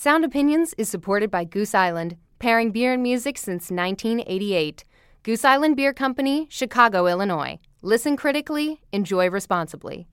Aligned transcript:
Sound 0.00 0.24
Opinions 0.24 0.74
is 0.78 0.88
supported 0.88 1.28
by 1.28 1.42
Goose 1.42 1.74
Island, 1.74 2.16
pairing 2.38 2.70
beer 2.70 2.92
and 2.92 3.02
music 3.02 3.36
since 3.36 3.68
1988. 3.68 4.84
Goose 5.24 5.44
Island 5.44 5.74
Beer 5.74 5.92
Company, 5.92 6.46
Chicago, 6.48 7.08
Illinois. 7.08 7.58
Listen 7.82 8.16
critically, 8.16 8.80
enjoy 8.92 9.28
responsibly. 9.28 10.06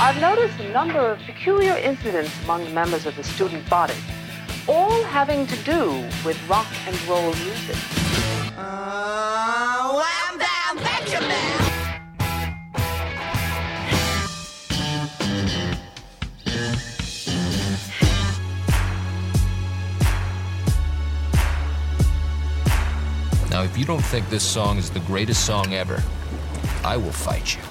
I've 0.00 0.20
noticed 0.20 0.58
a 0.58 0.72
number 0.72 0.98
of 0.98 1.20
peculiar 1.20 1.76
incidents 1.76 2.32
among 2.42 2.64
the 2.64 2.70
members 2.70 3.06
of 3.06 3.14
the 3.14 3.22
student 3.22 3.70
body, 3.70 3.94
all 4.66 5.04
having 5.04 5.46
to 5.46 5.56
do 5.58 6.04
with 6.26 6.36
rock 6.48 6.66
and 6.84 7.00
roll 7.06 7.32
music. 7.32 7.76
Uh, 8.56 10.02
wham 10.02 10.36
bam 10.36 10.76
Benjamin! 10.82 11.67
Now, 23.58 23.64
if 23.64 23.76
you 23.76 23.84
don't 23.84 24.04
think 24.04 24.30
this 24.30 24.44
song 24.44 24.78
is 24.78 24.88
the 24.88 25.00
greatest 25.00 25.44
song 25.44 25.72
ever, 25.72 26.00
I 26.84 26.96
will 26.96 27.10
fight 27.10 27.56
you. 27.56 27.62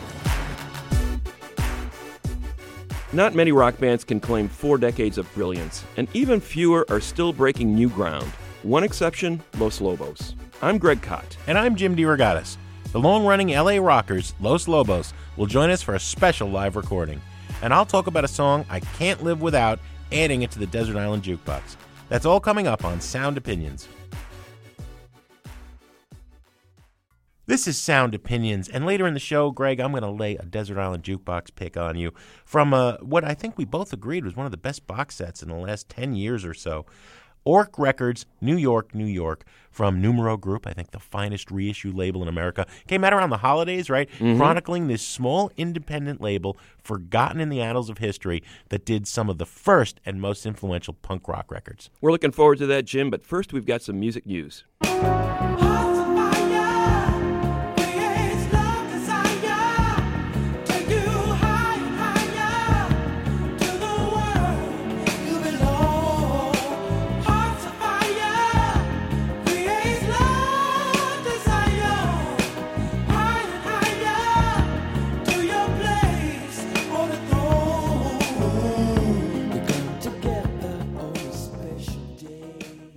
Not 3.13 3.35
many 3.35 3.53
rock 3.53 3.79
bands 3.79 4.03
can 4.03 4.19
claim 4.19 4.49
four 4.49 4.77
decades 4.77 5.17
of 5.17 5.33
brilliance, 5.33 5.85
and 5.95 6.09
even 6.13 6.41
fewer 6.41 6.85
are 6.89 6.99
still 6.99 7.31
breaking 7.31 7.73
new 7.73 7.87
ground. 7.87 8.25
One 8.63 8.83
exception 8.83 9.41
Los 9.59 9.79
Lobos. 9.79 10.35
I'm 10.61 10.77
Greg 10.77 11.01
Kot. 11.01 11.37
And 11.47 11.57
I'm 11.57 11.77
Jim 11.77 11.95
DeRogatis. 11.95 12.57
The 12.91 12.99
long 12.99 13.25
running 13.25 13.51
LA 13.51 13.77
Rockers, 13.77 14.33
Los 14.41 14.67
Lobos, 14.67 15.13
will 15.37 15.45
join 15.45 15.69
us 15.69 15.81
for 15.81 15.95
a 15.95 15.99
special 16.01 16.49
live 16.49 16.75
recording. 16.75 17.21
And 17.61 17.73
I'll 17.73 17.85
talk 17.85 18.07
about 18.07 18.25
a 18.25 18.27
song 18.27 18.65
I 18.69 18.81
can't 18.81 19.23
live 19.23 19.41
without 19.41 19.79
adding 20.11 20.41
it 20.41 20.51
to 20.51 20.59
the 20.59 20.67
Desert 20.67 20.97
Island 20.97 21.23
Jukebox. 21.23 21.77
That's 22.09 22.25
all 22.25 22.41
coming 22.41 22.67
up 22.67 22.83
on 22.83 22.99
Sound 22.99 23.37
Opinions. 23.37 23.87
This 27.47 27.65
is 27.65 27.77
Sound 27.77 28.13
Opinions, 28.13 28.67
and 28.67 28.85
later 28.85 29.07
in 29.07 29.13
the 29.13 29.21
show, 29.21 29.51
Greg, 29.51 29.79
I'm 29.79 29.91
going 29.91 30.03
to 30.03 30.09
lay 30.09 30.35
a 30.35 30.43
Desert 30.43 30.77
Island 30.77 31.03
Jukebox 31.03 31.55
pick 31.55 31.77
on 31.77 31.95
you 31.95 32.11
from 32.43 32.73
uh, 32.73 32.97
what 32.97 33.23
I 33.23 33.33
think 33.35 33.57
we 33.57 33.63
both 33.63 33.93
agreed 33.93 34.25
was 34.25 34.35
one 34.35 34.45
of 34.45 34.51
the 34.51 34.57
best 34.57 34.85
box 34.85 35.15
sets 35.15 35.41
in 35.41 35.47
the 35.47 35.55
last 35.55 35.87
10 35.87 36.13
years 36.13 36.43
or 36.43 36.53
so. 36.53 36.85
Ork 37.45 37.79
Records, 37.79 38.25
New 38.41 38.57
York, 38.57 38.93
New 38.93 39.05
York, 39.05 39.45
from 39.71 40.01
Numero 40.01 40.35
Group, 40.35 40.67
I 40.67 40.73
think 40.73 40.91
the 40.91 40.99
finest 40.99 41.49
reissue 41.49 41.93
label 41.93 42.21
in 42.21 42.27
America. 42.27 42.67
Came 42.85 43.05
out 43.05 43.13
around 43.13 43.29
the 43.29 43.37
holidays, 43.37 43.89
right? 43.89 44.09
Mm-hmm. 44.19 44.35
Chronicling 44.35 44.87
this 44.89 45.01
small 45.01 45.49
independent 45.55 46.19
label, 46.19 46.57
forgotten 46.83 47.39
in 47.39 47.47
the 47.47 47.61
annals 47.61 47.89
of 47.89 47.99
history, 47.99 48.43
that 48.67 48.85
did 48.85 49.07
some 49.07 49.29
of 49.29 49.37
the 49.37 49.45
first 49.45 50.01
and 50.05 50.19
most 50.19 50.45
influential 50.45 50.95
punk 50.95 51.29
rock 51.29 51.49
records. 51.49 51.89
We're 52.01 52.11
looking 52.11 52.31
forward 52.31 52.57
to 52.57 52.65
that, 52.65 52.83
Jim, 52.83 53.09
but 53.09 53.23
first 53.23 53.53
we've 53.53 53.65
got 53.65 53.81
some 53.81 53.97
music 53.97 54.25
news. 54.25 54.65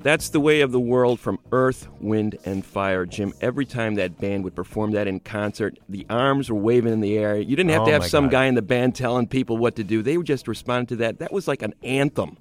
That's 0.02 0.30
the 0.30 0.40
way 0.40 0.62
of 0.62 0.72
the 0.72 0.80
world 0.80 1.20
from 1.20 1.38
Earth, 1.52 1.86
Wind, 2.00 2.38
and 2.46 2.64
Fire, 2.64 3.04
Jim. 3.04 3.34
Every 3.42 3.66
time 3.66 3.96
that 3.96 4.18
band 4.18 4.44
would 4.44 4.54
perform 4.54 4.92
that 4.92 5.06
in 5.06 5.20
concert, 5.20 5.78
the 5.90 6.06
arms 6.08 6.50
were 6.50 6.58
waving 6.58 6.92
in 6.92 7.00
the 7.00 7.18
air. 7.18 7.36
You 7.36 7.54
didn't 7.54 7.70
have 7.70 7.82
oh 7.82 7.86
to 7.86 7.92
have 7.92 8.06
some 8.06 8.24
God. 8.24 8.32
guy 8.32 8.46
in 8.46 8.54
the 8.54 8.62
band 8.62 8.94
telling 8.94 9.26
people 9.26 9.58
what 9.58 9.76
to 9.76 9.84
do. 9.84 10.02
They 10.02 10.16
would 10.16 10.26
just 10.26 10.48
respond 10.48 10.88
to 10.88 10.96
that. 10.96 11.18
That 11.18 11.32
was 11.32 11.46
like 11.46 11.60
an 11.60 11.74
anthem 11.82 12.38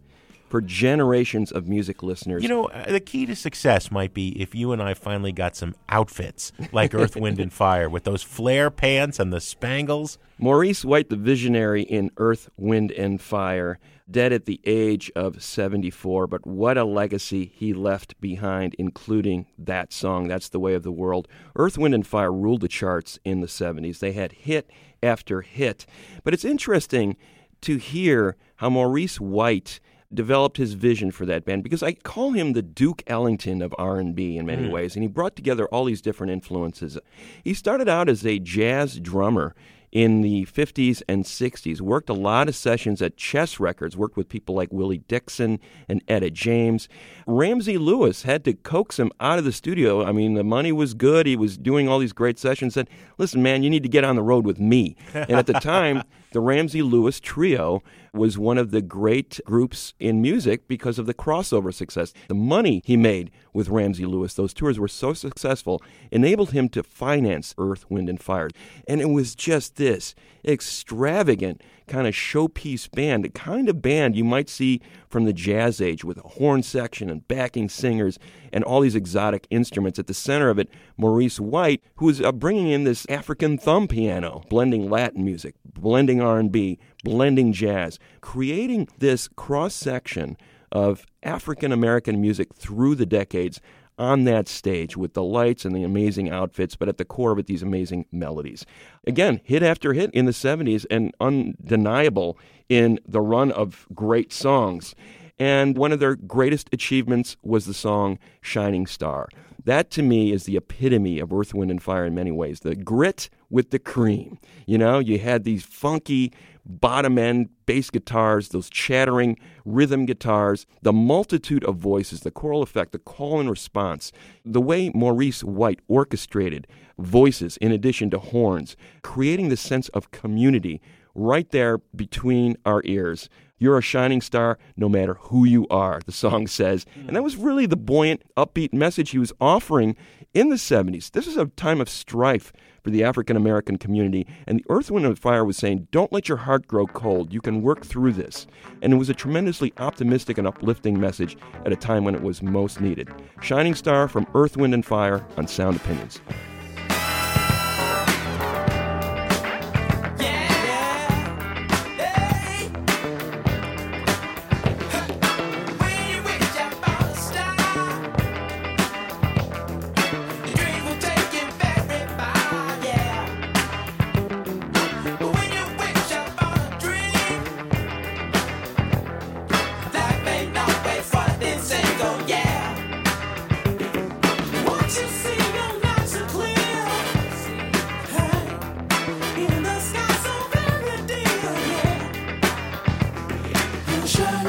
for 0.48 0.62
generations 0.62 1.52
of 1.52 1.68
music 1.68 2.02
listeners. 2.02 2.44
You 2.44 2.50
know, 2.50 2.66
uh, 2.66 2.92
the 2.92 3.00
key 3.00 3.26
to 3.26 3.36
success 3.36 3.92
might 3.92 4.14
be 4.14 4.30
if 4.42 4.56
you 4.56 4.72
and 4.72 4.82
I 4.82 4.94
finally 4.94 5.32
got 5.32 5.56
some 5.56 5.76
outfits 5.90 6.52
like 6.72 6.94
Earth, 6.94 7.16
Wind, 7.18 7.40
and 7.40 7.54
Fire 7.54 7.90
with 7.90 8.04
those 8.04 8.24
flare 8.24 8.72
pants 8.72 9.20
and 9.20 9.32
the 9.32 9.42
spangles. 9.42 10.18
Maurice 10.38 10.84
White, 10.84 11.10
the 11.10 11.18
visionary 11.18 11.84
in 11.84 12.12
Earth, 12.18 12.50
Wind, 12.58 12.92
and 12.92 13.22
Fire, 13.22 13.80
dead 14.12 14.34
at 14.34 14.46
the 14.46 14.60
age 14.66 15.12
of 15.16 15.44
74, 15.44 16.28
but 16.28 16.46
what 16.46 16.78
a 16.78 16.84
legacy 16.84 17.52
he 17.54 17.74
left 17.74 18.20
behind, 18.20 18.76
including 18.78 19.46
that 19.58 19.94
song, 19.94 20.28
That's 20.28 20.50
the 20.50 20.60
Way 20.60 20.74
of 20.74 20.84
the 20.84 20.92
World. 20.92 21.28
Earth, 21.56 21.78
Wind, 21.78 21.94
and 21.94 22.06
Fire 22.06 22.32
ruled 22.32 22.62
the 22.62 22.68
charts 22.68 23.20
in 23.24 23.42
the 23.42 23.48
70s. 23.48 24.00
They 24.00 24.14
had 24.14 24.32
hit 24.32 24.70
after 25.02 25.42
hit. 25.42 25.86
But 26.24 26.34
it's 26.34 26.46
interesting 26.46 27.18
to 27.62 27.78
hear 27.78 28.36
how 28.58 28.70
Maurice 28.70 29.20
White 29.20 29.80
developed 30.14 30.58
his 30.58 30.74
vision 30.74 31.12
for 31.12 31.26
that 31.28 31.46
band 31.46 31.64
because 31.64 31.84
I 31.84 31.94
call 31.94 32.32
him 32.32 32.54
the 32.54 32.64
Duke 32.64 33.04
Ellington 33.06 33.62
of 33.62 33.76
R&B 33.78 34.38
in 34.38 34.46
many 34.46 34.68
mm. 34.68 34.72
ways 34.72 34.96
and 34.96 35.04
he 35.04 35.08
brought 35.08 35.36
together 35.36 35.68
all 35.68 35.86
these 35.86 36.02
different 36.02 36.34
influences. 36.34 36.98
He 37.44 37.54
started 37.54 37.88
out 37.88 38.10
as 38.10 38.26
a 38.26 38.40
jazz 38.40 39.00
drummer 39.00 39.54
in 39.92 40.22
the 40.22 40.46
50s 40.46 41.02
and 41.08 41.26
60s. 41.26 41.82
Worked 41.82 42.10
a 42.10 42.14
lot 42.14 42.48
of 42.48 42.56
sessions 42.56 43.02
at 43.02 43.18
Chess 43.18 43.60
Records, 43.60 43.98
worked 43.98 44.18
with 44.18 44.30
people 44.30 44.56
like 44.56 44.72
Willie 44.72 45.00
Dixon 45.08 45.60
and 45.88 46.04
Etta 46.08 46.30
James. 46.30 46.88
Ramsey 47.26 47.78
Lewis 47.78 48.24
had 48.24 48.44
to 48.46 48.54
coax 48.54 49.00
him 49.00 49.12
out 49.20 49.40
of 49.40 49.46
the 49.46 49.52
studio. 49.52 50.06
I 50.06 50.12
mean, 50.12 50.34
the 50.34 50.44
money 50.44 50.72
was 50.72 50.94
good. 50.94 51.26
He 51.26 51.36
was 51.36 51.58
doing 51.58 51.88
all 51.88 52.00
these 52.00 52.14
great 52.14 52.40
sessions. 52.40 52.74
Said, 52.74 52.90
listen, 53.18 53.42
man, 53.42 53.64
you 53.64 53.70
need 53.70 53.84
to 53.84 53.90
get 53.90 54.04
on 54.04 54.16
the 54.16 54.24
road 54.24 54.46
with 54.46 54.60
me. 54.60 54.96
And 55.14 55.32
at 55.32 55.48
the 55.48 55.54
time, 55.60 56.04
the 56.32 56.40
Ramsey 56.40 56.82
Lewis 56.82 57.20
Trio 57.20 57.82
was 58.14 58.38
one 58.38 58.58
of 58.58 58.72
the 58.72 58.82
great 58.82 59.40
groups 59.46 59.94
in 60.00 60.22
music 60.22 60.68
because 60.68 61.00
of 61.00 61.06
the 61.06 61.14
crossover 61.14 61.74
success. 61.74 62.14
The 62.28 62.36
money 62.36 62.82
he 62.86 62.98
made 62.98 63.32
with 63.54 63.70
Ramsey 63.70 64.06
Lewis, 64.06 64.34
those 64.34 64.54
tours 64.54 64.80
were 64.80 64.88
so 64.88 65.14
successful, 65.14 65.82
enabled 66.12 66.52
him 66.52 66.70
to 66.70 66.84
finance 66.84 67.54
Earth, 67.58 67.90
Wind, 67.90 68.10
and 68.10 68.22
Fire. 68.22 68.50
And 68.88 69.02
it 69.02 69.10
was 69.10 69.36
just 69.36 69.76
this 69.76 70.16
extravagant 70.46 71.62
kind 71.90 72.08
of 72.08 72.14
showpiece 72.14 72.90
band, 72.90 73.26
the 73.26 73.30
kind 73.30 73.68
of 73.68 73.82
band 73.82 74.16
you 74.16 74.24
might 74.24 74.48
see 74.48 74.80
from 75.10 75.26
the 75.26 75.34
jazz 75.34 75.82
age 75.82 76.06
with 76.06 76.18
a 76.18 76.28
horn 76.28 76.64
section 76.64 77.10
and 77.10 77.28
backing 77.28 77.68
singers 77.68 78.18
and 78.54 78.64
all 78.64 78.80
these 78.80 78.96
exotic 78.96 79.48
instruments. 79.50 80.00
At 80.00 80.08
the 80.08 80.14
center 80.14 80.50
of 80.50 80.60
it, 80.60 80.70
Maurice 80.96 81.40
White, 81.40 81.84
who 81.96 82.06
was 82.06 82.22
uh, 82.22 82.32
bringing 82.32 82.70
in 82.70 82.86
this 82.86 83.06
African 83.10 83.58
thumb 83.58 83.88
piano, 83.88 84.44
blending 84.50 84.90
Latin 84.90 85.26
music, 85.26 85.56
blending 85.66 86.22
R&B, 86.22 86.80
blending 87.04 87.52
jazz, 87.52 88.00
creating 88.22 88.88
this 89.00 89.28
cross 89.28 89.74
section 89.74 90.38
of 90.72 91.06
African 91.24 91.72
American 91.72 92.22
music 92.22 92.54
through 92.54 92.96
the 92.96 93.06
decades 93.06 93.60
on 94.00 94.24
that 94.24 94.48
stage 94.48 94.98
with 94.98 95.14
the 95.14 95.24
lights 95.24 95.66
and 95.66 95.76
the 95.76 95.84
amazing 95.84 96.30
outfits, 96.30 96.76
but 96.76 96.88
at 96.88 96.98
the 96.98 97.06
core 97.06 97.32
of 97.32 97.40
it, 97.40 97.48
these 97.48 97.62
amazing 97.62 98.06
melodies. 98.12 98.66
Again, 99.06 99.42
hit 99.44 99.62
after 99.62 99.94
hit 99.94 100.10
in 100.12 100.26
the 100.26 100.32
70s 100.32 100.86
and 100.90 101.14
undeniable 101.20 102.38
in 102.70 103.00
the 103.06 103.22
run 103.22 103.52
of 103.52 103.86
great 103.94 104.32
songs. 104.32 104.96
And 105.38 105.78
one 105.78 105.92
of 105.92 106.00
their 106.00 106.16
greatest 106.16 106.70
achievements 106.72 107.38
was 107.44 107.66
the 107.66 107.74
song 107.74 108.18
Shining 108.42 108.88
Star. 108.88 109.28
That 109.70 109.92
to 109.92 110.02
me 110.02 110.32
is 110.32 110.46
the 110.46 110.58
epitome 110.58 111.20
of 111.20 111.32
Earth, 111.32 111.54
Wind, 111.54 111.70
and 111.70 111.80
Fire 111.80 112.04
in 112.04 112.16
many 112.16 112.32
ways. 112.32 112.62
The 112.62 112.76
grit 112.76 113.30
with 113.52 113.70
the 113.70 113.78
cream. 113.78 114.40
You 114.66 114.80
know, 114.80 114.98
you 114.98 115.20
had 115.20 115.44
these 115.44 115.64
funky 115.64 116.34
bottom 116.66 117.20
end 117.20 117.50
bass 117.68 117.92
guitars, 117.92 118.50
those 118.50 118.68
chattering 118.68 119.38
rhythm 119.66 120.08
guitars, 120.08 120.66
the 120.82 120.92
multitude 120.92 121.64
of 121.66 121.76
voices, 121.76 122.22
the 122.22 122.32
choral 122.32 122.64
effect, 122.64 122.94
the 122.94 122.98
call 122.98 123.40
and 123.40 123.48
response, 123.48 124.12
the 124.44 124.60
way 124.60 124.90
Maurice 124.96 125.44
White 125.44 125.82
orchestrated 125.88 126.66
voices 126.98 127.56
in 127.58 127.72
addition 127.72 128.10
to 128.10 128.18
horns, 128.18 128.76
creating 129.04 129.50
the 129.50 129.58
sense 129.58 129.88
of 129.90 130.10
community 130.10 130.82
right 131.14 131.52
there 131.52 131.78
between 131.96 132.58
our 132.66 132.82
ears. 132.86 133.30
You're 133.60 133.78
a 133.78 133.82
shining 133.82 134.22
star 134.22 134.58
no 134.78 134.90
matter 134.90 135.16
who 135.16 135.46
you 135.46 135.68
are, 135.70 136.02
the 136.06 136.12
song 136.12 136.48
says. 136.48 136.86
And 136.96 137.16
that 137.16 137.24
was 137.24 137.36
really 137.36 137.66
the 137.66 137.76
buoyant, 137.76 138.24
upbeat 138.36 138.74
message 138.74 139.12
he 139.12 139.20
was 139.20 139.34
offering 139.40 139.96
in 140.34 140.50
the 140.50 140.56
70s. 140.56 141.12
This 141.12 141.28
is 141.28 141.38
a 141.38 141.48
time 141.48 141.82
of 141.82 141.90
strife 141.90 142.54
for 142.84 142.90
the 142.90 143.04
African 143.04 143.36
American 143.36 143.78
community. 143.78 144.26
And 144.48 144.60
the 144.60 144.66
Earth, 144.70 144.90
Wind, 144.90 145.06
and 145.06 145.20
Fire 145.20 145.44
was 145.44 145.58
saying, 145.58 145.90
don't 145.92 146.14
let 146.14 146.30
your 146.30 146.38
heart 146.38 146.68
grow 146.68 146.88
cold. 146.88 147.34
You 147.34 147.42
can 147.42 147.62
work 147.62 147.86
through 147.86 148.14
this. 148.14 148.48
And 148.82 148.94
it 148.94 148.98
was 148.98 149.10
a 149.10 149.14
tremendously 149.14 149.74
optimistic 149.78 150.38
and 150.38 150.48
uplifting 150.48 151.00
message 151.00 151.38
at 151.66 151.74
a 151.74 151.76
time 151.76 152.06
when 152.06 152.16
it 152.16 152.24
was 152.24 152.42
most 152.42 152.80
needed. 152.80 153.10
Shining 153.42 153.76
Star 153.76 154.08
from 154.08 154.26
Earth, 154.34 154.56
Wind, 154.56 154.74
and 154.74 154.86
Fire 154.86 155.28
on 155.38 155.48
Sound 155.48 155.76
Opinions. 155.76 156.22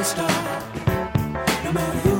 Star. 0.03 0.29
No 1.63 1.71
matter 1.73 2.10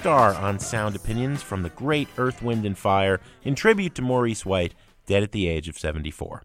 Star 0.00 0.32
on 0.32 0.58
Sound 0.58 0.96
Opinions 0.96 1.42
from 1.42 1.62
the 1.62 1.68
great 1.68 2.08
Earth, 2.16 2.40
Wind, 2.40 2.64
and 2.64 2.78
Fire 2.78 3.20
in 3.44 3.54
tribute 3.54 3.94
to 3.96 4.00
Maurice 4.00 4.46
White, 4.46 4.74
dead 5.04 5.22
at 5.22 5.32
the 5.32 5.46
age 5.46 5.68
of 5.68 5.78
74. 5.78 6.42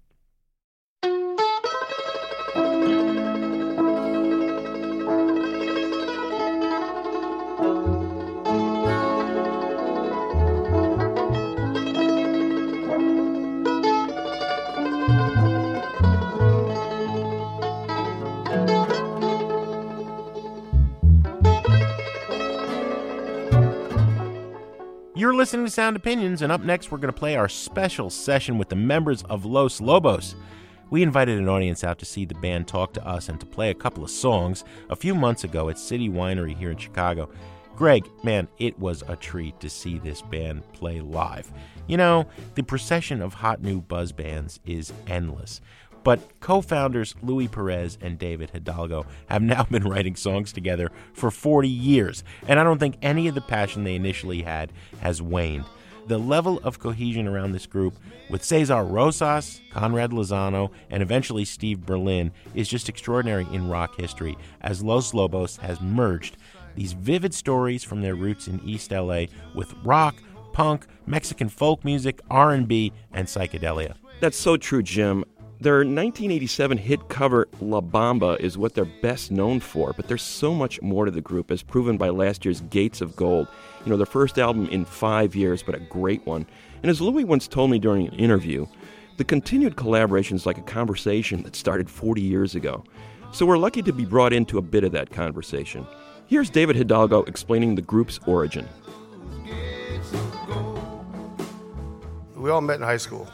You're 25.25 25.33
listening 25.33 25.65
to 25.65 25.71
Sound 25.71 25.95
Opinions, 25.95 26.43
and 26.43 26.51
up 26.51 26.61
next, 26.61 26.91
we're 26.91 26.99
going 26.99 27.11
to 27.11 27.19
play 27.19 27.35
our 27.35 27.49
special 27.49 28.11
session 28.11 28.59
with 28.59 28.69
the 28.69 28.75
members 28.75 29.23
of 29.23 29.43
Los 29.43 29.81
Lobos. 29.81 30.35
We 30.91 31.01
invited 31.01 31.39
an 31.39 31.49
audience 31.49 31.83
out 31.83 31.97
to 31.97 32.05
see 32.05 32.25
the 32.25 32.35
band 32.35 32.67
talk 32.67 32.93
to 32.93 33.03
us 33.03 33.27
and 33.27 33.39
to 33.39 33.45
play 33.47 33.71
a 33.71 33.73
couple 33.73 34.03
of 34.03 34.11
songs 34.11 34.63
a 34.91 34.95
few 34.95 35.15
months 35.15 35.43
ago 35.43 35.67
at 35.69 35.79
City 35.79 36.09
Winery 36.09 36.55
here 36.55 36.69
in 36.69 36.77
Chicago. 36.77 37.27
Greg, 37.75 38.07
man, 38.23 38.47
it 38.59 38.77
was 38.77 39.03
a 39.07 39.15
treat 39.15 39.59
to 39.61 39.67
see 39.67 39.97
this 39.97 40.21
band 40.21 40.61
play 40.73 41.01
live. 41.01 41.51
You 41.87 41.97
know, 41.97 42.27
the 42.53 42.61
procession 42.61 43.23
of 43.23 43.33
hot 43.33 43.63
new 43.63 43.81
buzz 43.81 44.11
bands 44.11 44.59
is 44.63 44.93
endless. 45.07 45.59
But 46.05 46.39
co 46.39 46.61
founders 46.61 47.15
Louis 47.23 47.47
Perez 47.47 47.97
and 47.99 48.19
David 48.19 48.51
Hidalgo 48.51 49.07
have 49.25 49.41
now 49.41 49.63
been 49.71 49.83
writing 49.83 50.15
songs 50.15 50.53
together 50.53 50.91
for 51.13 51.31
40 51.31 51.67
years, 51.67 52.23
and 52.47 52.59
I 52.59 52.63
don't 52.63 52.77
think 52.79 52.97
any 53.01 53.27
of 53.27 53.35
the 53.35 53.41
passion 53.41 53.83
they 53.83 53.95
initially 53.95 54.43
had 54.43 54.71
has 55.01 55.21
waned. 55.21 55.65
The 56.07 56.19
level 56.19 56.59
of 56.63 56.77
cohesion 56.77 57.27
around 57.27 57.51
this 57.53 57.65
group, 57.65 57.95
with 58.29 58.43
Cesar 58.43 58.83
Rosas, 58.83 59.59
Conrad 59.71 60.11
Lozano, 60.11 60.69
and 60.91 61.01
eventually 61.01 61.43
Steve 61.43 61.83
Berlin, 61.83 62.31
is 62.53 62.69
just 62.69 62.87
extraordinary 62.87 63.47
in 63.51 63.67
rock 63.67 63.99
history, 63.99 64.37
as 64.61 64.83
Los 64.83 65.15
Lobos 65.15 65.57
has 65.57 65.81
merged 65.81 66.37
these 66.75 66.93
vivid 66.93 67.33
stories 67.33 67.83
from 67.83 68.03
their 68.03 68.13
roots 68.13 68.47
in 68.47 68.61
East 68.63 68.91
LA 68.91 69.23
with 69.55 69.73
rock, 69.83 70.15
punk, 70.53 70.85
Mexican 71.07 71.49
folk 71.49 71.83
music, 71.83 72.21
R&B, 72.29 72.93
and 73.11 73.27
psychedelia. 73.27 73.95
That's 74.19 74.37
so 74.37 74.57
true, 74.57 74.83
Jim. 74.83 75.25
Their 75.61 75.77
1987 75.77 76.77
hit 76.77 77.07
cover 77.07 77.47
La 77.61 77.79
Bamba 77.79 78.37
is 78.39 78.57
what 78.57 78.73
they're 78.73 78.83
best 78.85 79.31
known 79.31 79.61
for, 79.61 79.93
but 79.93 80.07
there's 80.07 80.21
so 80.21 80.53
much 80.53 80.81
more 80.81 81.05
to 81.05 81.11
the 81.11 81.21
group, 81.21 81.49
as 81.49 81.63
proven 81.63 81.97
by 81.97 82.09
last 82.09 82.43
year's 82.43 82.59
Gates 82.61 82.99
of 82.99 83.15
Gold. 83.15 83.47
You 83.85 83.89
know, 83.89 83.97
their 83.97 84.05
first 84.05 84.37
album 84.37 84.67
in 84.67 84.83
five 84.83 85.33
years, 85.33 85.63
but 85.63 85.73
a 85.73 85.79
great 85.79 86.25
one. 86.25 86.45
And 86.83 86.89
as 86.89 86.99
Louis 86.99 87.23
once 87.23 87.47
told 87.47 87.71
me 87.71 87.79
during 87.79 88.07
an 88.07 88.13
interview, 88.15 88.67
the 89.15 89.23
continued 89.23 89.77
collaboration 89.77 90.35
is 90.35 90.45
like 90.45 90.57
a 90.57 90.61
conversation 90.61 91.41
that 91.43 91.55
started 91.55 91.89
40 91.89 92.21
years 92.21 92.55
ago. 92.55 92.83
So 93.31 93.45
we're 93.45 93.57
lucky 93.57 93.81
to 93.83 93.93
be 93.93 94.03
brought 94.03 94.33
into 94.33 94.57
a 94.57 94.61
bit 94.61 94.83
of 94.83 94.91
that 94.91 95.09
conversation. 95.09 95.87
Here's 96.27 96.49
David 96.49 96.75
Hidalgo 96.75 97.23
explaining 97.23 97.75
the 97.75 97.81
group's 97.81 98.19
origin. 98.27 98.67
we 102.35 102.51
all 102.51 102.61
met 102.61 102.75
in 102.75 102.83
high 102.83 102.97
school, 102.97 103.27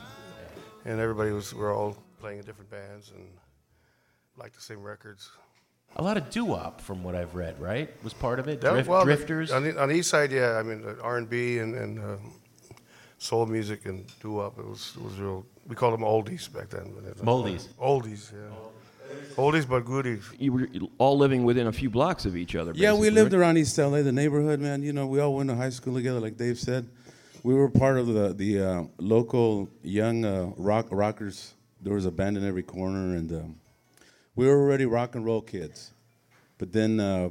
and 0.85 1.00
everybody 1.00 1.31
was 1.31 1.53
we 1.53 1.59
were 1.59 1.74
all 1.74 1.97
playing 2.21 2.39
in 2.39 2.45
different 2.45 2.69
bands 2.69 3.12
and 3.15 3.27
like 4.38 4.53
the 4.53 4.62
same 4.62 4.81
records. 4.81 5.29
A 5.97 6.01
lot 6.03 6.15
of 6.15 6.29
doo-wop, 6.29 6.79
from 6.79 7.03
what 7.03 7.15
I've 7.15 7.35
read, 7.35 7.59
right? 7.59 7.89
Was 8.03 8.13
part 8.13 8.39
of 8.39 8.47
it. 8.47 8.62
That- 8.62 8.71
Drift, 8.73 8.88
well, 8.89 9.03
drifters. 9.03 9.51
on 9.51 9.63
the, 9.63 9.81
on 9.81 9.89
the 9.89 9.95
east 9.95 10.09
side, 10.09 10.31
yeah. 10.31 10.51
I 10.57 10.63
mean, 10.63 10.85
R 11.01 11.18
and 11.18 11.29
B 11.29 11.57
and 11.59 11.75
and 11.75 12.00
uh, 12.00 12.18
soul 13.18 13.45
music 13.45 13.85
and 13.85 14.06
doo 14.21 14.33
wop. 14.33 14.57
It 14.57 14.65
was 14.65 14.94
it 14.97 15.03
was 15.03 15.15
real. 15.19 15.45
We 15.68 15.75
called 15.75 15.94
them 15.94 16.01
oldies 16.06 16.51
back 16.51 16.69
then. 16.69 16.94
but 16.95 17.03
it- 17.09 17.18
Moldies. 17.18 17.68
Oldies, 17.79 18.31
yeah. 18.31 18.56
Oldies 19.35 19.67
but 19.67 19.83
goodies. 19.85 20.24
You 20.39 20.53
were 20.53 20.67
all 20.97 21.17
living 21.17 21.44
within 21.44 21.67
a 21.67 21.71
few 21.74 21.89
blocks 21.89 22.25
of 22.25 22.35
each 22.38 22.56
other. 22.56 22.71
Yeah, 22.75 22.94
we 22.94 23.09
lived 23.09 23.33
right? 23.33 23.39
around 23.41 23.57
East 23.57 23.77
LA, 23.77 24.01
the 24.01 24.12
neighborhood, 24.13 24.60
man. 24.62 24.81
You 24.84 24.93
know, 24.93 25.05
we 25.07 25.19
all 25.19 25.34
went 25.36 25.50
to 25.50 25.55
high 25.55 25.69
school 25.72 25.93
together, 25.95 26.19
like 26.22 26.38
Dave 26.38 26.57
said. 26.57 26.88
We 27.43 27.53
were 27.53 27.69
part 27.69 27.98
of 27.98 28.07
the 28.07 28.34
the 28.34 28.51
uh, 28.69 28.84
local 28.98 29.67
young 29.84 30.24
uh, 30.24 30.51
rock 30.55 30.88
rockers. 30.91 31.53
There 31.81 31.93
was 31.93 32.05
a 32.05 32.11
band 32.11 32.38
in 32.38 32.47
every 32.47 32.63
corner, 32.63 33.15
and 33.15 33.31
um, 33.31 33.55
we 34.35 34.47
were 34.47 34.53
already 34.53 34.85
rock 34.85 35.15
and 35.15 35.25
roll 35.25 35.41
kids. 35.41 35.91
But 36.57 36.71
then 36.71 37.00
uh, 37.00 37.29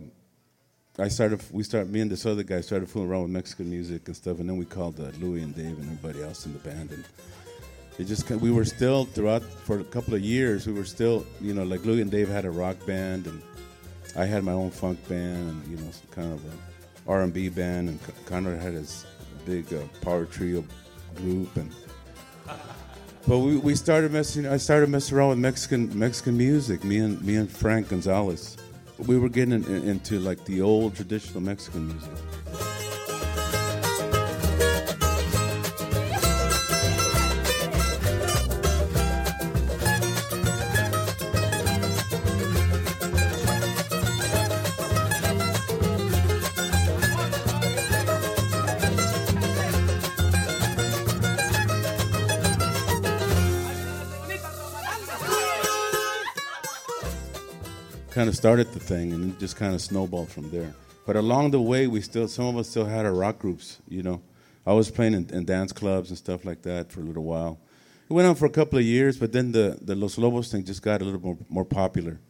I 0.99 1.09
started. 1.09 1.40
We 1.52 1.62
started. 1.62 1.90
Me 1.90 2.00
and 2.00 2.11
this 2.11 2.26
other 2.26 2.42
guy 2.42 2.61
started 2.61 2.88
fooling 2.88 3.09
around 3.09 3.23
with 3.23 3.30
Mexican 3.30 3.71
music 3.71 4.09
and 4.09 4.16
stuff, 4.16 4.40
and 4.40 4.49
then 4.49 4.57
we 4.57 4.64
called 4.64 4.99
uh, 4.99 5.11
Louis 5.21 5.42
and 5.42 5.54
Dave 5.54 5.78
and 5.78 5.85
everybody 5.85 6.23
else 6.23 6.47
in 6.47 6.52
the 6.52 6.59
band, 6.59 6.90
and 6.90 7.04
it 7.99 8.04
just 8.04 8.28
we 8.30 8.50
were 8.50 8.64
still 8.64 9.04
throughout 9.04 9.42
for 9.42 9.78
a 9.78 9.85
couple 9.85 10.14
of 10.14 10.21
years. 10.21 10.66
We 10.66 10.73
were 10.73 10.85
still, 10.85 11.25
you 11.40 11.54
know, 11.54 11.62
like 11.62 11.85
Louis 11.85 12.02
and 12.02 12.11
Dave 12.11 12.28
had 12.28 12.45
a 12.45 12.50
rock 12.50 12.76
band, 12.87 13.26
and 13.26 13.40
I 14.16 14.25
had 14.25 14.42
my 14.42 14.52
own 14.52 14.71
funk 14.71 14.99
band, 15.09 15.49
and 15.49 15.66
you 15.69 15.76
know, 15.76 15.90
some 15.92 16.11
kind 16.11 16.33
of 16.33 16.45
a 16.45 17.11
R&B 17.11 17.50
band, 17.50 17.88
and 17.88 18.02
Con- 18.02 18.14
Conrad 18.26 18.61
had 18.61 18.73
his 18.73 19.07
big 19.45 19.73
uh, 19.73 19.83
power 20.00 20.25
trio 20.25 20.64
group, 21.16 21.57
and 21.57 21.71
but 23.27 23.39
we, 23.39 23.57
we 23.57 23.75
started 23.75 24.12
messing. 24.12 24.47
I 24.47 24.57
started 24.57 24.89
messing 24.89 25.17
around 25.17 25.31
with 25.31 25.39
Mexican 25.39 25.97
Mexican 25.99 26.37
music. 26.37 26.85
Me 26.85 26.99
and 26.99 27.21
me 27.23 27.37
and 27.37 27.50
Frank 27.50 27.89
Gonzalez, 27.89 28.57
we 28.99 29.19
were 29.19 29.29
getting 29.29 29.55
in, 29.55 29.65
in- 29.65 29.89
into 29.89 30.19
like 30.19 30.45
the 30.45 30.61
old 30.62 30.95
traditional 30.95 31.41
Mexican 31.41 31.89
music. 31.89 32.11
Kind 58.21 58.29
of 58.29 58.37
started 58.37 58.71
the 58.75 58.79
thing, 58.79 59.15
and 59.15 59.33
it 59.33 59.39
just 59.41 59.57
kind 59.57 59.75
of 59.75 59.81
snowballed 59.81 60.29
from 60.29 60.50
there. 60.50 60.75
But 61.07 61.17
along 61.17 61.53
the 61.53 61.61
way, 61.62 61.87
we 61.87 62.03
still 62.03 62.29
some 62.29 62.45
of 62.45 62.59
us 62.59 62.69
still 62.69 62.85
had 62.85 63.07
our 63.07 63.15
rock 63.15 63.39
groups. 63.39 63.79
You 63.89 64.03
know, 64.03 64.21
I 64.67 64.75
was 64.75 64.91
playing 64.91 65.15
in, 65.15 65.31
in 65.31 65.47
dance 65.47 65.73
clubs 65.73 66.11
and 66.11 66.19
stuff 66.19 66.45
like 66.45 66.61
that 66.61 66.93
for 66.93 67.00
a 67.00 67.03
little 67.03 67.25
while. 67.25 67.59
It 68.11 68.12
went 68.12 68.29
on 68.29 68.35
for 68.35 68.45
a 68.45 68.50
couple 68.50 68.79
of 68.79 68.85
years, 68.85 69.17
but 69.17 69.33
then 69.33 69.53
the 69.53 69.79
the 69.81 69.95
Los 69.95 70.19
Lobos 70.19 70.53
thing 70.53 70.65
just 70.65 70.83
got 70.83 71.00
a 71.00 71.05
little 71.07 71.19
more 71.23 71.39
more 71.49 71.65
popular. 71.65 72.21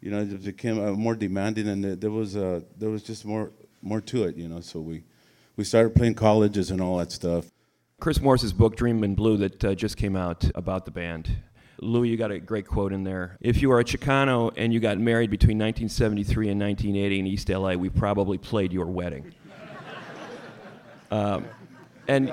You 0.00 0.12
know, 0.12 0.20
it 0.22 0.42
became 0.42 0.82
uh, 0.82 0.92
more 0.92 1.14
demanding, 1.14 1.68
and 1.68 1.84
there- 1.84 2.10
was 2.10 2.34
uh, 2.34 2.62
there 2.78 2.88
was 2.88 3.02
just 3.02 3.26
more 3.26 3.52
more 3.82 4.00
to 4.00 4.24
it. 4.24 4.34
You 4.34 4.48
know, 4.48 4.60
so 4.62 4.80
we 4.80 5.02
we 5.56 5.64
started 5.64 5.94
playing 5.94 6.14
colleges 6.14 6.70
and 6.70 6.80
all 6.80 6.96
that 6.96 7.12
stuff. 7.12 7.50
Chris 8.00 8.18
Morris's 8.18 8.54
book 8.54 8.76
Dream 8.76 9.04
in 9.04 9.14
Blue 9.14 9.36
that 9.36 9.62
uh, 9.62 9.74
just 9.74 9.98
came 9.98 10.16
out 10.16 10.50
about 10.54 10.86
the 10.86 10.90
band. 10.90 11.36
Louis, 11.80 12.08
you 12.08 12.16
got 12.16 12.30
a 12.30 12.38
great 12.38 12.66
quote 12.66 12.92
in 12.92 13.04
there. 13.04 13.36
If 13.40 13.62
you 13.62 13.70
are 13.72 13.80
a 13.80 13.84
Chicano 13.84 14.52
and 14.56 14.72
you 14.72 14.80
got 14.80 14.98
married 14.98 15.30
between 15.30 15.58
1973 15.58 16.50
and 16.50 16.60
1980 16.60 17.18
in 17.18 17.26
East 17.26 17.48
LA, 17.48 17.74
we 17.74 17.88
probably 17.88 18.38
played 18.38 18.72
your 18.72 18.86
wedding. 18.86 19.32
um, 21.10 21.44
and 22.08 22.32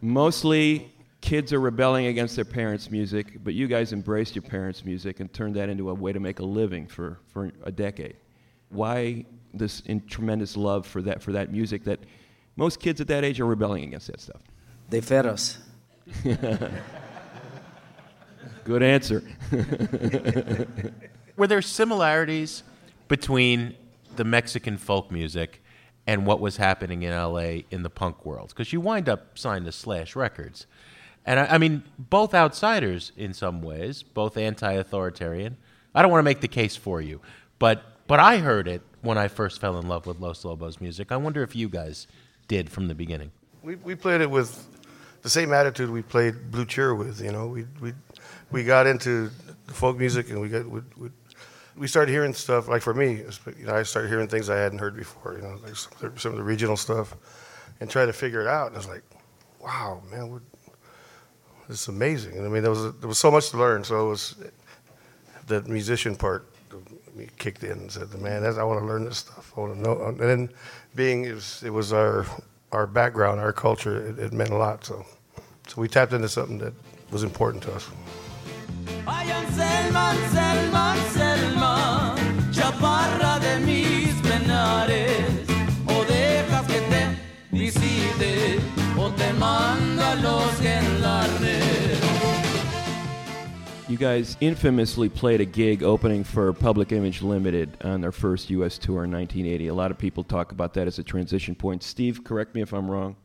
mostly 0.00 0.92
kids 1.20 1.52
are 1.52 1.60
rebelling 1.60 2.06
against 2.06 2.36
their 2.36 2.44
parents' 2.44 2.90
music, 2.90 3.42
but 3.44 3.54
you 3.54 3.66
guys 3.66 3.92
embraced 3.92 4.34
your 4.34 4.42
parents' 4.42 4.84
music 4.84 5.20
and 5.20 5.32
turned 5.32 5.56
that 5.56 5.68
into 5.68 5.90
a 5.90 5.94
way 5.94 6.12
to 6.12 6.20
make 6.20 6.40
a 6.40 6.44
living 6.44 6.86
for, 6.86 7.18
for 7.28 7.52
a 7.64 7.72
decade. 7.72 8.16
why 8.70 9.24
this 9.54 9.80
in 9.80 10.04
tremendous 10.06 10.58
love 10.58 10.86
for 10.86 11.00
that 11.00 11.22
for 11.22 11.32
that 11.32 11.50
music 11.50 11.82
that 11.82 11.98
most 12.56 12.80
kids 12.80 13.00
at 13.00 13.06
that 13.08 13.24
age 13.24 13.40
are 13.40 13.46
rebelling 13.46 13.84
against 13.84 14.08
that 14.08 14.20
stuff? 14.20 14.42
They 14.90 15.00
fed 15.00 15.26
us. 15.26 15.58
Good 18.68 18.82
answer. 18.82 19.22
Were 21.38 21.46
there 21.46 21.62
similarities 21.62 22.62
between 23.08 23.74
the 24.16 24.24
Mexican 24.24 24.76
folk 24.76 25.10
music 25.10 25.62
and 26.06 26.26
what 26.26 26.38
was 26.38 26.58
happening 26.58 27.02
in 27.02 27.14
LA 27.14 27.62
in 27.70 27.82
the 27.82 27.88
punk 27.88 28.26
world? 28.26 28.50
Because 28.50 28.70
you 28.70 28.82
wind 28.82 29.08
up 29.08 29.38
signed 29.38 29.64
to 29.64 29.72
Slash 29.72 30.14
Records. 30.14 30.66
And 31.24 31.40
I, 31.40 31.54
I 31.54 31.58
mean, 31.58 31.82
both 31.98 32.34
outsiders 32.34 33.10
in 33.16 33.32
some 33.32 33.62
ways, 33.62 34.02
both 34.02 34.36
anti 34.36 34.70
authoritarian. 34.70 35.56
I 35.94 36.02
don't 36.02 36.10
want 36.10 36.18
to 36.18 36.24
make 36.24 36.42
the 36.42 36.46
case 36.46 36.76
for 36.76 37.00
you, 37.00 37.22
but, 37.58 37.82
but 38.06 38.20
I 38.20 38.36
heard 38.36 38.68
it 38.68 38.82
when 39.00 39.16
I 39.16 39.28
first 39.28 39.62
fell 39.62 39.78
in 39.78 39.88
love 39.88 40.04
with 40.04 40.20
Los 40.20 40.44
Lobos 40.44 40.78
music. 40.78 41.10
I 41.10 41.16
wonder 41.16 41.42
if 41.42 41.56
you 41.56 41.70
guys 41.70 42.06
did 42.48 42.68
from 42.68 42.88
the 42.88 42.94
beginning. 42.94 43.32
We, 43.62 43.76
we 43.76 43.94
played 43.94 44.20
it 44.20 44.30
with 44.30 44.68
the 45.22 45.30
same 45.30 45.52
attitude 45.52 45.90
we 45.90 46.02
played 46.02 46.50
Blue 46.50 46.64
Cheer 46.64 46.94
with. 46.94 47.20
You 47.20 47.32
know, 47.32 47.46
we 47.46 47.64
we 47.80 47.92
we 48.50 48.64
got 48.64 48.86
into 48.86 49.30
folk 49.68 49.98
music 49.98 50.30
and 50.30 50.40
we 50.40 50.48
got 50.48 50.66
we, 50.66 50.80
we, 50.96 51.10
we 51.76 51.86
started 51.86 52.10
hearing 52.12 52.34
stuff. 52.34 52.68
Like 52.68 52.82
for 52.82 52.94
me, 52.94 53.22
you 53.58 53.66
know, 53.66 53.74
I 53.74 53.82
started 53.82 54.08
hearing 54.08 54.28
things 54.28 54.48
I 54.50 54.56
hadn't 54.56 54.78
heard 54.78 54.96
before. 54.96 55.34
You 55.36 55.42
know, 55.42 55.58
like 55.62 55.76
some, 55.76 55.92
of 56.02 56.14
the- 56.14 56.20
some 56.20 56.32
of 56.32 56.38
the 56.38 56.44
regional 56.44 56.76
stuff, 56.76 57.14
and 57.80 57.90
try 57.90 58.06
to 58.06 58.12
figure 58.12 58.40
it 58.40 58.46
out. 58.46 58.68
And 58.68 58.76
I 58.76 58.78
was 58.78 58.88
like, 58.88 59.02
wow, 59.60 60.02
man, 60.10 60.28
we're, 60.30 60.40
this 61.68 61.82
is 61.82 61.88
amazing. 61.88 62.36
And 62.36 62.46
I 62.46 62.48
mean, 62.48 62.62
there 62.62 62.70
was 62.70 62.94
there 62.98 63.08
was 63.08 63.18
so 63.18 63.30
much 63.30 63.50
to 63.50 63.58
learn. 63.58 63.84
So 63.84 64.06
it 64.06 64.10
was 64.10 64.36
the 65.46 65.62
musician 65.62 66.16
part 66.16 66.46
kicked 67.38 67.64
in 67.64 67.72
and 67.72 67.90
said, 67.92 68.12
"Man, 68.20 68.44
I 68.44 68.62
want 68.64 68.80
to 68.80 68.86
learn 68.86 69.04
this 69.04 69.18
stuff. 69.18 69.52
I 69.56 69.60
want 69.60 69.74
to 69.74 69.80
know." 69.80 70.04
And 70.06 70.18
then, 70.18 70.48
being 70.94 71.24
it 71.24 71.34
was, 71.34 71.62
it 71.64 71.70
was 71.70 71.92
our 71.92 72.26
our 72.72 72.86
background, 72.86 73.40
our 73.40 73.52
culture, 73.52 74.06
it, 74.06 74.18
it 74.18 74.32
meant 74.32 74.50
a 74.50 74.56
lot. 74.56 74.84
So, 74.84 75.04
so 75.66 75.80
we 75.80 75.88
tapped 75.88 76.12
into 76.12 76.28
something 76.28 76.58
that 76.58 76.74
was 77.10 77.22
important 77.22 77.62
to 77.64 77.74
us. 77.74 77.88
Anselma, 79.06 80.14
Anselma, 80.72 82.16
chaparra 82.52 83.40
de 83.40 83.60
mis 83.60 84.14
penares, 84.20 85.48
o 85.88 86.04
dejas 86.04 86.66
que 86.66 86.80
te 86.90 87.16
visite, 87.50 88.60
o 88.96 89.10
te 89.10 89.32
los. 90.22 90.48
You 93.88 93.96
guys 93.96 94.36
infamously 94.42 95.08
played 95.08 95.40
a 95.40 95.46
gig 95.46 95.82
opening 95.82 96.22
for 96.22 96.52
Public 96.52 96.92
Image 96.92 97.22
Limited 97.22 97.74
on 97.82 98.02
their 98.02 98.12
first 98.12 98.50
U.S. 98.50 98.76
tour 98.76 99.04
in 99.04 99.10
1980. 99.10 99.68
A 99.68 99.72
lot 99.72 99.90
of 99.90 99.96
people 99.96 100.22
talk 100.22 100.52
about 100.52 100.74
that 100.74 100.86
as 100.86 100.98
a 100.98 101.02
transition 101.02 101.54
point. 101.54 101.82
Steve, 101.82 102.22
correct 102.22 102.54
me 102.54 102.60
if 102.60 102.74
I'm 102.74 102.90
wrong. 102.90 103.16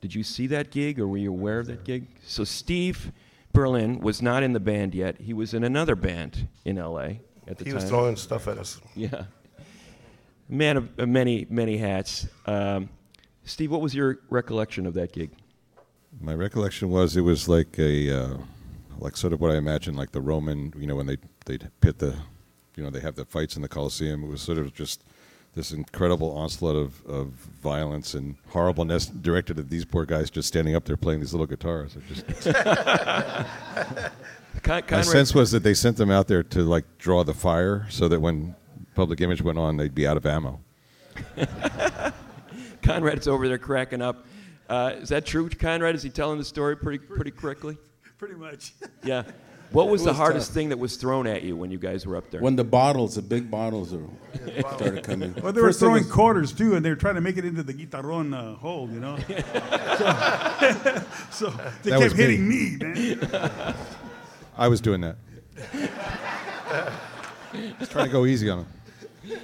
Did 0.00 0.16
you 0.16 0.24
see 0.24 0.48
that 0.48 0.72
gig 0.72 0.98
or 0.98 1.06
were 1.06 1.16
you 1.16 1.30
aware 1.30 1.60
of 1.60 1.66
that 1.66 1.84
gig? 1.84 2.08
So, 2.26 2.42
Steve 2.42 3.12
Berlin 3.52 4.00
was 4.00 4.20
not 4.20 4.42
in 4.42 4.52
the 4.52 4.58
band 4.58 4.96
yet. 4.96 5.20
He 5.20 5.32
was 5.32 5.54
in 5.54 5.62
another 5.62 5.94
band 5.94 6.48
in 6.64 6.76
L.A. 6.76 7.20
at 7.46 7.58
the 7.58 7.64
He 7.64 7.66
time. 7.66 7.66
He 7.66 7.74
was 7.74 7.84
throwing 7.84 8.16
stuff 8.16 8.48
at 8.48 8.58
us. 8.58 8.80
Yeah. 8.96 9.26
Man 10.48 10.76
of, 10.76 10.88
of 10.98 11.08
many, 11.08 11.46
many 11.50 11.76
hats. 11.76 12.26
Um, 12.46 12.88
Steve, 13.44 13.70
what 13.70 13.80
was 13.80 13.94
your 13.94 14.18
recollection 14.28 14.86
of 14.86 14.94
that 14.94 15.12
gig? 15.12 15.30
My 16.20 16.34
recollection 16.34 16.90
was 16.90 17.16
it 17.16 17.20
was 17.20 17.48
like 17.48 17.78
a, 17.78 18.10
uh, 18.24 18.38
like 18.98 19.16
sort 19.16 19.32
of 19.32 19.40
what 19.40 19.50
I 19.50 19.56
imagine, 19.56 19.94
like 19.94 20.12
the 20.12 20.20
Roman, 20.20 20.72
you 20.76 20.86
know, 20.86 20.96
when 20.96 21.06
they 21.06 21.16
they 21.46 21.58
pit 21.80 21.98
the, 21.98 22.14
you 22.76 22.84
know, 22.84 22.90
they 22.90 23.00
have 23.00 23.16
the 23.16 23.24
fights 23.24 23.56
in 23.56 23.62
the 23.62 23.68
Colosseum. 23.68 24.24
It 24.24 24.28
was 24.28 24.42
sort 24.42 24.58
of 24.58 24.74
just 24.74 25.02
this 25.54 25.72
incredible 25.72 26.30
onslaught 26.36 26.76
of, 26.76 27.04
of 27.06 27.28
violence 27.62 28.14
and 28.14 28.36
horribleness 28.48 29.06
directed 29.06 29.58
at 29.58 29.70
these 29.70 29.84
poor 29.84 30.04
guys 30.04 30.30
just 30.30 30.46
standing 30.46 30.76
up 30.76 30.84
there 30.84 30.96
playing 30.96 31.20
these 31.20 31.32
little 31.32 31.46
guitars. 31.46 31.96
It 31.96 32.02
just, 32.06 32.54
Con- 34.62 34.82
my 34.90 35.02
sense 35.02 35.34
was 35.34 35.50
that 35.52 35.62
they 35.62 35.74
sent 35.74 35.96
them 35.96 36.10
out 36.10 36.28
there 36.28 36.42
to 36.42 36.62
like 36.62 36.84
draw 36.98 37.24
the 37.24 37.34
fire, 37.34 37.86
so 37.90 38.08
that 38.08 38.20
when 38.20 38.54
Public 38.94 39.20
Image 39.20 39.42
went 39.42 39.58
on, 39.58 39.76
they'd 39.76 39.94
be 39.94 40.06
out 40.06 40.16
of 40.16 40.26
ammo. 40.26 40.60
Conrad's 42.82 43.28
over 43.28 43.48
there 43.48 43.58
cracking 43.58 44.02
up. 44.02 44.26
Uh, 44.68 44.92
is 44.96 45.08
that 45.08 45.24
true, 45.24 45.48
Conrad? 45.48 45.94
Is 45.94 46.02
he 46.02 46.10
telling 46.10 46.38
the 46.38 46.44
story 46.44 46.76
pretty 46.76 46.98
pretty 46.98 47.30
correctly? 47.30 47.76
Pretty 48.18 48.34
much. 48.34 48.72
Yeah. 49.04 49.22
What 49.70 49.88
was 49.90 50.00
It 50.00 50.06
the 50.06 50.14
hardest 50.14 50.48
tough. 50.48 50.54
thing 50.54 50.70
that 50.70 50.78
was 50.78 50.96
thrown 50.96 51.26
at 51.26 51.42
you 51.42 51.54
when 51.54 51.70
you 51.70 51.76
guys 51.78 52.06
were 52.06 52.16
up 52.16 52.30
there? 52.30 52.40
When 52.40 52.56
the 52.56 52.64
bottles, 52.64 53.16
the 53.16 53.22
big 53.22 53.50
bottles, 53.50 53.92
are, 53.92 54.00
started 54.60 55.04
coming. 55.04 55.34
Well, 55.42 55.52
they 55.52 55.60
were 55.60 55.68
First 55.68 55.82
it 55.82 55.84
throwing 55.84 56.04
was- 56.04 56.10
quarters 56.12 56.52
too, 56.54 56.74
and 56.74 56.82
they 56.82 56.88
were 56.88 56.96
trying 56.96 57.16
to 57.16 57.20
make 57.20 57.36
it 57.36 57.44
into 57.44 57.62
the 57.62 57.74
guitarron 57.74 58.34
uh, 58.34 58.54
hole, 58.56 58.88
you 58.90 58.98
know. 58.98 59.18
so, 61.30 61.50
so 61.50 61.70
they 61.82 61.90
That 61.90 62.00
was 62.00 62.14
kept 62.14 62.16
me. 62.16 62.24
hitting 62.24 62.48
me, 62.48 62.76
man. 63.16 63.74
I 64.56 64.68
was 64.68 64.80
doing 64.80 65.02
that. 65.02 65.16
Just 67.78 67.92
trying 67.92 68.06
to 68.06 68.12
go 68.12 68.24
easy 68.24 68.48
on 68.48 68.66
them. 69.24 69.38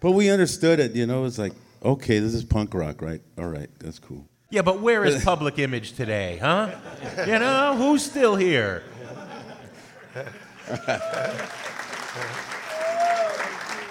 But 0.00 0.10
we 0.12 0.28
understood 0.30 0.80
it, 0.80 0.92
you 0.96 1.06
know. 1.06 1.24
It's 1.24 1.38
like, 1.38 1.52
okay, 1.84 2.18
this 2.18 2.34
is 2.34 2.42
punk 2.44 2.74
rock, 2.74 3.00
right? 3.00 3.20
All 3.38 3.46
right, 3.48 3.70
that's 3.78 3.98
cool. 4.00 4.26
Yeah, 4.50 4.62
but 4.62 4.80
where 4.80 5.04
is 5.04 5.24
public 5.32 5.58
image 5.58 5.94
today, 5.94 6.38
huh? 6.38 6.70
You 7.26 7.38
know, 7.38 7.76
who's 7.76 8.04
still 8.04 8.36
here? 8.36 8.82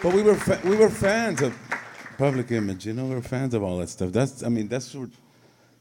But 0.01 0.13
we 0.13 0.21
were 0.21 0.35
fa- 0.35 0.62
we 0.63 0.75
were 0.75 0.89
fans 0.89 1.41
of 1.41 1.57
public 2.17 2.51
image, 2.51 2.85
you 2.85 2.93
know. 2.93 3.05
We 3.05 3.15
were 3.15 3.21
fans 3.21 3.53
of 3.53 3.63
all 3.63 3.79
that 3.79 3.89
stuff. 3.89 4.12
That's 4.12 4.43
I 4.43 4.50
mean, 4.50 4.67
that's 4.67 4.93
what 4.93 5.09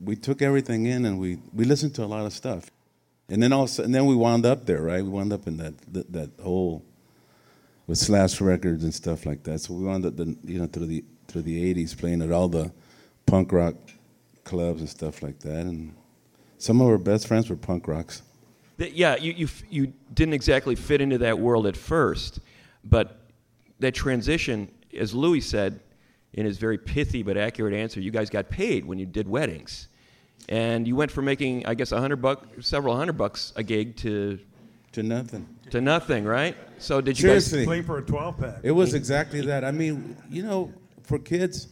we 0.02 0.16
took 0.16 0.40
everything 0.40 0.86
in, 0.86 1.04
and 1.04 1.18
we 1.18 1.38
we 1.52 1.64
listened 1.64 1.94
to 1.96 2.04
a 2.04 2.06
lot 2.06 2.24
of 2.24 2.32
stuff. 2.32 2.70
And 3.28 3.42
then 3.42 3.52
all 3.52 3.64
of 3.64 3.70
a 3.70 3.72
sudden, 3.72 3.92
then 3.92 4.06
we 4.06 4.14
wound 4.14 4.44
up 4.46 4.66
there, 4.66 4.82
right? 4.82 5.02
We 5.02 5.10
wound 5.10 5.32
up 5.32 5.46
in 5.46 5.58
that 5.58 5.74
that, 5.92 6.12
that 6.12 6.30
whole 6.42 6.82
with 7.86 7.98
Slash 7.98 8.40
Records 8.40 8.82
and 8.82 8.94
stuff 8.94 9.26
like 9.26 9.42
that. 9.44 9.60
So 9.60 9.74
we 9.74 9.84
wound 9.84 10.06
up, 10.06 10.16
the, 10.16 10.36
you 10.44 10.58
know, 10.58 10.66
through 10.66 10.86
the 10.86 11.04
through 11.28 11.42
the 11.42 11.74
'80s, 11.74 11.96
playing 11.96 12.22
at 12.22 12.32
all 12.32 12.48
the 12.48 12.72
punk 13.26 13.52
rock 13.52 13.74
clubs 14.44 14.80
and 14.80 14.88
stuff 14.88 15.22
like 15.22 15.38
that. 15.40 15.66
And 15.66 15.94
some 16.58 16.80
of 16.80 16.88
our 16.88 16.98
best 16.98 17.26
friends 17.26 17.50
were 17.50 17.56
punk 17.56 17.88
rocks. 17.88 18.22
That- 18.76 18.92
yeah, 18.92 19.16
you, 19.16 19.32
you, 19.32 19.48
you 19.70 19.92
didn't 20.12 20.34
exactly 20.34 20.74
fit 20.74 21.00
into 21.00 21.18
that 21.18 21.38
world 21.38 21.66
at 21.66 21.76
first, 21.76 22.40
but 22.84 23.20
that 23.80 23.94
transition, 23.94 24.68
as 24.98 25.14
Louis 25.14 25.40
said 25.40 25.80
in 26.32 26.44
his 26.46 26.58
very 26.58 26.78
pithy 26.78 27.22
but 27.22 27.36
accurate 27.36 27.74
answer, 27.74 28.00
you 28.00 28.10
guys 28.10 28.30
got 28.30 28.48
paid 28.48 28.84
when 28.84 28.98
you 28.98 29.06
did 29.06 29.28
weddings. 29.28 29.88
And 30.48 30.86
you 30.86 30.94
went 30.96 31.10
from 31.10 31.24
making, 31.24 31.64
I 31.66 31.74
guess, 31.74 31.92
a 31.92 32.00
hundred 32.00 32.20
bucks, 32.20 32.66
several 32.68 32.96
hundred 32.96 33.16
bucks 33.16 33.52
a 33.56 33.62
gig 33.62 33.96
to 33.98 34.38
to 34.92 35.02
nothing. 35.02 35.48
To 35.70 35.80
nothing, 35.80 36.24
right? 36.24 36.56
So 36.78 37.00
did 37.00 37.18
you 37.18 37.28
Seriously. 37.28 37.58
guys 37.60 37.66
Playing 37.66 37.84
for 37.84 37.98
a 37.98 38.02
12 38.02 38.38
pack. 38.38 38.56
It 38.62 38.70
was 38.70 38.94
exactly 38.94 39.40
that. 39.40 39.64
I 39.64 39.72
mean, 39.72 40.16
you 40.30 40.42
know, 40.42 40.72
for 41.02 41.18
kids, 41.18 41.68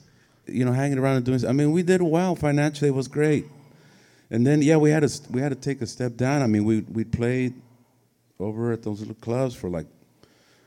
you 0.47 0.65
know, 0.65 0.73
hanging 0.73 0.99
around 0.99 1.17
and 1.17 1.25
doing. 1.25 1.47
I 1.47 1.53
mean, 1.53 1.73
we 1.73 1.83
did 1.83 2.03
well 2.03 2.35
financially. 2.35 2.89
It 2.89 2.95
was 2.95 3.09
great. 3.09 3.47
And 4.31 4.47
then, 4.47 4.63
yeah, 4.63 4.77
we 4.77 4.91
had 4.91 5.07
to 5.09 5.33
we 5.33 5.41
had 5.41 5.51
to 5.51 5.57
take 5.57 5.83
a 5.83 5.87
step 5.87 6.17
down. 6.17 6.43
I 6.43 6.47
mean, 6.47 6.65
we 6.65 6.81
we 6.81 7.05
played 7.05 7.55
over 8.41 8.73
at 8.73 8.83
those 8.83 9.01
little 9.01 9.15
clubs 9.17 9.55
for 9.55 9.69
like 9.69 9.87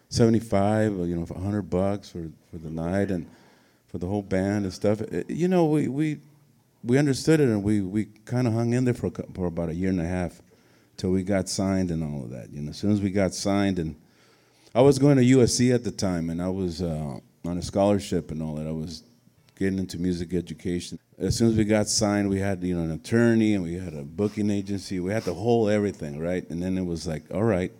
seventy 0.10 0.40
five, 0.40 0.94
you 0.94 1.16
know, 1.16 1.26
hundred 1.26 1.64
bucks 1.64 2.10
for 2.10 2.30
for 2.52 2.58
the 2.58 2.70
night 2.70 3.12
and 3.12 3.28
for 3.88 3.98
the 3.98 4.08
whole 4.08 4.22
band 4.22 4.66
and 4.66 4.74
stuff. 4.74 5.02
It- 5.02 5.30
you 5.30 5.48
know, 5.48 5.66
we 5.66 5.88
we 5.88 6.20
we 6.84 6.98
understood 6.98 7.40
it 7.40 7.50
and 7.50 7.64
we 7.64 7.82
we 7.82 8.06
kind 8.26 8.48
of 8.48 8.54
hung 8.54 8.74
in 8.74 8.86
there 8.86 8.94
for 8.94 9.10
for 9.34 9.48
about 9.48 9.70
a 9.70 9.76
year 9.76 9.90
and 9.90 10.00
a 10.00 10.08
half 10.08 10.42
till 10.98 11.10
we 11.10 11.24
got 11.24 11.50
signed 11.50 11.90
and 11.92 12.04
all 12.04 12.24
of 12.24 12.30
that. 12.30 12.52
You 12.52 12.62
know, 12.62 12.70
as 12.70 12.78
soon 12.78 12.92
as 12.92 13.02
we 13.02 13.10
got 13.10 13.34
signed 13.34 13.80
and 13.80 13.96
I 14.76 14.82
was 14.82 15.00
going 15.00 15.16
to 15.18 15.24
USC 15.24 15.74
at 15.74 15.86
the 15.86 15.92
time, 15.92 16.30
and 16.30 16.42
I 16.42 16.50
was 16.50 16.82
uh, 16.82 17.18
on 17.46 17.58
a 17.58 17.62
scholarship 17.62 18.30
and 18.30 18.44
all 18.44 18.56
that. 18.56 18.68
I 18.68 18.72
was 18.72 19.04
getting 19.58 19.80
into 19.80 19.98
music 19.98 20.34
education. 20.34 21.00
As 21.18 21.38
soon 21.38 21.50
as 21.50 21.56
we 21.56 21.64
got 21.64 21.88
signed, 21.88 22.30
we 22.30 22.40
had 22.40 22.64
you 22.64 22.76
know 22.78 22.84
an 22.84 22.92
attorney 22.92 23.54
and 23.54 23.64
we 23.64 23.76
had 23.76 23.94
a 23.94 24.04
booking 24.04 24.50
agency. 24.50 25.00
We 25.00 25.12
had 25.12 25.24
the 25.24 25.34
whole 25.34 25.70
everything, 25.70 26.20
right? 26.20 26.48
And 26.50 26.62
then 26.62 26.78
it 26.78 26.86
was 26.86 27.08
like, 27.08 27.24
all 27.34 27.44
right. 27.44 27.72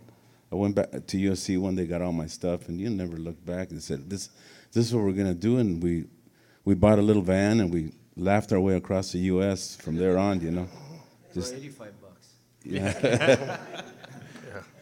I 0.52 0.56
went 0.56 0.76
back 0.76 0.92
to 0.92 1.18
USC 1.18 1.60
one 1.60 1.76
day, 1.76 1.86
got 1.86 2.02
all 2.02 2.14
my 2.14 2.28
stuff, 2.28 2.70
and 2.70 2.80
you 2.80 2.90
never 2.90 3.18
looked 3.18 3.44
back 3.46 3.72
and 3.72 3.82
said, 3.82 4.10
"This, 4.10 4.30
this 4.72 4.86
is 4.86 4.94
what 4.94 5.04
we're 5.04 5.12
gonna 5.12 5.34
do." 5.34 5.58
And 5.58 5.82
we, 5.82 6.06
we 6.64 6.76
bought 6.76 7.00
a 7.00 7.02
little 7.02 7.24
van 7.24 7.60
and 7.60 7.74
we 7.74 7.92
laughed 8.16 8.54
our 8.54 8.60
way 8.60 8.76
across 8.76 9.12
the 9.12 9.20
U.S. 9.34 9.76
from 9.76 9.96
there 9.98 10.18
on. 10.18 10.40
You 10.42 10.52
know, 10.52 10.70
For 11.34 11.40
85 11.40 12.02
bucks. 12.02 12.28
Yeah. 12.64 13.58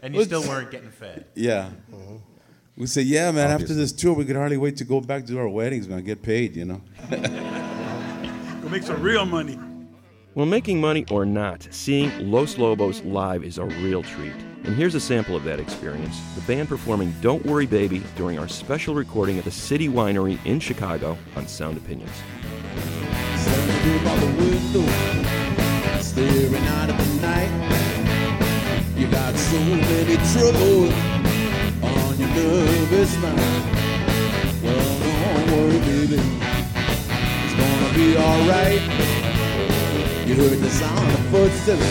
And 0.03 0.13
you 0.13 0.25
still 0.25 0.43
weren't 0.43 0.69
getting 0.69 0.91
fed. 0.91 1.25
Yeah. 1.33 1.69
Mm-hmm. 1.89 2.17
We 2.75 2.87
said, 2.87 3.05
yeah, 3.05 3.29
man, 3.29 3.51
after 3.51 3.75
this 3.75 3.91
tour, 3.91 4.13
we 4.13 4.25
could 4.25 4.35
hardly 4.35 4.57
wait 4.57 4.77
to 4.77 4.83
go 4.83 4.99
back 4.99 5.27
to 5.27 5.37
our 5.37 5.47
weddings, 5.47 5.87
man, 5.87 6.03
get 6.03 6.23
paid, 6.23 6.55
you 6.55 6.65
know? 6.65 6.81
Go 7.11 8.69
make 8.69 8.81
some 8.81 8.99
real 8.99 9.27
money. 9.27 9.59
Well, 10.33 10.47
making 10.47 10.81
money 10.81 11.05
or 11.11 11.23
not, 11.23 11.67
seeing 11.69 12.31
Los 12.31 12.57
Lobos 12.57 13.03
live 13.03 13.43
is 13.43 13.59
a 13.59 13.65
real 13.65 14.01
treat. 14.01 14.33
And 14.63 14.75
here's 14.75 14.95
a 14.95 14.99
sample 14.99 15.35
of 15.35 15.43
that 15.43 15.59
experience 15.59 16.19
the 16.33 16.41
band 16.41 16.67
performing 16.67 17.13
Don't 17.21 17.45
Worry 17.45 17.67
Baby 17.67 18.01
during 18.15 18.39
our 18.39 18.47
special 18.47 18.95
recording 18.95 19.37
at 19.37 19.43
the 19.43 19.51
City 19.51 19.87
Winery 19.87 20.43
in 20.43 20.59
Chicago 20.59 21.15
on 21.35 21.47
Sound 21.47 21.77
Opinions. 21.77 22.09
Standing 23.35 24.03
by 24.03 24.15
the 24.15 24.25
window, 24.41 26.01
staring 26.01 26.65
out 26.65 26.89
at 26.89 26.97
the 26.97 27.21
night. 27.21 28.97
You 28.97 29.07
got 29.11 29.35
so 29.35 29.59
many 29.59 30.15
troubles 30.33 31.12
on 32.13 32.19
your 32.19 32.29
nervous 32.29 33.17
mind. 33.17 33.39
Well, 34.63 34.99
don't 34.99 35.51
worry, 35.51 35.79
baby, 35.79 36.21
it's 37.43 37.55
gonna 37.55 37.93
be 37.95 38.17
alright. 38.17 38.81
You 40.27 40.35
heard 40.35 40.59
the 40.59 40.69
sound 40.69 41.11
of 41.11 41.19
footsteps 41.31 41.89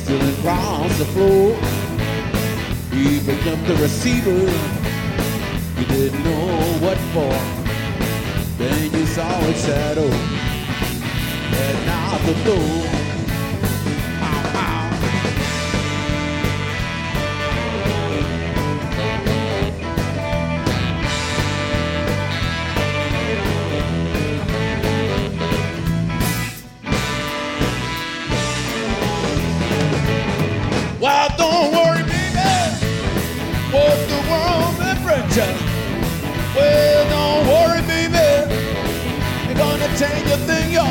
still 0.00 0.22
across 0.38 0.96
the 0.98 1.04
floor. 1.06 1.56
He 2.92 3.20
picked 3.20 3.46
up 3.46 3.60
the 3.66 3.76
receiver. 3.82 4.40
You 5.78 5.86
didn't 5.86 6.22
know 6.24 6.78
what 6.84 6.98
for. 7.14 7.34
Then 8.58 8.92
you 8.92 9.06
saw 9.06 9.40
a 9.40 9.54
shadow 9.54 10.08
heading 11.50 11.88
out 11.88 12.20
the 12.26 12.44
door. 12.44 12.99
Different? 35.40 36.54
Well, 36.54 37.08
don't 37.08 37.46
worry, 37.48 37.82
baby. 37.82 38.54
You're 39.46 39.58
gonna 39.58 39.88
change 39.96 40.30
a 40.30 40.38
thing, 40.46 40.72
yo. 40.72 40.84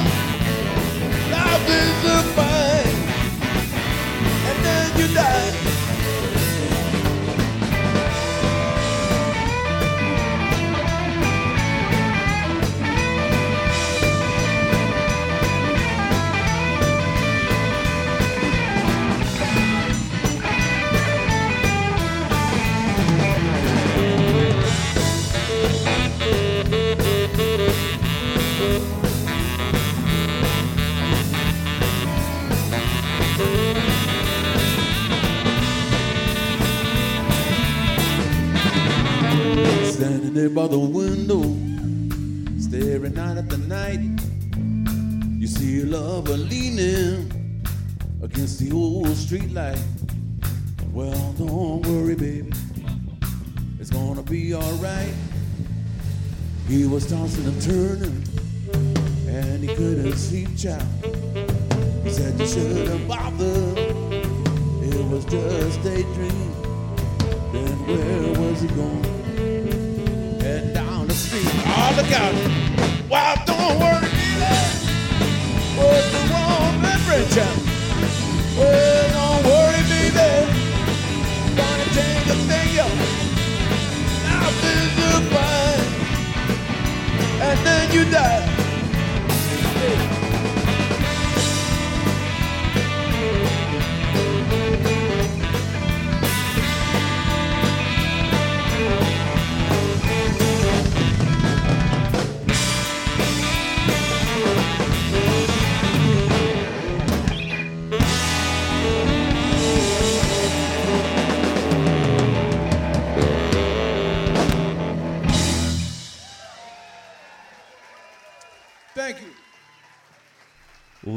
Life 1.31 1.69
is 1.69 2.05
a 2.05 2.23
fine, 2.35 2.95
and 4.49 4.65
then 4.65 4.97
you 4.99 5.13
die. 5.13 5.68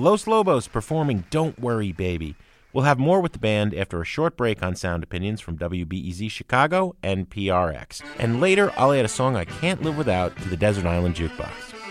Los 0.03 0.27
Lobos 0.27 0.67
performing 0.67 1.23
Don't 1.31 1.61
Worry 1.61 1.93
Baby. 1.93 2.35
We'll 2.73 2.83
have 2.83 2.99
more 2.99 3.21
with 3.21 3.35
the 3.35 3.39
band 3.39 3.73
after 3.73 4.01
a 4.01 4.05
short 4.05 4.37
break 4.37 4.61
on 4.61 4.75
Sound 4.75 5.05
Opinions 5.05 5.41
from 5.41 5.57
WBEZ 5.57 6.29
Chicago 6.29 6.97
and 7.05 7.31
PRX. 7.31 8.03
And 8.19 8.41
later, 8.41 8.73
I'll 8.77 8.93
add 8.93 9.05
a 9.05 9.09
song 9.09 9.37
I 9.37 9.45
can't 9.45 9.81
live 9.81 9.97
without 9.97 10.37
to 10.39 10.49
the 10.49 10.57
Desert 10.57 10.87
Island 10.87 11.15
Jukebox. 11.15 11.82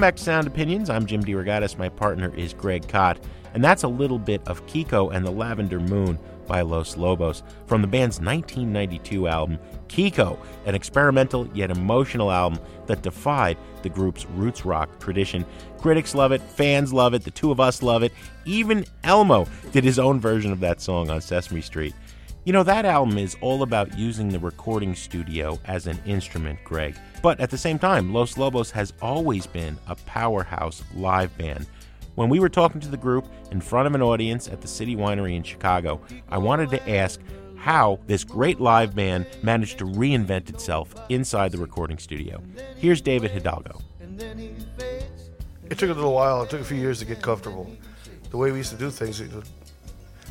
Welcome 0.00 0.14
back 0.14 0.16
to 0.16 0.24
Sound 0.24 0.46
Opinions. 0.46 0.88
I'm 0.88 1.04
Jim 1.04 1.22
DeRogatis. 1.22 1.76
My 1.76 1.90
partner 1.90 2.34
is 2.34 2.54
Greg 2.54 2.88
Kot. 2.88 3.22
And 3.52 3.62
that's 3.62 3.82
a 3.82 3.88
little 3.88 4.18
bit 4.18 4.40
of 4.46 4.66
Kiko 4.66 5.14
and 5.14 5.26
the 5.26 5.30
Lavender 5.30 5.78
Moon 5.78 6.18
by 6.46 6.62
Los 6.62 6.96
Lobos 6.96 7.42
from 7.66 7.82
the 7.82 7.86
band's 7.86 8.18
1992 8.18 9.28
album, 9.28 9.58
Kiko, 9.88 10.38
an 10.64 10.74
experimental 10.74 11.46
yet 11.48 11.70
emotional 11.70 12.32
album 12.32 12.60
that 12.86 13.02
defied 13.02 13.58
the 13.82 13.90
group's 13.90 14.24
roots 14.24 14.64
rock 14.64 14.98
tradition. 15.00 15.44
Critics 15.76 16.14
love 16.14 16.32
it, 16.32 16.40
fans 16.40 16.94
love 16.94 17.12
it, 17.12 17.22
the 17.22 17.30
two 17.30 17.50
of 17.50 17.60
us 17.60 17.82
love 17.82 18.02
it. 18.02 18.12
Even 18.46 18.86
Elmo 19.04 19.46
did 19.70 19.84
his 19.84 19.98
own 19.98 20.18
version 20.18 20.50
of 20.50 20.60
that 20.60 20.80
song 20.80 21.10
on 21.10 21.20
Sesame 21.20 21.60
Street. 21.60 21.94
You 22.42 22.54
know, 22.54 22.62
that 22.62 22.86
album 22.86 23.18
is 23.18 23.36
all 23.42 23.62
about 23.62 23.98
using 23.98 24.30
the 24.30 24.38
recording 24.38 24.94
studio 24.94 25.58
as 25.66 25.86
an 25.86 26.00
instrument, 26.06 26.58
Greg. 26.64 26.96
But 27.22 27.38
at 27.38 27.50
the 27.50 27.58
same 27.58 27.78
time, 27.78 28.14
Los 28.14 28.38
Lobos 28.38 28.70
has 28.70 28.94
always 29.02 29.46
been 29.46 29.76
a 29.88 29.94
powerhouse 29.94 30.82
live 30.94 31.36
band. 31.36 31.66
When 32.14 32.30
we 32.30 32.40
were 32.40 32.48
talking 32.48 32.80
to 32.80 32.88
the 32.88 32.96
group 32.96 33.26
in 33.50 33.60
front 33.60 33.88
of 33.88 33.94
an 33.94 34.00
audience 34.00 34.48
at 34.48 34.62
the 34.62 34.68
City 34.68 34.96
Winery 34.96 35.36
in 35.36 35.42
Chicago, 35.42 36.00
I 36.30 36.38
wanted 36.38 36.70
to 36.70 36.90
ask 36.90 37.20
how 37.56 38.00
this 38.06 38.24
great 38.24 38.58
live 38.58 38.94
band 38.94 39.26
managed 39.42 39.76
to 39.80 39.84
reinvent 39.84 40.48
itself 40.48 40.94
inside 41.10 41.52
the 41.52 41.58
recording 41.58 41.98
studio. 41.98 42.42
Here's 42.78 43.02
David 43.02 43.32
Hidalgo. 43.32 43.82
It 45.68 45.76
took 45.76 45.90
a 45.90 45.94
little 45.94 46.14
while. 46.14 46.42
It 46.44 46.48
took 46.48 46.62
a 46.62 46.64
few 46.64 46.78
years 46.78 47.00
to 47.00 47.04
get 47.04 47.20
comfortable. 47.20 47.70
The 48.30 48.38
way 48.38 48.50
we 48.50 48.58
used 48.58 48.70
to 48.70 48.78
do 48.78 48.88
things, 48.88 49.22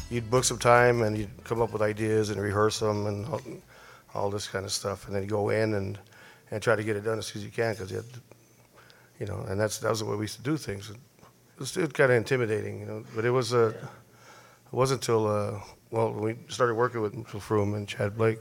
you'd, 0.10 0.30
book 0.30 0.44
some 0.44 0.58
time 0.58 1.02
and 1.02 1.18
you'd 1.18 1.44
come 1.44 1.62
up 1.62 1.72
with 1.72 1.82
ideas 1.82 2.30
and 2.30 2.42
rehearse 2.42 2.80
them 2.80 3.08
and 3.08 3.26
all, 3.28 3.42
all 4.14 4.30
this 4.30 4.48
kind 4.48 4.66
of 4.66 4.72
stuff, 4.72 5.08
and 5.08 5.16
then 5.16 5.24
you 5.24 5.30
go 5.30 5.50
in 5.50 5.74
and 5.76 6.00
and 6.52 6.64
try 6.64 6.76
to 6.76 6.84
get 6.84 6.96
it 6.96 7.04
done 7.04 7.20
as 7.20 7.28
soon 7.28 7.42
as 7.42 7.46
you 7.46 7.52
can 7.52 7.74
because 7.74 7.92
you 7.92 7.98
to, 7.98 8.20
you 9.20 9.26
know, 9.26 9.46
and 9.50 9.60
that's 9.60 9.78
that 9.80 9.90
was 9.90 10.00
the 10.00 10.06
way 10.06 10.16
we 10.16 10.24
used 10.24 10.38
to 10.38 10.44
do 10.44 10.58
things. 10.58 10.90
It 10.90 10.98
was 11.60 11.70
still 11.70 11.88
kind 11.88 12.12
of 12.12 12.18
intimidating, 12.18 12.80
you 12.80 12.86
know, 12.86 13.04
but 13.16 13.26
it 13.26 13.32
was 13.32 13.54
uh, 13.54 13.74
it 13.76 14.74
wasn't 14.76 15.02
until 15.02 15.28
uh, 15.28 15.60
well 15.92 16.12
we 16.12 16.36
started 16.48 16.76
working 16.76 17.02
with 17.02 17.14
Phil 17.28 17.40
Froom 17.40 17.76
and 17.76 17.88
Tchad 17.88 18.16
Blake. 18.18 18.40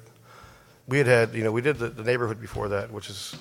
We 0.86 0.96
had 0.98 1.06
had, 1.06 1.34
you 1.34 1.44
know, 1.44 1.52
we 1.52 1.60
did 1.60 1.76
the, 1.78 1.88
the 1.90 2.02
neighborhood 2.02 2.40
before 2.40 2.68
that, 2.68 2.90
which 2.90 3.10
is, 3.10 3.36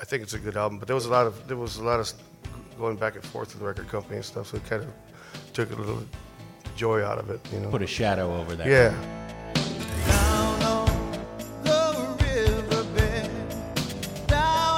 I 0.00 0.04
think 0.04 0.24
it's 0.24 0.34
a 0.34 0.40
good 0.40 0.56
album. 0.56 0.80
But 0.80 0.88
there 0.88 0.96
was 0.96 1.06
a 1.06 1.10
lot 1.10 1.26
of 1.26 1.46
there 1.46 1.56
was 1.56 1.76
a 1.76 1.84
lot 1.84 2.00
of 2.00 2.12
going 2.78 2.96
back 2.96 3.14
and 3.14 3.24
forth 3.24 3.48
with 3.48 3.60
the 3.60 3.66
record 3.66 3.88
company 3.88 4.16
and 4.16 4.24
stuff, 4.24 4.48
so 4.48 4.56
it 4.56 4.64
kind 4.66 4.82
of 4.82 4.88
took 5.52 5.70
a 5.70 5.76
little 5.76 6.02
joy 6.78 7.02
out 7.02 7.18
of 7.18 7.28
it, 7.28 7.40
you 7.52 7.58
know. 7.58 7.68
Put 7.70 7.82
a 7.82 7.86
shadow 7.86 8.38
over 8.40 8.54
that. 8.54 8.66
Yeah. 8.66 8.94
Down 10.06 10.62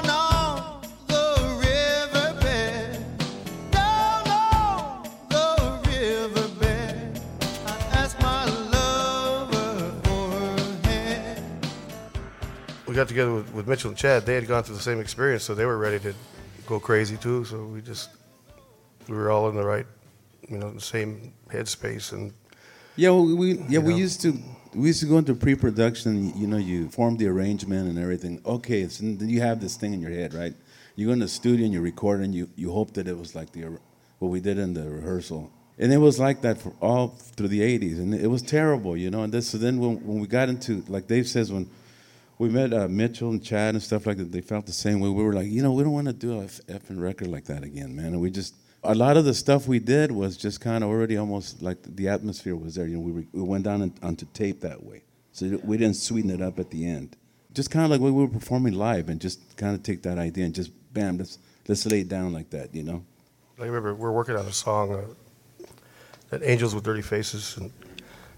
on 0.09 0.81
the 1.07 1.59
riverbed, 1.63 3.05
down 3.71 4.29
on 4.29 5.03
the 5.29 5.79
riverbed, 5.87 7.21
I 7.67 7.77
asked 7.93 8.19
my 8.23 8.47
lover 8.47 9.93
for 10.03 10.31
her 10.31 10.57
hand. 10.89 11.45
we 12.87 12.95
got 12.95 13.09
together 13.09 13.35
with, 13.35 13.53
with 13.53 13.69
Mitchell 13.69 13.91
and 13.91 13.99
Tchad. 13.99 14.25
They 14.25 14.37
had 14.37 14.47
gone 14.49 14.63
through 14.63 14.77
the 14.77 14.83
same 14.83 15.01
experience, 15.01 15.45
so 15.45 15.55
they 15.55 15.67
were 15.67 15.77
ready 15.77 15.99
to 16.01 16.15
go 16.67 16.81
crazy 16.81 17.19
too. 17.19 17.45
So 17.45 17.67
we 17.67 17.83
just 17.83 18.09
we 19.07 19.17
were 19.17 19.31
all 19.31 19.51
in 19.51 19.55
the 19.55 19.65
right, 19.65 19.87
you 20.51 20.59
know, 20.59 20.73
the 20.73 20.81
same 20.81 21.33
headspace 21.51 22.13
and 22.13 22.33
Yeah, 22.97 23.11
well, 23.11 23.25
we 23.37 23.59
yeah 23.69 23.81
we 23.81 23.93
know? 23.93 23.97
used 23.97 24.21
to 24.23 24.35
we 24.75 24.89
used 24.89 25.01
to 25.01 25.07
go 25.07 25.19
into 25.19 25.35
pre-production. 25.35 26.33
You 26.39 26.47
know, 26.47 26.57
you 26.59 26.89
form 26.91 27.17
the 27.17 27.27
arrangement 27.29 27.89
and 27.89 27.99
everything. 27.99 28.41
Okay, 28.45 28.89
so 28.89 29.05
then 29.05 29.29
you 29.29 29.41
have 29.41 29.61
this 29.61 29.77
thing 29.77 29.93
in 29.95 30.01
your 30.01 30.13
head, 30.13 30.35
right? 30.35 30.55
You 30.97 31.07
go 31.07 31.13
in 31.13 31.19
the 31.21 31.29
studio 31.29 31.65
and 31.65 31.75
you 31.75 31.81
record, 31.81 32.21
and 32.21 32.35
you 32.35 32.49
you 32.57 32.71
hope 32.73 32.93
that 32.95 33.09
it 33.09 33.17
was 33.19 33.35
like 33.35 33.53
the 33.53 33.63
what 34.19 34.29
we 34.29 34.41
did 34.41 34.59
in 34.59 34.75
the 34.75 34.89
rehearsal. 34.89 35.51
And 35.79 35.93
it 35.93 35.99
was 35.99 36.19
like 36.21 36.43
that 36.43 36.61
for 36.61 36.75
all 36.83 37.09
through 37.09 37.49
the 37.49 37.61
'80s, 37.63 37.99
and 37.99 38.15
it 38.15 38.27
was 38.29 38.43
terrible, 38.43 38.97
you 38.97 39.11
know. 39.11 39.23
And 39.23 39.33
this, 39.33 39.49
so 39.49 39.59
then 39.59 39.79
when, 39.81 39.97
when 40.07 40.21
we 40.21 40.27
got 40.27 40.49
into, 40.51 40.85
like 40.89 41.07
Dave 41.07 41.27
says, 41.27 41.51
when 41.51 41.71
we 42.39 42.49
met 42.51 42.73
uh, 42.75 42.89
Mitchell 42.89 43.31
and 43.31 43.41
Tchad 43.41 43.71
and 43.71 43.83
stuff 43.83 44.07
like 44.07 44.19
that, 44.19 44.31
they 44.33 44.43
felt 44.43 44.67
the 44.67 44.73
same 44.73 45.01
way. 45.01 45.09
We 45.09 45.23
were 45.23 45.33
like, 45.33 45.47
you 45.49 45.63
know, 45.63 45.73
we 45.73 45.83
don't 45.83 45.93
want 45.93 46.09
to 46.09 46.13
do 46.13 46.41
a 46.41 46.45
f- 46.45 46.61
effing 46.69 47.01
record 47.01 47.29
like 47.29 47.45
that 47.47 47.65
again, 47.65 47.97
man. 47.97 48.07
And 48.09 48.21
we 48.21 48.31
just, 48.31 48.55
a 48.83 48.95
lot 48.95 49.17
of 49.17 49.25
the 49.25 49.35
stuff 49.35 49.69
we 49.69 49.79
did 49.79 50.11
was 50.11 50.37
just 50.37 50.61
kind 50.61 50.83
of 50.83 50.91
already 50.91 51.17
almost 51.17 51.63
like 51.63 51.79
the 51.83 52.09
atmosphere 52.09 52.57
was 52.57 52.75
there. 52.75 52.87
You 52.87 52.97
know, 52.97 53.01
we, 53.01 53.13
were, 53.13 53.25
we 53.33 53.43
went 53.43 53.65
down 53.65 53.83
in, 53.83 53.95
onto 54.03 54.27
tape 54.33 54.61
that 54.61 54.83
way. 54.83 55.03
So 55.33 55.61
we 55.63 55.77
didn't 55.77 55.97
sweeten 55.97 56.31
it 56.31 56.43
up 56.43 56.59
at 56.59 56.71
the 56.71 56.87
end. 56.89 57.17
Just 57.53 57.71
kind 57.71 57.85
of 57.85 57.91
like 57.91 58.01
we 58.01 58.11
were 58.11 58.29
performing 58.29 58.75
live 58.75 59.09
and 59.09 59.21
just 59.21 59.57
kind 59.57 59.75
of 59.75 59.83
take 59.83 60.03
that 60.03 60.19
idea 60.19 60.45
and 60.45 60.55
just, 60.55 60.71
bam, 60.93 61.19
let's, 61.19 61.39
let's 61.69 61.85
lay 61.87 62.01
it 62.01 62.09
down 62.09 62.33
like 62.33 62.51
that, 62.51 62.75
you 62.75 62.83
know? 62.83 63.05
I 63.59 63.65
remember 63.65 63.95
we 63.95 64.05
are 64.07 64.13
working 64.13 64.37
on 64.37 64.47
a 64.47 64.53
song 64.53 64.95
uh, 64.95 65.67
that 66.31 66.43
Angels 66.43 66.75
with 66.75 66.85
Dirty 66.85 67.03
Faces, 67.03 67.57
and, 67.59 67.71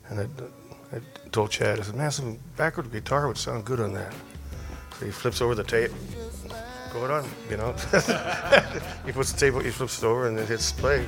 and 0.09 0.21
I, 0.21 0.97
I 0.97 1.01
told 1.31 1.51
Tchad, 1.51 1.79
I 1.79 1.83
said, 1.83 1.95
man, 1.95 2.11
some 2.11 2.39
backward 2.57 2.91
guitar 2.91 3.29
would 3.29 3.39
sound 3.39 3.65
good 3.65 3.81
on 3.81 3.93
that. 3.95 4.13
So 4.99 5.07
he 5.07 5.13
flips 5.13 5.41
over 5.41 5.55
the 5.55 5.63
tape, 5.63 5.93
go 6.93 7.11
on, 7.11 7.29
you 7.49 7.57
know. 7.57 7.73
he 9.07 9.13
puts 9.13 9.33
the 9.33 9.39
tape, 9.39 9.63
he 9.63 9.71
flips 9.71 10.03
it 10.03 10.05
over, 10.05 10.29
and 10.29 10.39
it 10.39 10.49
hits 10.49 10.73
play. 10.73 11.07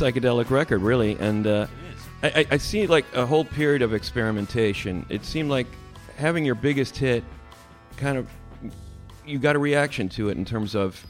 Psychedelic 0.00 0.50
record, 0.50 0.82
really. 0.82 1.16
And 1.18 1.46
uh, 1.46 1.66
I, 2.22 2.46
I- 2.50 2.56
see 2.58 2.86
like 2.86 3.04
a 3.14 3.24
whole 3.26 3.44
period 3.44 3.82
of 3.82 3.94
experimentation. 3.94 5.04
It 5.08 5.24
seemed 5.24 5.50
like 5.50 5.66
having 6.16 6.44
your 6.44 6.54
biggest 6.54 6.96
hit 6.96 7.22
kind 7.96 8.18
of 8.18 8.28
you 9.26 9.38
got 9.38 9.56
a 9.56 9.58
reaction 9.58 10.08
to 10.10 10.28
it 10.28 10.36
in 10.36 10.44
terms 10.44 10.74
of 10.76 11.04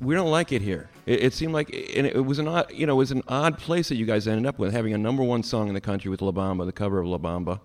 we 0.00 0.14
don't 0.14 0.30
like 0.30 0.52
it 0.52 0.60
here. 0.62 0.88
It, 1.06 1.22
it 1.24 1.32
seemed 1.32 1.52
like, 1.52 1.68
and 1.96 2.06
it 2.06 2.24
was 2.24 2.38
an 2.38 2.48
odd, 2.48 2.72
you 2.72 2.86
know, 2.86 2.94
it 2.94 2.96
was 2.96 3.10
an 3.12 3.22
odd 3.28 3.58
place 3.58 3.88
that 3.90 3.96
you 3.96 4.06
guys 4.06 4.26
ended 4.26 4.46
up 4.46 4.58
with 4.58 4.72
having 4.72 4.92
a 4.92 4.98
number 4.98 5.22
one 5.22 5.42
song 5.42 5.68
in 5.68 5.74
the 5.74 5.80
country 5.80 6.10
with 6.10 6.20
La 6.22 6.32
Bamba, 6.32 6.64
the 6.66 6.72
cover 6.72 6.98
of 7.00 7.06
La 7.06 7.18
Bamba. 7.18 7.60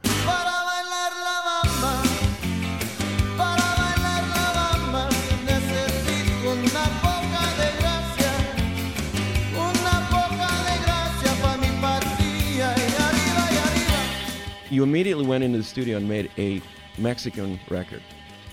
You 14.69 14.83
immediately 14.83 15.25
went 15.25 15.43
into 15.43 15.57
the 15.57 15.63
studio 15.63 15.97
and 15.97 16.07
made 16.07 16.29
a 16.37 16.61
Mexican 16.97 17.59
record. 17.69 18.01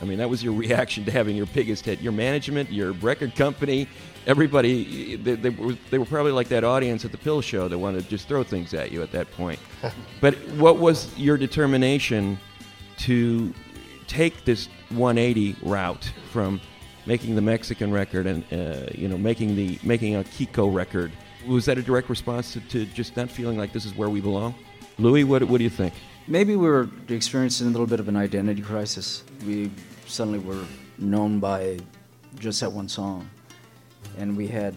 I 0.00 0.04
mean, 0.04 0.18
that 0.18 0.28
was 0.28 0.42
your 0.42 0.52
reaction 0.64 1.04
to 1.06 1.10
having 1.10 1.36
your 1.36 1.46
biggest 1.46 1.84
hit. 1.84 2.00
Your 2.00 2.12
management, 2.12 2.70
your 2.70 2.92
record 2.92 3.34
company, 3.34 3.88
everybody, 4.26 5.16
they, 5.16 5.34
they, 5.34 5.50
were, 5.50 5.74
they 5.90 5.98
were 5.98 6.04
probably 6.04 6.32
like 6.32 6.48
that 6.48 6.64
audience 6.64 7.04
at 7.04 7.12
the 7.12 7.18
PiL 7.18 7.40
Show 7.40 7.68
that 7.68 7.78
wanted 7.78 8.04
to 8.04 8.08
just 8.08 8.28
throw 8.28 8.42
things 8.42 8.74
at 8.74 8.92
you 8.92 9.02
at 9.02 9.12
that 9.12 9.30
point. 9.32 9.58
but 10.20 10.34
what 10.50 10.78
was 10.78 11.16
your 11.18 11.36
determination 11.36 12.38
to 12.98 13.52
take 14.06 14.44
this 14.44 14.68
180 14.90 15.56
route 15.62 16.12
from 16.30 16.60
making 17.06 17.34
the 17.34 17.42
Mexican 17.42 17.92
record 17.92 18.26
and 18.26 18.44
uh, 18.52 18.86
you 18.94 19.08
know 19.08 19.18
making 19.18 19.56
the 19.56 19.78
making 19.82 20.16
a 20.16 20.22
Kiko 20.22 20.72
record? 20.72 21.12
Was 21.46 21.66
that 21.66 21.76
a 21.76 21.82
direct 21.82 22.08
response 22.08 22.52
to, 22.54 22.60
to 22.60 22.86
just 22.86 23.16
not 23.16 23.30
feeling 23.30 23.58
like 23.58 23.72
this 23.72 23.84
is 23.84 23.94
where 23.94 24.08
we 24.08 24.20
belong? 24.20 24.54
Louis, 24.98 25.24
what, 25.24 25.42
what 25.44 25.58
do 25.58 25.64
you 25.64 25.70
think? 25.70 25.92
Maybe 26.28 26.56
we 26.56 26.68
were 26.68 26.88
experiencing 27.08 27.66
a 27.66 27.70
little 27.70 27.86
bit 27.86 28.00
of 28.00 28.08
an 28.08 28.16
identity 28.16 28.62
crisis. 28.62 29.24
We 29.46 29.70
suddenly 30.06 30.38
were 30.38 30.64
known 30.98 31.40
by 31.40 31.78
just 32.38 32.60
that 32.60 32.72
one 32.72 32.88
song. 32.88 33.28
And 34.18 34.36
we 34.36 34.46
had, 34.46 34.74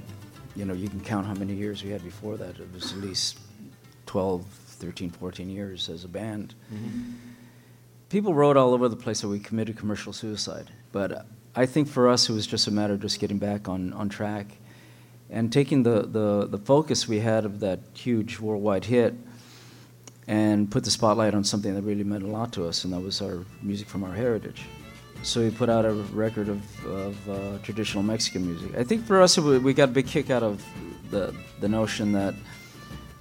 you 0.56 0.66
know, 0.66 0.74
you 0.74 0.90
can 0.90 1.00
count 1.02 1.28
how 1.28 1.36
many 1.36 1.54
years 1.54 1.84
we 1.84 1.92
had 1.92 2.04
before 2.04 2.36
that. 2.38 2.60
It 2.60 2.68
was 2.74 2.94
at 2.94 3.00
least 3.00 3.40
12, 4.08 4.44
13, 4.46 5.12
14 5.12 5.50
years 5.50 5.88
as 5.88 6.04
a 6.04 6.08
band. 6.08 6.56
Mm-hmm. 6.74 7.12
People 8.10 8.34
wrote 8.34 8.58
all 8.58 8.74
over 8.74 8.90
the 8.90 8.96
place 8.96 9.22
that 9.22 9.28
we 9.28 9.40
committed 9.40 9.78
commercial 9.78 10.14
suicide. 10.14 10.72
But 10.92 11.28
I 11.56 11.66
think 11.66 11.88
for 11.88 12.10
us, 12.10 12.28
it 12.28 12.34
was 12.34 12.48
just 12.48 12.68
a 12.68 12.72
matter 12.72 12.94
of 12.94 13.02
just 13.02 13.20
getting 13.20 13.38
back 13.38 13.70
on, 13.70 13.94
on 13.94 14.10
track 14.10 14.58
and 15.30 15.52
taking 15.52 15.84
the, 15.84 16.02
the, 16.04 16.48
the 16.48 16.58
focus 16.58 17.08
we 17.08 17.20
had 17.20 17.46
of 17.46 17.60
that 17.60 17.80
huge 17.94 18.40
worldwide 18.40 18.86
hit 18.86 19.14
and 20.28 20.70
put 20.70 20.84
the 20.84 20.92
spotlight 20.92 21.34
on 21.34 21.44
something 21.44 21.74
that 21.74 21.82
really 21.82 22.04
meant 22.04 22.24
a 22.24 22.28
lot 22.28 22.52
to 22.54 22.68
us, 22.68 22.84
and 22.84 22.94
that 22.94 23.00
was 23.00 23.22
our 23.22 23.46
music 23.62 23.88
from 23.88 24.04
our 24.04 24.14
heritage. 24.14 24.64
So 25.24 25.42
we 25.42 25.50
put 25.50 25.70
out 25.70 25.86
a 25.86 25.94
record 26.14 26.50
of, 26.50 26.86
of 26.86 27.30
uh, 27.30 27.58
traditional 27.64 28.04
Mexican 28.04 28.46
music. 28.46 28.78
I 28.78 28.84
think 28.84 29.06
for 29.06 29.22
us, 29.22 29.38
we 29.38 29.74
got 29.74 29.90
a 29.90 29.92
big 29.92 30.08
kick 30.08 30.30
out 30.30 30.44
of 30.44 30.64
the, 31.10 31.34
the 31.60 31.68
notion 31.68 32.12
that 32.12 32.36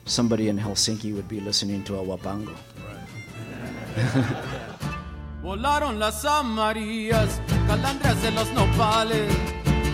somebody 0.04 0.48
in 0.48 0.58
Helsinki 0.58 1.14
would 1.14 1.28
be 1.28 1.40
listening 1.40 1.82
to 1.84 1.96
a 1.96 2.02
huapango. 2.02 2.54
Volaron 5.42 5.98
las 5.98 6.24
amarillas, 6.24 7.40
calandrias 7.68 8.20
de 8.20 8.30
los 8.32 8.50
nopales, 8.50 9.32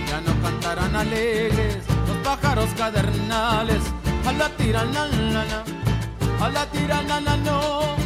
ya 0.09 0.20
no 0.22 0.33
cantarán 0.40 0.96
alegres 0.96 1.77
los 2.09 2.16
pájaros 2.25 2.70
cadernales. 2.75 3.83
A 4.25 4.33
la 4.33 4.48
a 6.42 6.48
la 6.48 6.66
tiranana 6.66 7.37
no, 7.37 7.96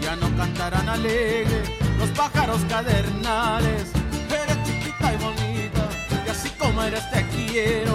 ya 0.00 0.16
no 0.16 0.34
cantarán 0.36 0.88
alegres 0.88 1.70
los 1.98 2.08
pájaros 2.10 2.60
cadernales. 2.70 3.92
Eres 4.30 4.58
chiquita 4.64 5.12
y 5.12 5.16
bonita, 5.18 5.82
y 6.26 6.28
así 6.30 6.48
como 6.58 6.82
eres 6.82 7.08
te 7.10 7.26
quiero. 7.28 7.94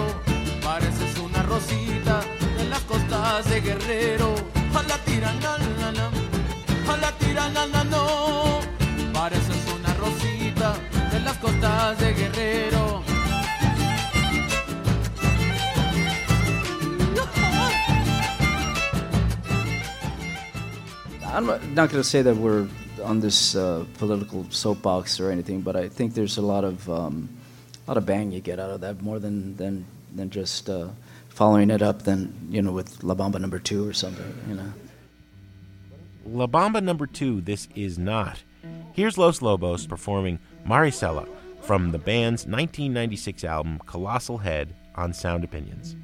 Pareces 0.62 1.18
una 1.18 1.42
rosita 1.42 2.20
en 2.60 2.70
las 2.70 2.80
costas 2.82 3.50
de 3.50 3.60
Guerrero. 3.60 4.34
A 4.74 4.82
la 4.84 4.98
tiranana, 4.98 6.10
a 6.88 6.96
la 6.96 7.12
tiranana 7.18 7.84
no. 7.84 8.60
Pareces 9.12 9.62
una 9.76 9.92
rosita 9.94 10.74
de 11.10 11.20
las 11.20 11.36
costas 11.38 11.98
de 11.98 12.14
Guerrero. 12.14 12.61
I'm 21.50 21.74
not 21.74 21.90
going 21.90 22.02
to 22.02 22.08
say 22.08 22.22
that 22.22 22.36
we're 22.36 22.68
on 23.02 23.20
this 23.20 23.56
uh, 23.56 23.84
political 23.98 24.46
soapbox 24.50 25.18
or 25.18 25.30
anything, 25.30 25.60
but 25.60 25.74
I 25.74 25.88
think 25.88 26.14
there's 26.14 26.36
a 26.36 26.42
lot 26.42 26.64
of 26.64 26.88
um, 26.88 27.28
a 27.86 27.90
lot 27.90 27.96
of 27.96 28.06
bang 28.06 28.30
you 28.30 28.40
get 28.40 28.60
out 28.60 28.70
of 28.70 28.80
that 28.82 29.02
more 29.02 29.18
than 29.18 29.56
than 29.56 29.84
than 30.14 30.30
just 30.30 30.70
uh, 30.70 30.88
following 31.28 31.70
it 31.70 31.82
up 31.82 32.02
than 32.02 32.32
you 32.50 32.62
know 32.62 32.70
with 32.70 33.02
La 33.02 33.14
Bamba 33.14 33.40
Number 33.40 33.58
Two 33.58 33.88
or 33.88 33.92
something. 33.92 34.32
You 34.48 34.54
know. 34.54 34.72
La 36.24 36.46
Bamba 36.46 36.80
number 36.80 37.06
two, 37.06 37.40
this 37.40 37.66
is 37.74 37.98
not. 37.98 38.42
Here's 38.92 39.18
Los 39.18 39.42
Lobos 39.42 39.86
performing 39.86 40.38
Maricela 40.64 41.28
from 41.62 41.90
the 41.90 41.98
band's 41.98 42.46
1996 42.46 43.42
album 43.42 43.80
Colossal 43.86 44.38
Head 44.38 44.74
on 44.94 45.12
Sound 45.12 45.42
Opinions. 45.42 45.96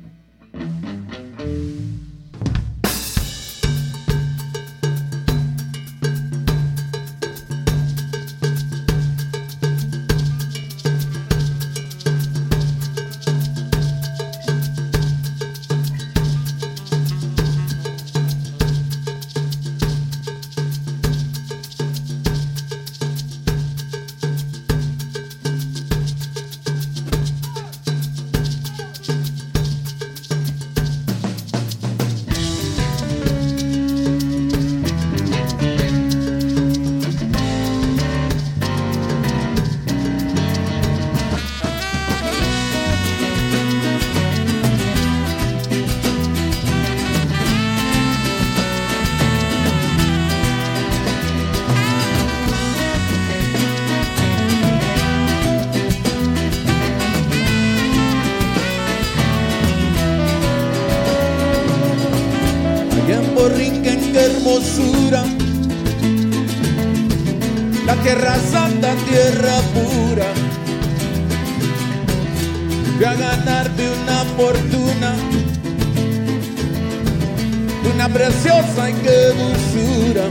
Preciosa 78.07 78.91
y 78.91 78.95
qué 78.95 79.33
dulzura. 79.37 80.25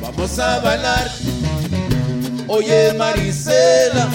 Vamos 0.00 0.38
a 0.38 0.60
bailar. 0.60 1.10
Oye, 2.46 2.92
Marisela. 2.96 4.08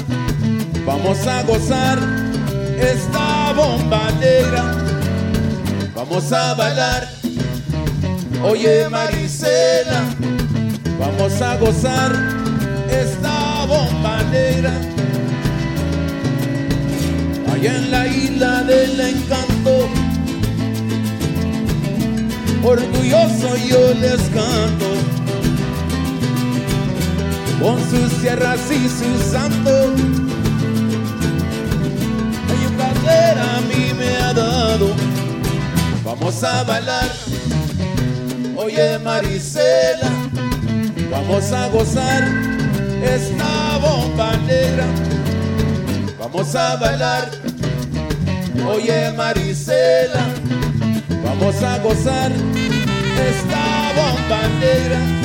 Vamos 0.85 1.25
a 1.25 1.43
gozar 1.43 1.99
esta 2.79 3.53
bomba 3.53 4.11
negra. 4.19 4.63
Vamos 5.95 6.31
a 6.31 6.53
bailar. 6.53 7.15
Oye 8.43 8.87
Marisela, 8.89 10.03
vamos 10.99 11.41
a 11.41 11.55
gozar 11.57 12.11
esta 12.89 13.65
bomba 13.65 14.21
negra. 14.31 14.71
Allá 17.51 17.75
en 17.77 17.91
la 17.91 18.07
isla 18.07 18.61
del 18.63 18.99
encanto, 18.99 19.89
orgulloso 22.65 23.55
yo 23.57 23.93
les 23.93 24.21
canto. 24.33 24.85
Con 27.61 27.79
sus 27.89 28.11
sierras 28.19 28.59
y 28.71 28.89
sus 28.89 29.31
santos, 29.31 29.91
hay 32.49 32.65
un 32.67 32.73
placer 32.75 33.37
a 33.39 33.61
mí 33.61 33.93
me 33.97 34.17
ha 34.17 34.33
dado. 34.33 34.89
Vamos 36.03 36.43
a 36.43 36.63
bailar. 36.63 37.09
Oye 38.57 38.99
Marisela, 38.99 40.09
vamos 41.11 41.51
a 41.51 41.67
gozar 41.69 42.23
esta 43.03 43.77
bomba 43.77 44.37
negra. 44.47 44.85
Vamos 46.19 46.55
a 46.55 46.75
bailar. 46.77 47.29
Oye 48.67 49.11
Marisela, 49.11 50.25
vamos 51.39 51.63
a 51.63 51.77
gozar 51.79 52.31
esta 52.31 53.93
bomba 53.95 54.47
negra. 54.59 55.24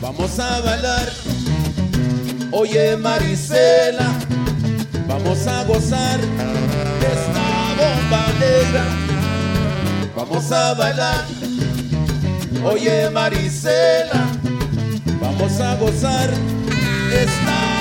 Vamos 0.00 0.38
a 0.38 0.60
bailar, 0.60 1.12
oye 2.52 2.96
Marisela, 2.96 4.06
vamos 5.06 5.46
a 5.46 5.64
gozar 5.64 6.20
esta 7.12 7.74
bomba 7.76 8.26
negra. 8.38 8.84
Vamos 10.16 10.52
a 10.52 10.74
bailar. 10.74 11.24
Oye 12.64 13.10
Marisela, 13.10 14.26
vamos 15.20 15.60
a 15.60 15.74
gozar 15.74 16.30
esta 17.12 17.71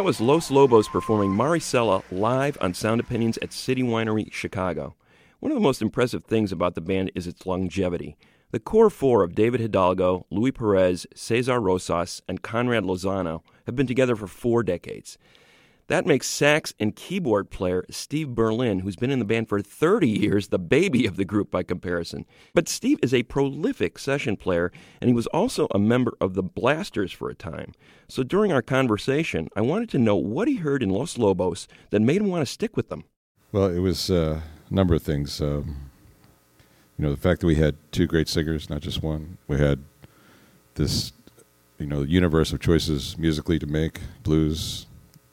That 0.00 0.04
was 0.04 0.18
Los 0.18 0.50
Lobos 0.50 0.88
performing 0.88 1.32
Maricela 1.32 2.02
live 2.10 2.56
on 2.62 2.72
Sound 2.72 3.02
Opinions 3.02 3.36
at 3.42 3.52
City 3.52 3.82
Winery, 3.82 4.32
Chicago. 4.32 4.94
One 5.40 5.52
of 5.52 5.56
the 5.56 5.60
most 5.60 5.82
impressive 5.82 6.24
things 6.24 6.52
about 6.52 6.74
the 6.74 6.80
band 6.80 7.12
is 7.14 7.26
its 7.26 7.44
longevity. 7.44 8.16
The 8.50 8.60
core 8.60 8.88
four 8.88 9.22
of 9.22 9.34
David 9.34 9.60
Hidalgo, 9.60 10.24
Luis 10.30 10.52
Perez, 10.52 11.06
Cesar 11.14 11.60
Rosas, 11.60 12.22
and 12.26 12.40
Conrad 12.40 12.84
Lozano 12.84 13.42
have 13.66 13.76
been 13.76 13.86
together 13.86 14.16
for 14.16 14.26
four 14.26 14.62
decades. 14.62 15.18
That 15.88 16.06
makes 16.06 16.28
sax 16.28 16.72
and 16.78 16.94
keyboard 16.94 17.50
player 17.50 17.84
Steve 17.90 18.28
Berlin, 18.28 18.78
who's 18.78 18.94
been 18.94 19.10
in 19.10 19.18
the 19.18 19.24
band 19.24 19.48
for 19.48 19.60
30 19.60 20.08
years, 20.08 20.46
the 20.46 20.58
baby 20.58 21.04
of 21.04 21.16
the 21.16 21.24
group 21.24 21.50
by 21.50 21.64
comparison. 21.64 22.26
But 22.54 22.68
Steve 22.68 23.00
is 23.02 23.12
a 23.12 23.24
prolific 23.24 23.98
session 23.98 24.36
player, 24.36 24.70
and 25.00 25.08
he 25.08 25.14
was 25.14 25.26
also 25.26 25.66
a 25.72 25.80
member 25.80 26.16
of 26.20 26.34
the 26.34 26.44
Blasters 26.44 27.10
for 27.10 27.28
a 27.28 27.34
time. 27.34 27.72
So 28.10 28.24
during 28.24 28.52
our 28.52 28.60
conversation, 28.60 29.48
I 29.54 29.60
wanted 29.60 29.88
to 29.90 29.98
know 29.98 30.16
what 30.16 30.48
he 30.48 30.56
heard 30.56 30.82
in 30.82 30.90
Los 30.90 31.16
Lobos 31.16 31.68
that 31.90 32.00
made 32.00 32.20
him 32.20 32.28
want 32.28 32.44
to 32.44 32.52
stick 32.52 32.76
with 32.76 32.88
them. 32.88 33.04
Well, 33.52 33.66
it 33.66 33.78
was 33.78 34.10
uh, 34.10 34.40
a 34.68 34.74
number 34.74 34.94
of 34.94 35.02
things. 35.02 35.40
Um, 35.40 35.90
you 36.98 37.04
know, 37.04 37.10
the 37.12 37.20
fact 37.20 37.40
that 37.40 37.46
we 37.46 37.54
had 37.54 37.76
two 37.92 38.06
great 38.06 38.28
singers, 38.28 38.68
not 38.68 38.80
just 38.80 39.00
one. 39.00 39.38
We 39.46 39.58
had 39.58 39.84
this, 40.74 41.12
you 41.78 41.86
know, 41.86 42.02
universe 42.02 42.52
of 42.52 42.60
choices 42.60 43.16
musically 43.16 43.60
to 43.60 43.66
make: 43.66 44.00
blues, 44.24 44.86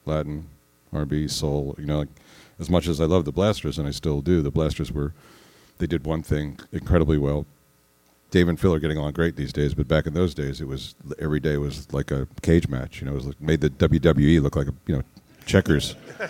Latin, 0.06 0.48
R&B, 0.94 1.28
soul. 1.28 1.76
You 1.80 1.86
know, 1.86 2.00
like, 2.00 2.10
as 2.60 2.70
much 2.70 2.88
as 2.88 3.02
I 3.02 3.06
love 3.06 3.26
the 3.26 3.32
Blasters, 3.32 3.80
and 3.80 3.88
I 3.88 3.92
still 3.92 4.22
do, 4.22 4.44
the 4.44 4.52
Blasters 4.52 4.92
were 4.92 5.14
they 5.80 5.88
did 5.88 6.06
one 6.06 6.22
thing 6.22 6.60
incredibly 6.72 7.18
well. 7.18 7.48
Dave 8.30 8.48
and 8.50 8.60
Phil 8.60 8.74
are 8.74 8.80
getting 8.80 8.98
along 8.98 9.14
great 9.14 9.36
these 9.38 9.54
days, 9.54 9.74
but 9.74 9.88
back 9.88 10.06
in 10.06 10.14
those 10.14 10.34
days, 10.34 10.60
it 10.62 10.68
was 10.68 10.96
every 11.18 11.40
day 11.40 11.58
was 11.58 11.92
like 11.94 12.12
a 12.12 12.28
cage 12.42 12.68
match. 12.68 13.00
You 13.00 13.06
know, 13.08 13.14
it 13.14 13.16
was 13.16 13.26
like, 13.28 13.42
made 13.42 13.62
the 13.62 13.70
WWE 13.70 14.42
look 14.42 14.56
like 14.56 14.68
a 14.68 14.74
you 14.86 14.98
know 14.98 15.04
checkers. 15.46 15.96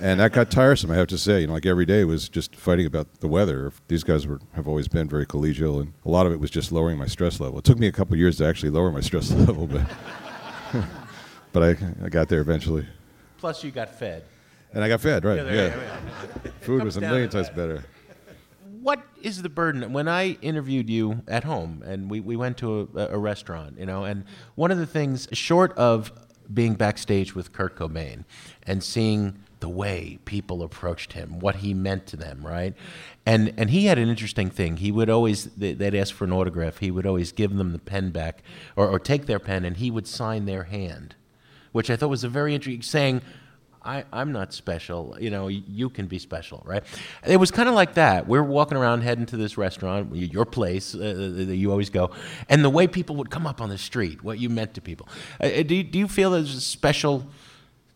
And 0.00 0.18
that 0.18 0.32
got 0.32 0.50
tiresome, 0.50 0.90
I 0.90 0.96
have 0.96 1.06
to 1.06 1.16
say. 1.16 1.42
You 1.42 1.46
know, 1.46 1.52
like 1.52 1.64
every 1.66 1.86
day 1.86 2.02
was 2.02 2.28
just 2.28 2.56
fighting 2.56 2.84
about 2.84 3.20
the 3.20 3.28
weather. 3.28 3.72
These 3.86 4.02
guys 4.02 4.26
were 4.26 4.40
have 4.54 4.66
always 4.66 4.88
been 4.88 5.08
very 5.08 5.24
collegial, 5.24 5.80
and 5.80 5.92
a 6.04 6.10
lot 6.10 6.26
of 6.26 6.32
it 6.32 6.40
was 6.40 6.50
just 6.50 6.72
lowering 6.72 6.98
my 6.98 7.06
stress 7.06 7.38
level. 7.38 7.60
It 7.60 7.64
took 7.64 7.78
me 7.78 7.86
a 7.86 7.92
couple 7.92 8.16
years 8.16 8.38
to 8.38 8.44
actually 8.44 8.70
lower 8.70 8.90
my 8.90 9.00
stress 9.00 9.30
level, 9.46 9.68
but 9.68 9.82
but 11.52 11.62
I, 11.62 11.76
I 12.04 12.08
got 12.08 12.28
there 12.28 12.40
eventually. 12.40 12.86
Plus, 13.38 13.62
you 13.62 13.70
got 13.70 13.94
fed. 13.94 14.24
And 14.72 14.82
I 14.82 14.88
got 14.88 15.00
fed, 15.00 15.24
right? 15.24 15.36
Yeah, 15.36 15.42
Yeah. 15.44 15.50
there- 15.52 16.00
yeah. 16.44 16.50
Food 16.62 16.78
Comes 16.80 16.84
was 16.86 16.96
a 16.96 17.00
million 17.00 17.28
times 17.30 17.46
that. 17.46 17.56
better. 17.56 17.84
What 18.84 19.02
is 19.22 19.40
the 19.40 19.48
burden? 19.48 19.94
When 19.94 20.08
I 20.08 20.32
interviewed 20.42 20.90
you 20.90 21.22
at 21.26 21.44
home, 21.44 21.82
and 21.86 22.10
we, 22.10 22.20
we 22.20 22.36
went 22.36 22.58
to 22.58 22.90
a, 22.94 23.14
a 23.14 23.18
restaurant, 23.18 23.78
you 23.78 23.86
know, 23.86 24.04
and 24.04 24.26
one 24.56 24.70
of 24.70 24.76
the 24.76 24.84
things, 24.84 25.26
short 25.32 25.72
of 25.78 26.12
being 26.52 26.74
backstage 26.74 27.34
with 27.34 27.54
Kurt 27.54 27.76
Cobain 27.76 28.24
and 28.66 28.84
seeing 28.84 29.38
the 29.60 29.70
way 29.70 30.18
people 30.26 30.62
approached 30.62 31.14
him, 31.14 31.38
what 31.38 31.56
he 31.56 31.72
meant 31.72 32.06
to 32.08 32.18
them, 32.18 32.46
right? 32.46 32.74
And 33.24 33.54
and 33.56 33.70
he 33.70 33.86
had 33.86 33.98
an 33.98 34.10
interesting 34.10 34.50
thing. 34.50 34.76
He 34.76 34.92
would 34.92 35.08
always 35.08 35.44
they- 35.56 35.72
they'd 35.72 35.94
ask 35.94 36.14
for 36.14 36.24
an 36.24 36.32
autograph. 36.34 36.80
He 36.80 36.90
would 36.90 37.06
always 37.06 37.32
give 37.32 37.56
them 37.56 37.72
the 37.72 37.78
pen 37.78 38.10
back, 38.10 38.42
or, 38.76 38.86
or 38.86 38.98
take 38.98 39.24
their 39.24 39.38
pen, 39.38 39.64
and 39.64 39.78
he 39.78 39.90
would 39.90 40.06
sign 40.06 40.44
their 40.44 40.64
hand, 40.64 41.14
which 41.72 41.88
I 41.88 41.96
thought 41.96 42.10
was 42.10 42.22
a 42.22 42.28
very 42.28 42.54
interesting 42.54 42.82
saying. 42.82 43.22
I, 43.84 44.04
I'm 44.12 44.32
not 44.32 44.54
special. 44.54 45.16
You 45.20 45.30
know, 45.30 45.48
you 45.48 45.90
can 45.90 46.06
be 46.06 46.18
special, 46.18 46.62
right? 46.64 46.82
It 47.26 47.36
was 47.36 47.50
kind 47.50 47.68
of 47.68 47.74
like 47.74 47.94
that. 47.94 48.26
We're 48.26 48.42
walking 48.42 48.78
around 48.78 49.02
heading 49.02 49.26
to 49.26 49.36
this 49.36 49.58
restaurant, 49.58 50.14
your 50.16 50.46
place 50.46 50.94
uh, 50.94 50.98
that 50.98 51.56
you 51.56 51.70
always 51.70 51.90
go, 51.90 52.10
and 52.48 52.64
the 52.64 52.70
way 52.70 52.86
people 52.86 53.16
would 53.16 53.30
come 53.30 53.46
up 53.46 53.60
on 53.60 53.68
the 53.68 53.76
street, 53.76 54.24
what 54.24 54.38
you 54.38 54.48
meant 54.48 54.74
to 54.74 54.80
people. 54.80 55.06
Uh, 55.38 55.46
uh, 55.46 55.62
do, 55.62 55.74
you, 55.74 55.82
do 55.82 55.98
you 55.98 56.08
feel 56.08 56.30
there's 56.30 56.54
a 56.54 56.60
special 56.60 57.26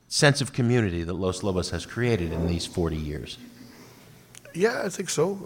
sense 0.08 0.42
of 0.42 0.52
community 0.52 1.02
that 1.04 1.14
Los 1.14 1.42
Lobos 1.42 1.70
has 1.70 1.86
created 1.86 2.32
in 2.32 2.46
these 2.46 2.66
40 2.66 2.96
years? 2.96 3.38
Yeah, 4.54 4.82
I 4.84 4.90
think 4.90 5.08
so. 5.08 5.38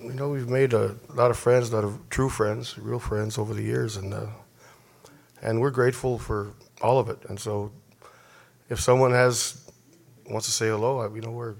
Uh, 0.00 0.06
you 0.06 0.14
know, 0.14 0.30
we've 0.30 0.48
made 0.48 0.72
a 0.72 0.94
lot 1.14 1.30
of 1.30 1.36
friends, 1.36 1.72
a 1.72 1.76
lot 1.76 1.84
of 1.84 1.98
true 2.08 2.28
friends, 2.30 2.78
real 2.78 2.98
friends 2.98 3.36
over 3.36 3.52
the 3.52 3.62
years, 3.62 3.96
and 3.96 4.14
uh, 4.14 4.26
and 5.42 5.60
we're 5.60 5.70
grateful 5.70 6.18
for 6.18 6.52
all 6.82 6.98
of 6.98 7.08
it. 7.08 7.18
And 7.28 7.40
so, 7.40 7.72
if 8.68 8.78
someone 8.78 9.12
has 9.12 9.69
wants 10.30 10.46
to 10.46 10.52
say 10.52 10.68
hello, 10.68 11.00
I, 11.00 11.14
you 11.14 11.20
know, 11.20 11.30
we're 11.30 11.54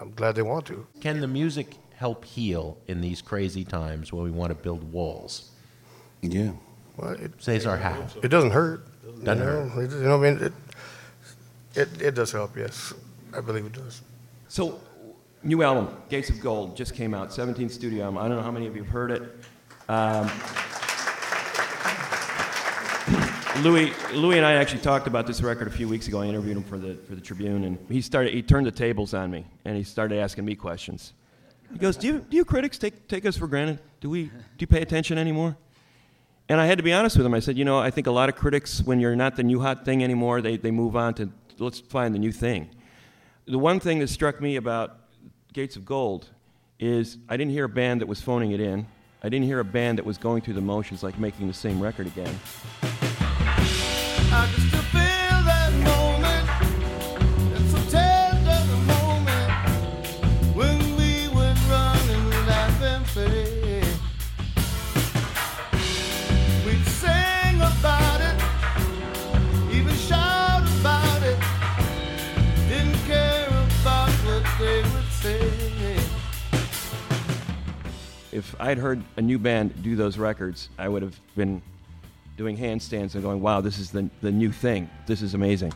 I'm 0.00 0.10
glad 0.12 0.34
they 0.34 0.42
want 0.42 0.66
to. 0.66 0.86
Can 1.00 1.20
the 1.20 1.26
music 1.26 1.76
help 1.94 2.24
heal 2.24 2.76
in 2.86 3.00
these 3.00 3.22
crazy 3.22 3.64
times 3.64 4.12
when 4.12 4.24
we 4.24 4.30
want 4.30 4.50
to 4.50 4.54
build 4.54 4.92
walls? 4.92 5.50
Yeah. 6.22 6.52
Well, 6.96 7.12
it, 7.12 7.32
Cesar, 7.38 7.76
how? 7.76 8.06
It 8.22 8.28
doesn't 8.28 8.50
hurt. 8.50 8.86
Doesn't 9.24 9.38
you 9.38 9.44
know? 9.44 9.68
hurt. 9.68 9.84
It- 9.84 9.96
you 9.96 10.02
know, 10.02 10.22
I 10.22 10.30
mean, 10.30 10.42
it, 10.42 10.52
it 11.74 12.02
it 12.02 12.14
does 12.14 12.32
help. 12.32 12.56
Yes, 12.56 12.92
I 13.34 13.40
believe 13.40 13.66
it 13.66 13.72
does. 13.72 14.02
So, 14.48 14.80
new 15.42 15.62
album, 15.62 15.94
Gates 16.08 16.30
of 16.30 16.40
Gold, 16.40 16.76
just 16.76 16.94
came 16.94 17.14
out, 17.14 17.30
17th 17.30 17.70
studio 17.70 18.04
album. 18.04 18.18
I 18.18 18.28
don't 18.28 18.36
know 18.36 18.42
how 18.42 18.50
many 18.50 18.66
of 18.66 18.76
you 18.76 18.82
have 18.82 18.92
heard 18.92 19.10
it. 19.10 19.22
Um, 19.88 20.30
Louis, 23.62 23.92
Louis 24.12 24.36
and 24.36 24.44
I 24.44 24.52
actually 24.52 24.82
talked 24.82 25.06
about 25.06 25.26
this 25.26 25.40
record 25.40 25.66
a 25.66 25.70
few 25.70 25.88
weeks 25.88 26.08
ago. 26.08 26.20
I 26.20 26.26
interviewed 26.26 26.58
him 26.58 26.62
for 26.62 26.78
the, 26.78 26.94
for 26.94 27.14
the 27.14 27.20
Tribune, 27.20 27.64
and 27.64 27.78
he 27.88 28.00
started. 28.02 28.34
He 28.34 28.42
turned 28.42 28.66
the 28.66 28.70
tables 28.70 29.14
on 29.14 29.30
me, 29.30 29.46
and 29.64 29.76
he 29.76 29.82
started 29.82 30.18
asking 30.18 30.44
me 30.44 30.54
questions. 30.54 31.14
He 31.72 31.78
goes, 31.78 31.96
"Do 31.96 32.06
you, 32.06 32.18
do 32.18 32.36
you 32.36 32.44
critics 32.44 32.76
take, 32.76 33.08
take 33.08 33.24
us 33.24 33.36
for 33.36 33.46
granted? 33.46 33.78
Do 34.00 34.10
we 34.10 34.24
do 34.24 34.32
you 34.58 34.66
pay 34.66 34.82
attention 34.82 35.16
anymore?" 35.16 35.56
And 36.48 36.60
I 36.60 36.66
had 36.66 36.78
to 36.78 36.84
be 36.84 36.92
honest 36.92 37.16
with 37.16 37.24
him. 37.24 37.34
I 37.34 37.40
said, 37.40 37.56
"You 37.56 37.64
know, 37.64 37.78
I 37.78 37.90
think 37.90 38.06
a 38.06 38.10
lot 38.10 38.28
of 38.28 38.36
critics, 38.36 38.82
when 38.82 39.00
you're 39.00 39.16
not 39.16 39.36
the 39.36 39.42
new 39.42 39.60
hot 39.60 39.84
thing 39.84 40.04
anymore, 40.04 40.42
they, 40.42 40.56
they 40.58 40.70
move 40.70 40.94
on 40.94 41.14
to 41.14 41.30
let's 41.58 41.80
find 41.80 42.14
the 42.14 42.18
new 42.18 42.32
thing." 42.32 42.68
The 43.46 43.58
one 43.58 43.80
thing 43.80 44.00
that 44.00 44.08
struck 44.08 44.40
me 44.40 44.56
about 44.56 44.98
Gates 45.54 45.76
of 45.76 45.86
Gold 45.86 46.28
is 46.78 47.16
I 47.28 47.36
didn't 47.36 47.52
hear 47.52 47.64
a 47.64 47.70
band 47.70 48.02
that 48.02 48.06
was 48.06 48.20
phoning 48.20 48.50
it 48.50 48.60
in. 48.60 48.86
I 49.22 49.30
didn't 49.30 49.46
hear 49.46 49.60
a 49.60 49.64
band 49.64 49.98
that 49.98 50.04
was 50.04 50.18
going 50.18 50.42
through 50.42 50.54
the 50.54 50.60
motions 50.60 51.02
like 51.02 51.18
making 51.18 51.48
the 51.48 51.54
same 51.54 51.80
record 51.80 52.06
again. 52.06 52.38
If 78.36 78.54
I'd 78.60 78.76
heard 78.76 79.02
a 79.16 79.22
new 79.22 79.38
band 79.38 79.82
do 79.82 79.96
those 79.96 80.18
records, 80.18 80.68
I 80.78 80.88
would 80.90 81.00
have 81.00 81.18
been 81.36 81.62
doing 82.36 82.56
handstands 82.56 83.14
and 83.14 83.22
going, 83.22 83.40
wow, 83.40 83.60
this 83.60 83.78
is 83.78 83.90
the, 83.90 84.08
the 84.20 84.30
new 84.30 84.52
thing. 84.52 84.88
This 85.06 85.22
is 85.22 85.34
amazing. 85.34 85.72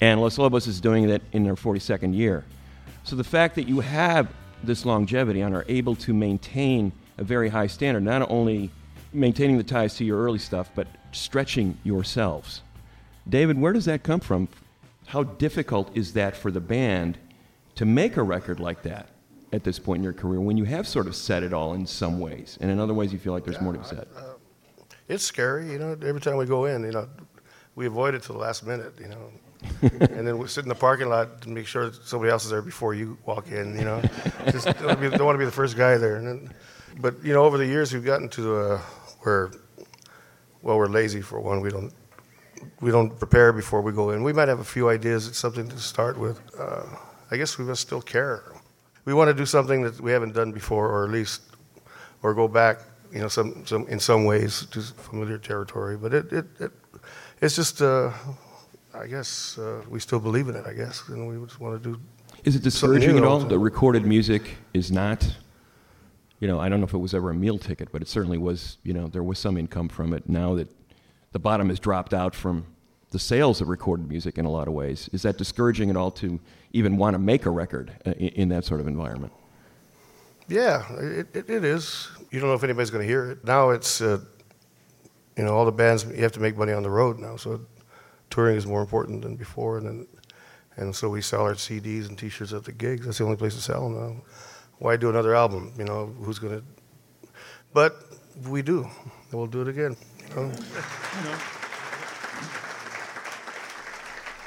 And 0.00 0.20
Los 0.20 0.38
Lobos 0.38 0.66
is 0.66 0.80
doing 0.80 1.08
that 1.08 1.22
in 1.32 1.44
their 1.44 1.54
42nd 1.54 2.14
year. 2.16 2.44
So 3.04 3.16
the 3.16 3.24
fact 3.24 3.54
that 3.56 3.68
you 3.68 3.80
have 3.80 4.28
this 4.62 4.84
longevity 4.84 5.40
and 5.40 5.54
are 5.54 5.64
able 5.68 5.94
to 5.96 6.14
maintain 6.14 6.92
a 7.18 7.24
very 7.24 7.48
high 7.48 7.66
standard, 7.66 8.02
not 8.02 8.28
only 8.30 8.70
maintaining 9.12 9.58
the 9.58 9.64
ties 9.64 9.94
to 9.96 10.04
your 10.04 10.22
early 10.22 10.38
stuff, 10.38 10.70
but 10.74 10.86
stretching 11.12 11.76
yourselves. 11.84 12.62
David, 13.28 13.58
where 13.58 13.72
does 13.72 13.84
that 13.84 14.02
come 14.02 14.20
from? 14.20 14.48
How 15.06 15.24
difficult 15.24 15.94
is 15.96 16.14
that 16.14 16.36
for 16.36 16.50
the 16.50 16.60
band 16.60 17.18
to 17.74 17.84
make 17.84 18.16
a 18.16 18.22
record 18.22 18.60
like 18.60 18.82
that 18.82 19.08
at 19.52 19.64
this 19.64 19.78
point 19.78 19.98
in 19.98 20.04
your 20.04 20.12
career 20.12 20.40
when 20.40 20.56
you 20.56 20.64
have 20.64 20.86
sort 20.86 21.06
of 21.06 21.16
said 21.16 21.42
it 21.42 21.52
all 21.52 21.74
in 21.74 21.86
some 21.86 22.20
ways, 22.20 22.56
and 22.60 22.70
in 22.70 22.78
other 22.78 22.94
ways 22.94 23.12
you 23.12 23.18
feel 23.18 23.32
like 23.32 23.44
there's 23.44 23.60
more 23.60 23.72
to 23.72 23.78
be 23.78 23.84
said? 23.84 24.06
Uh, 24.16 24.29
It's 25.10 25.24
scary, 25.24 25.72
you 25.72 25.78
know. 25.80 25.96
Every 26.06 26.20
time 26.20 26.36
we 26.36 26.46
go 26.46 26.66
in, 26.66 26.84
you 26.84 26.92
know, 26.92 27.08
we 27.74 27.86
avoid 27.86 28.14
it 28.14 28.22
to 28.22 28.32
the 28.32 28.38
last 28.38 28.64
minute, 28.64 28.94
you 29.00 29.08
know. 29.08 29.32
and 29.82 30.24
then 30.26 30.38
we 30.38 30.46
sit 30.46 30.62
in 30.62 30.68
the 30.68 30.74
parking 30.74 31.08
lot 31.08 31.42
to 31.42 31.48
make 31.50 31.66
sure 31.66 31.90
that 31.90 32.06
somebody 32.06 32.30
else 32.30 32.44
is 32.44 32.50
there 32.50 32.62
before 32.62 32.94
you 32.94 33.18
walk 33.26 33.48
in, 33.48 33.76
you 33.76 33.84
know. 33.84 34.00
Just 34.52 34.66
don't 34.66 34.84
want, 34.84 35.00
to 35.00 35.10
be, 35.10 35.16
don't 35.16 35.26
want 35.26 35.34
to 35.34 35.40
be 35.40 35.44
the 35.44 35.50
first 35.50 35.76
guy 35.76 35.98
there. 35.98 36.16
And 36.16 36.26
then, 36.28 36.54
but 37.00 37.22
you 37.24 37.32
know, 37.32 37.42
over 37.42 37.58
the 37.58 37.66
years 37.66 37.92
we've 37.92 38.04
gotten 38.04 38.28
to 38.30 38.56
uh, 38.56 38.78
where, 39.22 39.50
well, 40.62 40.78
we're 40.78 40.86
lazy 40.86 41.20
for 41.20 41.40
one. 41.40 41.60
We 41.60 41.70
don't 41.70 41.92
we 42.80 42.92
don't 42.92 43.18
prepare 43.18 43.52
before 43.52 43.80
we 43.80 43.90
go 43.90 44.10
in. 44.10 44.22
We 44.22 44.32
might 44.32 44.48
have 44.48 44.60
a 44.60 44.64
few 44.64 44.90
ideas, 44.90 45.26
it's 45.26 45.38
something 45.38 45.68
to 45.68 45.78
start 45.78 46.18
with. 46.18 46.40
Uh, 46.56 46.84
I 47.32 47.36
guess 47.36 47.58
we 47.58 47.64
must 47.64 47.80
still 47.80 48.02
care. 48.02 48.44
We 49.06 49.14
want 49.14 49.28
to 49.28 49.34
do 49.34 49.46
something 49.46 49.82
that 49.82 50.00
we 50.00 50.12
haven't 50.12 50.34
done 50.34 50.52
before, 50.52 50.88
or 50.88 51.04
at 51.04 51.10
least, 51.10 51.42
or 52.22 52.32
go 52.32 52.46
back, 52.46 52.80
you 53.12 53.20
know, 53.20 53.28
some, 53.28 53.64
some 53.66 53.86
in 53.88 54.00
some 54.00 54.24
ways 54.24 54.66
to 54.70 54.80
familiar 54.80 55.38
territory. 55.38 55.96
But 55.96 56.14
it, 56.14 56.32
it, 56.32 56.46
it 56.60 56.72
it's 57.40 57.56
just, 57.56 57.82
uh, 57.82 58.12
I 58.94 59.06
guess 59.06 59.58
uh, 59.58 59.82
we 59.88 60.00
still 60.00 60.20
believe 60.20 60.48
in 60.48 60.56
it. 60.56 60.66
I 60.66 60.72
guess, 60.72 61.08
and 61.08 61.28
we 61.28 61.46
just 61.46 61.60
want 61.60 61.82
to 61.82 61.92
do. 61.92 62.00
Is 62.44 62.56
it 62.56 62.62
discouraging 62.62 63.18
at 63.18 63.24
all 63.24 63.40
The 63.40 63.58
recorded 63.58 64.06
music 64.06 64.56
is 64.72 64.90
not, 64.90 65.36
you 66.38 66.48
know, 66.48 66.58
I 66.58 66.68
don't 66.68 66.80
know 66.80 66.86
if 66.86 66.94
it 66.94 66.98
was 66.98 67.14
ever 67.14 67.30
a 67.30 67.34
meal 67.34 67.58
ticket, 67.58 67.92
but 67.92 68.00
it 68.00 68.08
certainly 68.08 68.38
was, 68.38 68.78
you 68.82 68.94
know, 68.94 69.08
there 69.08 69.22
was 69.22 69.38
some 69.38 69.58
income 69.58 69.88
from 69.88 70.14
it. 70.14 70.28
Now 70.28 70.54
that 70.54 70.68
the 71.32 71.38
bottom 71.38 71.68
has 71.68 71.78
dropped 71.78 72.14
out 72.14 72.34
from 72.34 72.66
the 73.10 73.18
sales 73.18 73.60
of 73.60 73.68
recorded 73.68 74.08
music 74.08 74.38
in 74.38 74.44
a 74.44 74.50
lot 74.50 74.68
of 74.68 74.74
ways. 74.74 75.10
Is 75.12 75.22
that 75.22 75.36
discouraging 75.36 75.90
at 75.90 75.96
all 75.96 76.10
to 76.12 76.40
even 76.72 76.96
want 76.96 77.14
to 77.14 77.18
make 77.18 77.44
a 77.44 77.50
record 77.50 77.92
uh, 78.06 78.12
in, 78.12 78.28
in 78.28 78.48
that 78.50 78.64
sort 78.64 78.80
of 78.80 78.86
environment? 78.86 79.32
Yeah, 80.50 80.92
it, 80.94 81.28
it, 81.34 81.48
it 81.48 81.64
is. 81.64 82.08
You 82.32 82.40
don't 82.40 82.48
know 82.48 82.56
if 82.56 82.64
anybody's 82.64 82.90
going 82.90 83.06
to 83.06 83.08
hear 83.08 83.30
it. 83.30 83.44
Now 83.44 83.70
it's, 83.70 84.00
uh, 84.00 84.18
you 85.36 85.44
know, 85.44 85.54
all 85.54 85.64
the 85.64 85.70
bands, 85.70 86.04
you 86.04 86.22
have 86.22 86.32
to 86.32 86.40
make 86.40 86.56
money 86.56 86.72
on 86.72 86.82
the 86.82 86.90
road 86.90 87.20
now. 87.20 87.36
So 87.36 87.60
touring 88.30 88.56
is 88.56 88.66
more 88.66 88.80
important 88.80 89.22
than 89.22 89.36
before. 89.36 89.78
And, 89.78 89.86
then, 89.86 90.06
and 90.76 90.94
so 90.94 91.08
we 91.08 91.22
sell 91.22 91.42
our 91.42 91.54
CDs 91.54 92.08
and 92.08 92.18
t 92.18 92.28
shirts 92.28 92.52
at 92.52 92.64
the 92.64 92.72
gigs. 92.72 93.06
That's 93.06 93.18
the 93.18 93.24
only 93.24 93.36
place 93.36 93.54
to 93.54 93.60
sell 93.60 93.88
them 93.88 94.00
now. 94.00 94.22
Why 94.78 94.96
do 94.96 95.08
another 95.08 95.36
album? 95.36 95.72
You 95.78 95.84
know, 95.84 96.06
who's 96.20 96.40
going 96.40 96.58
to. 96.58 96.64
But 97.72 98.02
we 98.48 98.62
do. 98.62 98.88
We'll 99.32 99.46
do 99.46 99.62
it 99.62 99.68
again. 99.68 99.96
You 100.30 100.34
know? 100.34 100.52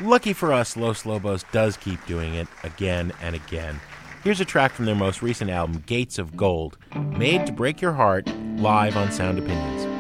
Lucky 0.02 0.34
for 0.34 0.52
us, 0.52 0.76
Los 0.76 1.06
Lobos 1.06 1.46
does 1.54 1.78
keep 1.78 2.06
doing 2.06 2.34
it 2.34 2.50
again 2.64 3.14
and 3.22 3.36
again. 3.36 3.80
Here's 4.24 4.40
a 4.40 4.46
track 4.46 4.72
from 4.72 4.86
their 4.86 4.96
most 4.96 5.22
recent 5.22 5.52
album, 5.52 5.84
Gates 5.86 6.18
of 6.18 6.38
Gold, 6.38 6.78
made 6.96 7.46
to 7.46 7.52
break 7.52 7.82
your 7.82 7.92
heart 7.92 8.26
live 8.56 8.96
on 8.96 9.12
Sound 9.12 9.38
Opinions. 9.38 9.93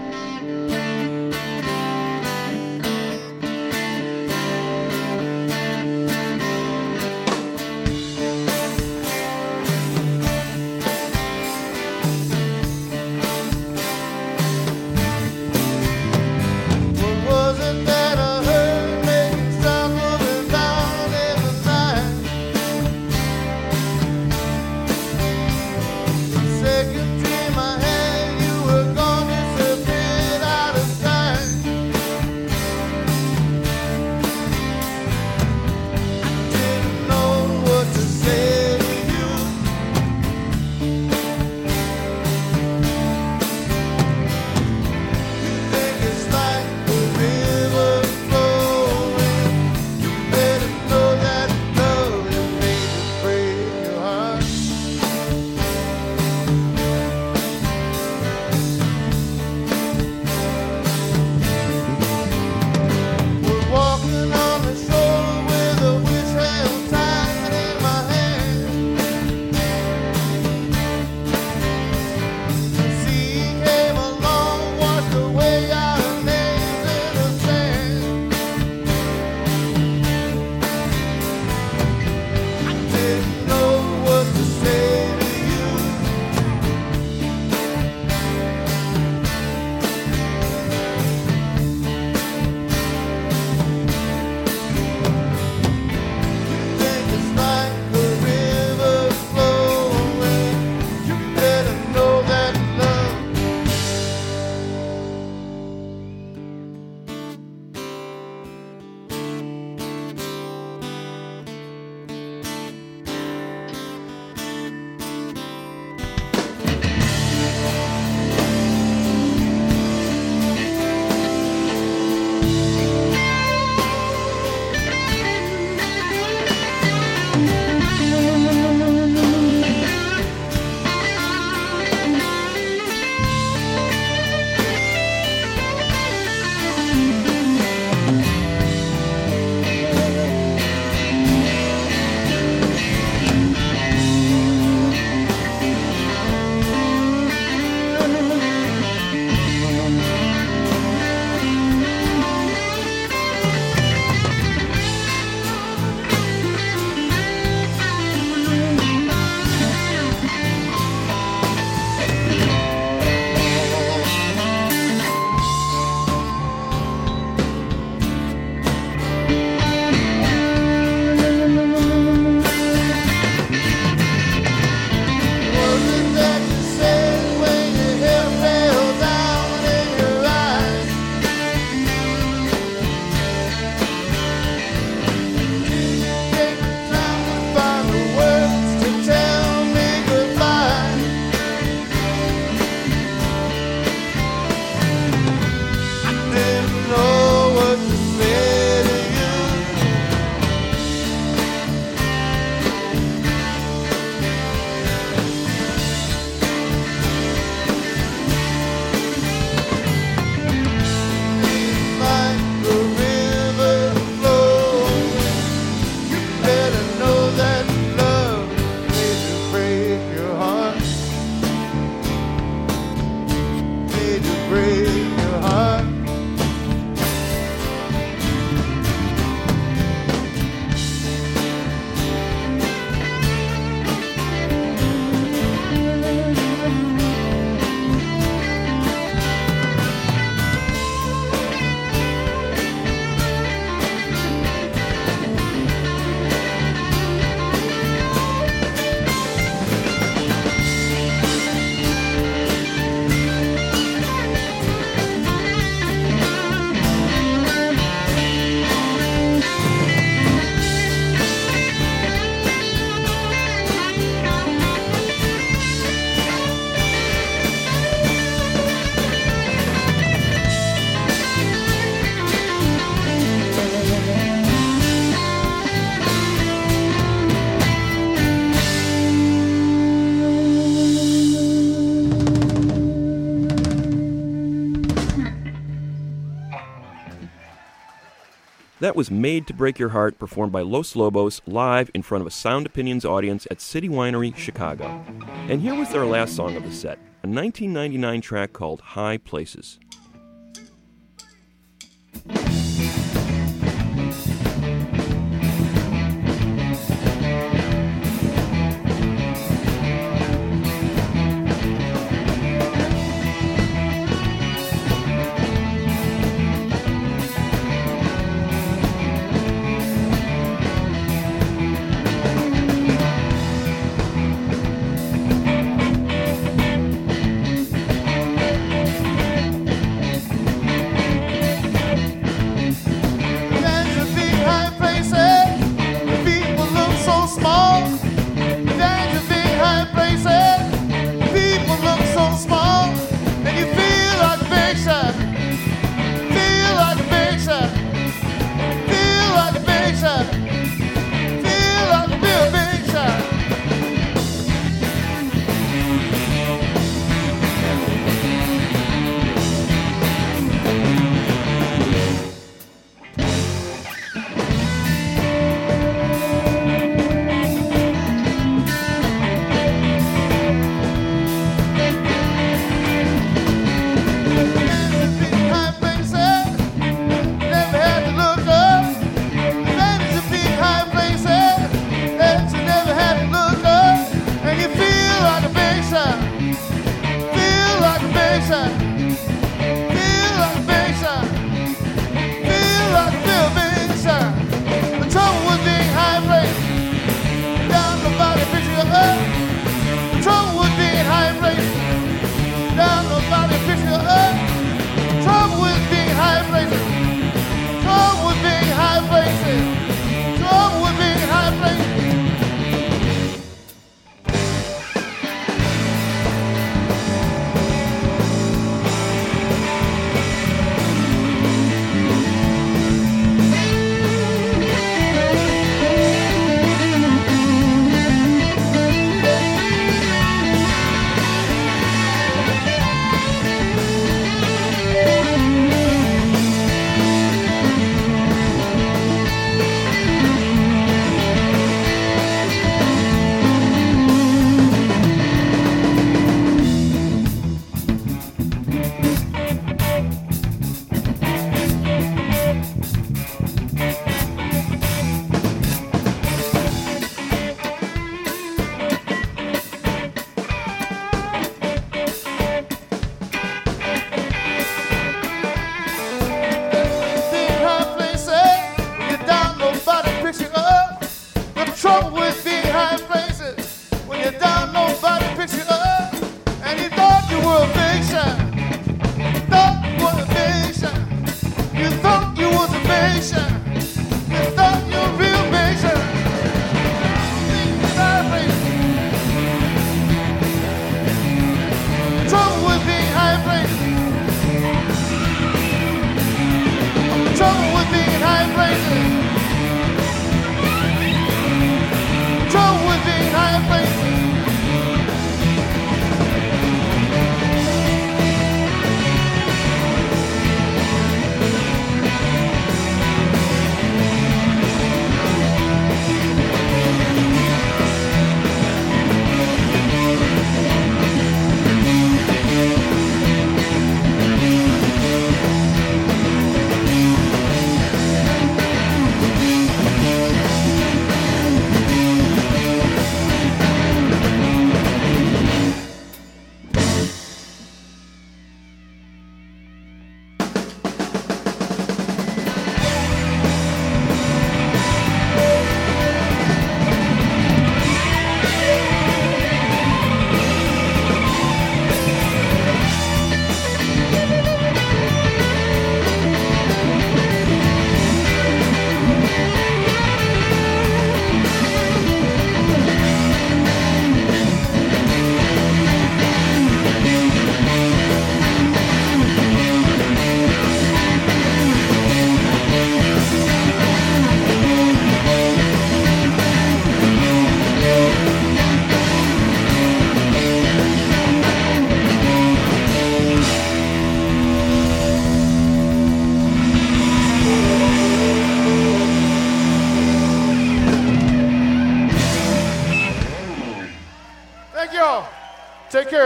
That 288.83 288.97
was 288.97 289.09
Made 289.09 289.47
to 289.47 289.53
Break 289.53 289.79
Your 289.79 289.87
Heart, 289.87 290.19
performed 290.19 290.51
by 290.51 290.59
Los 290.59 290.93
Lobos 290.93 291.39
live 291.47 291.89
in 291.93 292.01
front 292.01 292.21
of 292.21 292.27
a 292.27 292.31
Sound 292.31 292.65
Opinions 292.65 293.05
audience 293.05 293.47
at 293.49 293.61
City 293.61 293.87
Winery, 293.87 294.35
Chicago. 294.35 295.01
And 295.47 295.61
here 295.61 295.73
was 295.73 295.87
their 295.87 296.05
last 296.05 296.35
song 296.35 296.57
of 296.57 296.63
the 296.63 296.71
set, 296.73 296.97
a 297.23 297.27
1999 297.29 298.19
track 298.19 298.51
called 298.51 298.81
High 298.81 299.19
Places. 299.19 299.79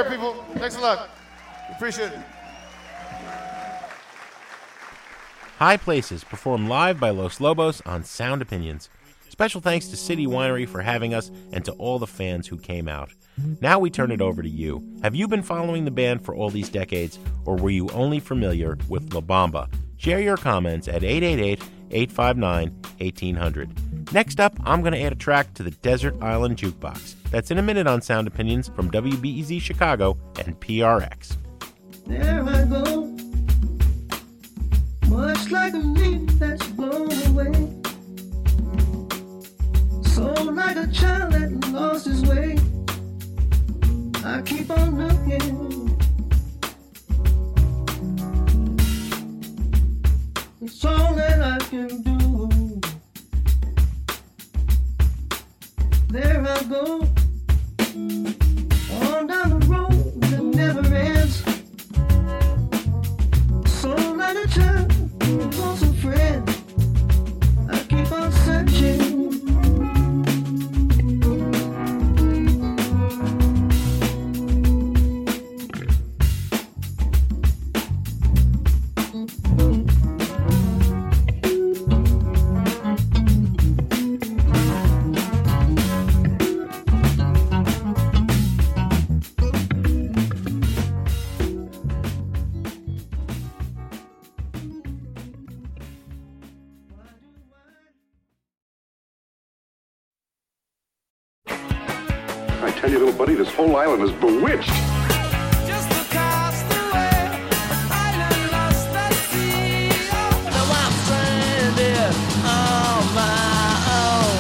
People. 0.04 0.34
Thanks 0.56 0.76
a 0.78 0.82
lot. 0.82 1.10
Appreciate 1.72 2.12
it. 2.12 2.20
High 5.58 5.78
Places, 5.78 6.24
performed 6.24 6.70
live 6.70 7.00
by 7.00 7.10
Los 7.10 7.42
Lobos 7.42 7.82
on 7.82 8.04
Sound 8.04 8.42
Opinions. 8.42 8.90
Special 9.30 9.60
thanks 9.62 9.88
to 9.88 9.98
City 9.98 10.26
Winery 10.28 10.68
for 10.68 10.82
having 10.82 11.14
us 11.14 11.32
and 11.52 11.66
to 11.66 11.72
all 11.74 12.00
the 12.00 12.08
fans 12.08 12.48
who 12.48 12.58
came 12.58 12.88
out. 12.88 13.10
Now 13.62 13.78
we 13.80 13.90
turn 13.90 14.12
it 14.12 14.22
over 14.22 14.42
to 14.42 14.50
you. 14.50 14.84
Have 15.04 15.16
you 15.16 15.28
been 15.28 15.44
following 15.44 15.86
the 15.86 15.92
band 15.92 16.24
for 16.24 16.34
all 16.36 16.50
these 16.50 16.70
decades, 16.70 17.20
or 17.46 17.56
were 17.56 17.70
you 17.70 17.90
only 17.90 18.20
familiar 18.20 18.78
with 18.90 19.14
La 19.14 19.22
Bamba? 19.22 19.68
Share 19.98 20.20
your 20.20 20.38
comments 20.38 20.88
at 20.88 21.04
888 21.04 21.62
859 21.92 22.72
1800. 23.00 23.87
Next 24.14 24.40
up, 24.40 24.58
I'm 24.66 24.82
going 24.82 24.94
to 24.94 25.02
add 25.02 25.12
a 25.12 25.16
track 25.16 25.54
to 25.56 25.64
the 25.64 25.72
Desert 25.72 26.16
Island 26.22 26.58
Jukebox. 26.58 27.16
That's 27.30 27.52
in 27.52 27.58
a 27.58 27.62
minute 27.62 27.88
on 27.88 28.02
Sound 28.02 28.26
Opinions 28.26 28.70
from 28.70 28.90
WBEZ 28.90 29.62
Chicago 29.62 30.18
and 30.40 30.58
PRX. 30.62 31.36
There 32.06 32.42
I 32.42 32.64
go, 32.64 33.18
much 35.10 35.52
like 35.52 35.74
a 35.74 35.78
leaf 35.78 36.30
that's 36.40 36.66
blown 36.68 37.12
away. 37.28 37.52
So 40.04 40.32
like 40.46 40.78
a 40.78 40.88
child 40.88 41.34
that 41.34 41.70
lost 41.74 42.06
his 42.06 42.24
way, 42.24 42.58
I 44.24 44.42
keep 44.42 44.72
on 44.72 44.98
looking. 44.98 46.00
It's 50.62 50.86
all 50.86 51.14
that 51.16 51.42
I 51.42 51.58
can 51.66 52.02
do. 52.04 52.37
There 56.10 56.42
I 56.48 56.64
go, 56.64 57.02
on 59.02 59.28
down 59.28 59.60
the 59.60 59.66
road 59.68 60.22
that 60.22 60.42
never 60.42 60.82
ends. 60.96 61.44
So 63.70 63.94
child 64.48 64.92
who 65.24 65.38
wants 65.60 65.82
a 65.82 66.57
tell 102.88 102.94
you, 102.94 103.06
little 103.06 103.18
buddy, 103.18 103.36
this 103.36 103.54
whole 103.54 103.76
island 103.76 104.02
is 104.02 104.12
bewitched. 104.14 104.70
Now 104.70 105.04
I'm 110.80 110.94
stranded 111.04 112.14
on 112.48 113.04
my 113.14 113.76
own. 114.00 114.40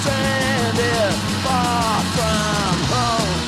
Stranded 0.00 1.14
far 1.44 1.96
from 2.16 2.76
home. 2.92 3.40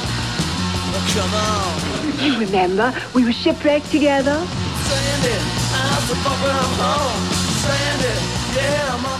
Come 1.13 1.35
on. 1.37 1.77
You 2.25 2.33
remember, 2.39 2.95
we 3.15 3.25
were 3.25 3.33
shipwrecked 3.33 3.91
together. 3.91 4.39
Stranded, 4.85 5.43
I'm 5.77 6.03
so 6.09 6.15
far 6.25 6.37
from 6.41 6.73
home. 6.81 7.25
Stranded, 7.61 8.21
yeah, 8.57 9.20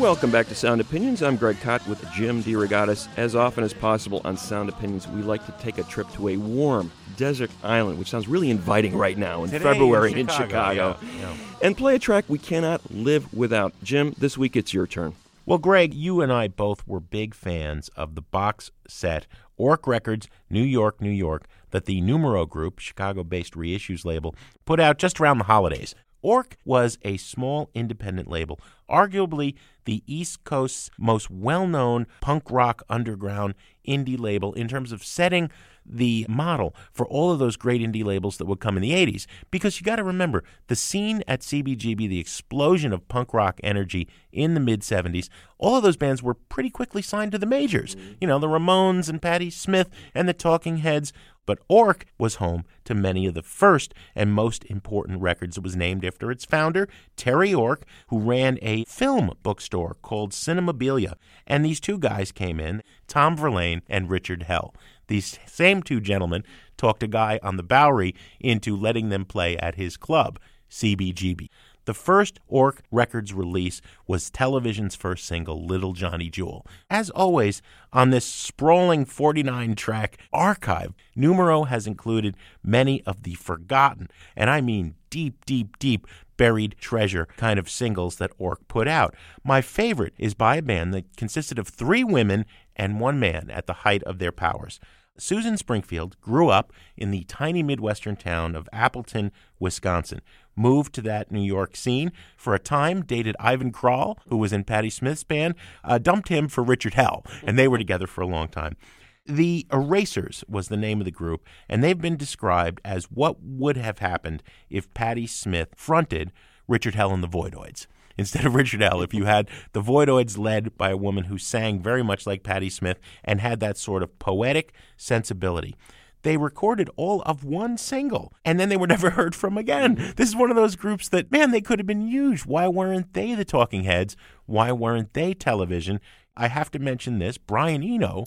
Welcome 0.00 0.30
back 0.30 0.48
to 0.48 0.54
Sound 0.54 0.80
Opinions. 0.80 1.22
I'm 1.22 1.36
Greg 1.36 1.60
Kot 1.60 1.86
with 1.86 2.02
Jim 2.12 2.42
DeRogatis. 2.42 3.06
As 3.18 3.36
often 3.36 3.62
as 3.64 3.74
possible 3.74 4.22
on 4.24 4.34
Sound 4.34 4.70
Opinions, 4.70 5.06
we 5.06 5.20
like 5.20 5.44
to 5.44 5.52
take 5.62 5.76
a 5.76 5.82
trip 5.82 6.10
to 6.12 6.30
a 6.30 6.38
warm 6.38 6.90
desert 7.18 7.50
island, 7.62 7.98
which 7.98 8.08
sounds 8.08 8.26
really 8.26 8.48
inviting 8.48 8.96
right 8.96 9.18
now 9.18 9.44
in 9.44 9.50
Today 9.50 9.62
February 9.62 10.12
in 10.12 10.18
in 10.20 10.26
Chicago, 10.26 10.94
Chicago, 10.94 10.96
yeah, 11.02 11.20
yeah. 11.20 11.36
and 11.60 11.76
play 11.76 11.96
a 11.96 11.98
track 11.98 12.24
we 12.28 12.38
cannot 12.38 12.90
live 12.90 13.30
without. 13.34 13.74
Jim, 13.82 14.14
this 14.16 14.38
week 14.38 14.56
it's 14.56 14.72
your 14.72 14.86
turn. 14.86 15.12
Well, 15.44 15.58
Greg, 15.58 15.92
you 15.92 16.22
and 16.22 16.32
I 16.32 16.48
both 16.48 16.88
were 16.88 17.00
big 17.00 17.34
fans 17.34 17.90
of 17.90 18.14
the 18.14 18.22
box 18.22 18.70
set 18.88 19.26
Ork 19.58 19.86
Records, 19.86 20.28
New 20.48 20.62
York, 20.62 21.02
New 21.02 21.10
York, 21.10 21.46
that 21.72 21.84
the 21.84 22.00
Numero 22.00 22.46
Group, 22.46 22.78
Chicago 22.78 23.22
based 23.22 23.52
reissues 23.52 24.06
label, 24.06 24.34
put 24.64 24.80
out 24.80 24.96
just 24.96 25.20
around 25.20 25.36
the 25.36 25.44
holidays. 25.44 25.94
Orc 26.22 26.56
was 26.64 26.98
a 27.02 27.16
small 27.16 27.70
independent 27.74 28.30
label, 28.30 28.60
arguably 28.88 29.54
the 29.90 30.04
East 30.06 30.44
Coast's 30.44 30.88
most 30.96 31.32
well 31.32 31.66
known 31.66 32.06
punk 32.20 32.48
rock 32.48 32.84
underground 32.88 33.54
indie 33.84 34.16
label 34.16 34.52
in 34.52 34.68
terms 34.68 34.92
of 34.92 35.02
setting 35.02 35.50
the 35.84 36.24
model 36.28 36.76
for 36.92 37.08
all 37.08 37.32
of 37.32 37.40
those 37.40 37.56
great 37.56 37.80
indie 37.80 38.04
labels 38.04 38.36
that 38.36 38.44
would 38.44 38.60
come 38.60 38.76
in 38.76 38.82
the 38.82 38.92
80s. 38.92 39.26
Because 39.50 39.80
you 39.80 39.84
got 39.84 39.96
to 39.96 40.04
remember, 40.04 40.44
the 40.68 40.76
scene 40.76 41.24
at 41.26 41.40
CBGB, 41.40 42.08
the 42.08 42.20
explosion 42.20 42.92
of 42.92 43.08
punk 43.08 43.34
rock 43.34 43.58
energy 43.64 44.08
in 44.30 44.54
the 44.54 44.60
mid 44.60 44.82
70s, 44.82 45.28
all 45.58 45.76
of 45.76 45.82
those 45.82 45.96
bands 45.96 46.22
were 46.22 46.34
pretty 46.34 46.70
quickly 46.70 47.02
signed 47.02 47.32
to 47.32 47.38
the 47.38 47.46
majors. 47.46 47.96
Mm-hmm. 47.96 48.12
You 48.20 48.28
know, 48.28 48.38
the 48.38 48.46
Ramones 48.46 49.08
and 49.08 49.20
Patti 49.20 49.50
Smith 49.50 49.90
and 50.14 50.28
the 50.28 50.34
Talking 50.34 50.78
Heads. 50.78 51.12
But 51.46 51.58
Ork 51.68 52.06
was 52.16 52.36
home 52.36 52.64
to 52.84 52.94
many 52.94 53.26
of 53.26 53.34
the 53.34 53.42
first 53.42 53.92
and 54.14 54.32
most 54.32 54.64
important 54.66 55.20
records. 55.20 55.56
It 55.56 55.64
was 55.64 55.74
named 55.74 56.04
after 56.04 56.30
its 56.30 56.44
founder, 56.44 56.88
Terry 57.16 57.52
Ork, 57.52 57.84
who 58.06 58.20
ran 58.20 58.58
a 58.62 58.84
film 58.84 59.32
bookstore 59.42 59.79
called 60.02 60.32
Cinemabilia. 60.32 61.14
And 61.46 61.64
these 61.64 61.80
two 61.80 61.98
guys 61.98 62.32
came 62.32 62.60
in, 62.60 62.82
Tom 63.06 63.36
Verlaine 63.36 63.82
and 63.88 64.10
Richard 64.10 64.44
Hell. 64.44 64.74
These 65.08 65.38
same 65.46 65.82
two 65.82 66.00
gentlemen 66.00 66.44
talked 66.76 67.02
a 67.02 67.08
guy 67.08 67.40
on 67.42 67.56
the 67.56 67.62
Bowery 67.62 68.14
into 68.38 68.76
letting 68.76 69.08
them 69.08 69.24
play 69.24 69.56
at 69.58 69.74
his 69.74 69.96
club, 69.96 70.38
CBGB. 70.70 71.48
The 71.86 71.94
first 71.94 72.38
Ork 72.46 72.82
Records 72.92 73.32
release 73.32 73.80
was 74.06 74.30
television's 74.30 74.94
first 74.94 75.24
single, 75.24 75.66
Little 75.66 75.92
Johnny 75.92 76.30
Jewel. 76.30 76.64
As 76.88 77.10
always, 77.10 77.62
on 77.92 78.10
this 78.10 78.24
sprawling 78.24 79.04
49 79.04 79.74
track 79.74 80.18
archive, 80.32 80.94
Numero 81.16 81.64
has 81.64 81.86
included 81.86 82.36
many 82.62 83.02
of 83.04 83.24
the 83.24 83.34
forgotten, 83.34 84.08
and 84.36 84.50
I 84.50 84.60
mean 84.60 84.94
deep, 85.08 85.44
deep, 85.46 85.78
deep 85.78 86.06
buried 86.40 86.74
treasure 86.80 87.26
kind 87.36 87.58
of 87.58 87.68
singles 87.68 88.16
that 88.16 88.32
Ork 88.38 88.66
put 88.66 88.88
out. 88.88 89.14
My 89.44 89.60
favorite 89.60 90.14
is 90.16 90.32
by 90.32 90.56
a 90.56 90.62
band 90.62 90.94
that 90.94 91.14
consisted 91.14 91.58
of 91.58 91.68
three 91.68 92.02
women 92.02 92.46
and 92.74 92.98
one 92.98 93.20
man 93.20 93.50
at 93.50 93.66
the 93.66 93.84
height 93.84 94.02
of 94.04 94.18
their 94.18 94.32
powers. 94.32 94.80
Susan 95.18 95.58
Springfield 95.58 96.18
grew 96.22 96.48
up 96.48 96.72
in 96.96 97.10
the 97.10 97.24
tiny 97.24 97.62
Midwestern 97.62 98.16
town 98.16 98.56
of 98.56 98.70
Appleton, 98.72 99.32
Wisconsin. 99.58 100.22
Moved 100.56 100.94
to 100.94 101.02
that 101.02 101.30
New 101.30 101.44
York 101.44 101.76
scene 101.76 102.10
for 102.38 102.54
a 102.54 102.58
time, 102.58 103.02
dated 103.02 103.36
Ivan 103.38 103.70
Kral, 103.70 104.16
who 104.28 104.38
was 104.38 104.50
in 104.50 104.64
Patti 104.64 104.88
Smith's 104.88 105.24
band, 105.24 105.56
uh, 105.84 105.98
dumped 105.98 106.28
him 106.28 106.48
for 106.48 106.64
Richard 106.64 106.94
Hell, 106.94 107.22
and 107.42 107.58
they 107.58 107.68
were 107.68 107.76
together 107.76 108.06
for 108.06 108.22
a 108.22 108.26
long 108.26 108.48
time. 108.48 108.78
The 109.26 109.66
Erasers 109.72 110.44
was 110.48 110.68
the 110.68 110.76
name 110.76 111.00
of 111.00 111.04
the 111.04 111.10
group, 111.10 111.46
and 111.68 111.84
they've 111.84 112.00
been 112.00 112.16
described 112.16 112.80
as 112.84 113.04
what 113.04 113.42
would 113.42 113.76
have 113.76 113.98
happened 113.98 114.42
if 114.68 114.92
Patti 114.94 115.26
Smith 115.26 115.68
fronted 115.76 116.32
Richard 116.66 116.94
Hell 116.94 117.12
and 117.12 117.22
the 117.22 117.28
Voidoids. 117.28 117.86
Instead 118.16 118.44
of 118.44 118.54
Richard 118.54 118.80
Hell, 118.80 119.02
if 119.02 119.14
you 119.14 119.24
had 119.24 119.48
the 119.72 119.82
Voidoids 119.82 120.36
led 120.36 120.76
by 120.76 120.90
a 120.90 120.96
woman 120.96 121.24
who 121.24 121.38
sang 121.38 121.80
very 121.80 122.02
much 122.02 122.26
like 122.26 122.42
Patti 122.42 122.68
Smith 122.68 122.98
and 123.24 123.40
had 123.40 123.60
that 123.60 123.78
sort 123.78 124.02
of 124.02 124.18
poetic 124.18 124.72
sensibility. 124.96 125.74
They 126.22 126.36
recorded 126.36 126.90
all 126.96 127.22
of 127.22 127.44
one 127.44 127.78
single 127.78 128.34
and 128.44 128.60
then 128.60 128.68
they 128.68 128.76
were 128.76 128.86
never 128.88 129.10
heard 129.10 129.34
from 129.34 129.56
again. 129.56 129.94
This 130.16 130.28
is 130.28 130.36
one 130.36 130.50
of 130.50 130.56
those 130.56 130.76
groups 130.76 131.08
that, 131.10 131.30
man, 131.30 131.50
they 131.50 131.62
could 131.62 131.78
have 131.78 131.86
been 131.86 132.08
huge. 132.08 132.42
Why 132.42 132.68
weren't 132.68 133.14
they 133.14 133.34
the 133.34 133.44
talking 133.44 133.84
heads? 133.84 134.16
Why 134.44 134.72
weren't 134.72 135.14
they 135.14 135.32
television? 135.32 136.00
I 136.36 136.48
have 136.48 136.70
to 136.72 136.78
mention 136.78 137.20
this 137.20 137.38
Brian 137.38 137.82
Eno 137.82 138.24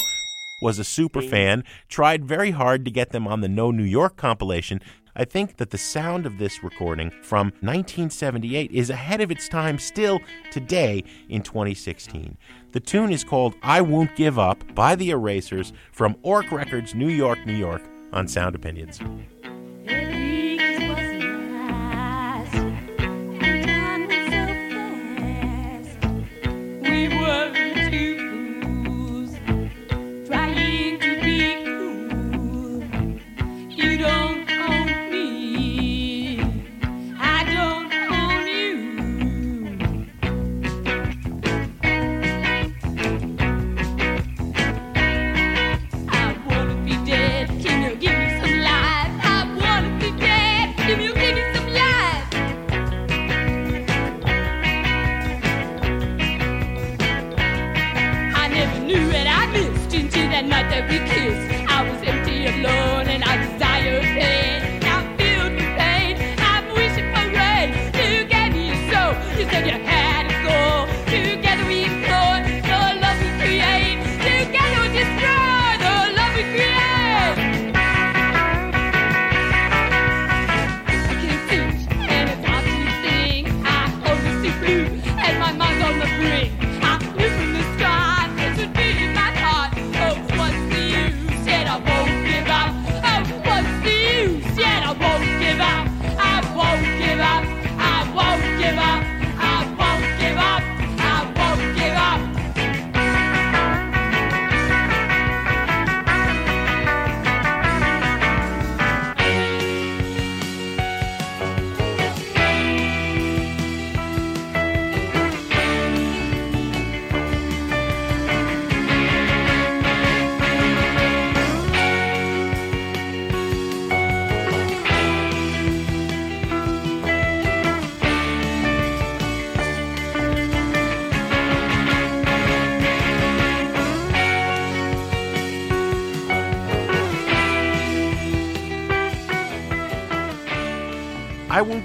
was 0.61 0.79
a 0.79 0.83
super 0.83 1.21
fan, 1.21 1.63
tried 1.89 2.25
very 2.25 2.51
hard 2.51 2.85
to 2.85 2.91
get 2.91 3.11
them 3.11 3.27
on 3.27 3.41
the 3.41 3.49
No 3.49 3.71
New 3.71 3.83
York 3.83 4.15
compilation. 4.15 4.79
I 5.15 5.25
think 5.25 5.57
that 5.57 5.69
the 5.69 5.77
sound 5.77 6.25
of 6.25 6.39
this 6.39 6.63
recording 6.63 7.11
from 7.21 7.47
1978 7.61 8.71
is 8.71 8.89
ahead 8.89 9.21
of 9.21 9.29
its 9.29 9.47
time 9.47 9.77
still 9.77 10.19
today 10.51 11.03
in 11.29 11.43
2016. 11.43 12.35
The 12.71 12.79
tune 12.79 13.11
is 13.11 13.23
called 13.23 13.55
I 13.61 13.81
Won't 13.81 14.15
Give 14.15 14.39
Up 14.39 14.63
by 14.73 14.95
the 14.95 15.11
Erasers 15.11 15.71
from 15.91 16.15
Ork 16.23 16.51
Records, 16.51 16.95
New 16.95 17.09
York, 17.09 17.45
New 17.45 17.53
York, 17.53 17.83
on 18.11 18.27
Sound 18.27 18.55
Opinions. 18.55 18.99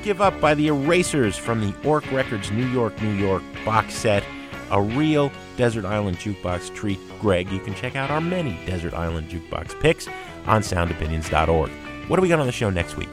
Give 0.08 0.22
Up 0.22 0.40
by 0.40 0.54
the 0.54 0.68
Erasers 0.68 1.36
from 1.36 1.60
the 1.60 1.74
Ork 1.86 2.10
Records 2.10 2.50
New 2.50 2.66
York, 2.68 2.98
New 3.02 3.12
York 3.12 3.42
box 3.62 3.92
set. 3.92 4.24
A 4.70 4.80
real 4.80 5.30
Desert 5.58 5.84
Island 5.84 6.16
Jukebox 6.16 6.74
treat. 6.74 6.98
Greg, 7.20 7.50
you 7.50 7.60
can 7.60 7.74
check 7.74 7.94
out 7.94 8.10
our 8.10 8.22
many 8.22 8.58
Desert 8.64 8.94
Island 8.94 9.28
Jukebox 9.28 9.78
picks 9.82 10.08
on 10.46 10.62
soundopinions.org. 10.62 11.70
What 12.08 12.16
do 12.16 12.22
we 12.22 12.28
got 12.28 12.40
on 12.40 12.46
the 12.46 12.52
show 12.52 12.70
next 12.70 12.96
week? 12.96 13.10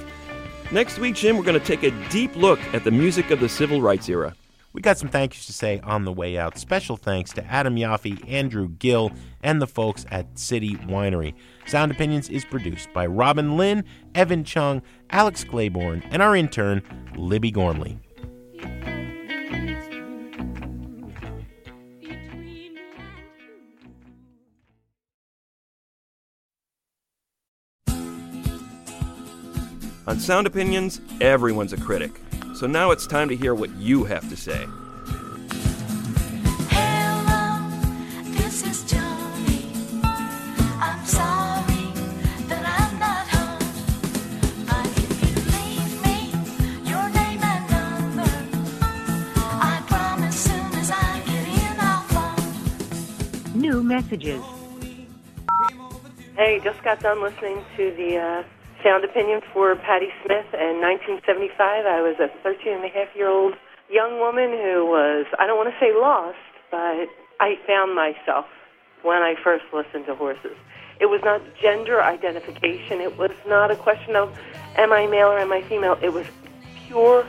Next 0.71 0.97
week, 0.97 1.15
Jim, 1.15 1.35
we're 1.35 1.43
going 1.43 1.59
to 1.59 1.65
take 1.65 1.83
a 1.83 1.91
deep 2.07 2.33
look 2.37 2.61
at 2.73 2.85
the 2.85 2.91
music 2.91 3.29
of 3.29 3.41
the 3.41 3.49
civil 3.49 3.81
rights 3.81 4.07
era. 4.07 4.33
We 4.75 4.81
got 4.81 4.97
some 4.97 5.07
thank 5.07 5.33
yous 5.33 5.45
to 5.45 5.53
say 5.53 5.79
on 5.85 6.03
the 6.03 6.11
way 6.11 6.37
out. 6.37 6.57
Special 6.57 6.97
thanks 6.97 7.31
to 7.31 7.45
Adam 7.45 7.77
Yaffe, 7.77 8.29
Andrew 8.29 8.67
Gill, 8.67 9.09
and 9.41 9.61
the 9.61 9.67
folks 9.67 10.05
at 10.11 10.37
City 10.37 10.75
Winery. 10.75 11.33
Sound 11.65 11.93
Opinions 11.93 12.27
is 12.27 12.43
produced 12.43 12.91
by 12.91 13.05
Robin 13.05 13.55
Lynn, 13.55 13.85
Evan 14.13 14.43
Chung, 14.43 14.81
Alex 15.11 15.45
Claiborne, 15.45 16.03
and 16.11 16.21
our 16.21 16.35
intern, 16.35 16.81
Libby 17.15 17.51
Gormley. 17.51 17.97
On 30.05 30.19
Sound 30.19 30.45
Opinions, 30.45 30.99
everyone's 31.21 31.71
a 31.71 31.77
critic. 31.77 32.11
So 32.55 32.67
now 32.67 32.91
it's 32.91 33.05
time 33.05 33.27
to 33.27 33.35
hear 33.35 33.53
what 33.53 33.69
you 33.75 34.05
have 34.05 34.29
to 34.29 34.37
say. 34.37 34.65
This 38.31 38.65
is 38.65 38.89
Johnny. 38.89 39.73
I'm 40.79 41.05
sorry 41.05 41.91
that 42.47 42.63
I'm 42.79 42.97
not 42.97 43.27
home. 43.27 43.59
But 44.65 44.87
if 44.87 45.11
you 45.21 45.35
leave 45.51 45.93
me 46.05 46.31
your 46.89 47.09
name 47.09 47.43
and 47.43 47.69
number, 47.69 48.31
I 49.35 49.83
promise 49.87 50.39
soon 50.39 50.71
as 50.75 50.91
I 50.91 51.21
get 51.25 51.47
in, 51.49 51.77
I'll 51.81 52.03
phone. 52.03 53.59
New 53.59 53.83
messages. 53.83 54.41
Hey, 56.37 56.61
just 56.63 56.81
got 56.83 57.01
done 57.01 57.21
listening 57.21 57.65
to 57.75 57.91
the 57.97 58.17
uh, 58.17 58.43
sound 58.85 59.03
opinion 59.03 59.41
for 59.51 59.75
Patti 59.75 60.13
Smith 60.23 60.45
in 60.53 60.77
1975. 60.77 61.57
I 61.87 62.01
was 62.01 62.15
a 62.19 62.29
13 62.43 62.73
and 62.73 62.85
a 62.85 62.89
half 62.89 63.07
year 63.15 63.27
old 63.27 63.55
young 63.89 64.19
woman 64.19 64.51
who 64.51 64.85
was, 64.85 65.25
I 65.39 65.47
don't 65.47 65.57
want 65.57 65.73
to 65.73 65.79
say 65.79 65.91
lost, 65.91 66.37
but 66.69 67.09
I 67.39 67.57
found 67.65 67.95
myself 67.95 68.45
when 69.01 69.23
I 69.23 69.33
first 69.43 69.65
listened 69.73 70.05
to 70.05 70.13
horses. 70.13 70.55
It 70.99 71.07
was 71.07 71.19
not 71.23 71.41
gender 71.59 72.03
identification. 72.03 73.01
It 73.01 73.17
was 73.17 73.31
not 73.47 73.71
a 73.71 73.75
question 73.75 74.15
of 74.15 74.37
am 74.77 74.93
I 74.93 75.07
male 75.07 75.29
or 75.29 75.39
am 75.39 75.51
I 75.51 75.63
female. 75.63 75.97
It 76.03 76.13
was 76.13 76.27
pure 76.85 77.25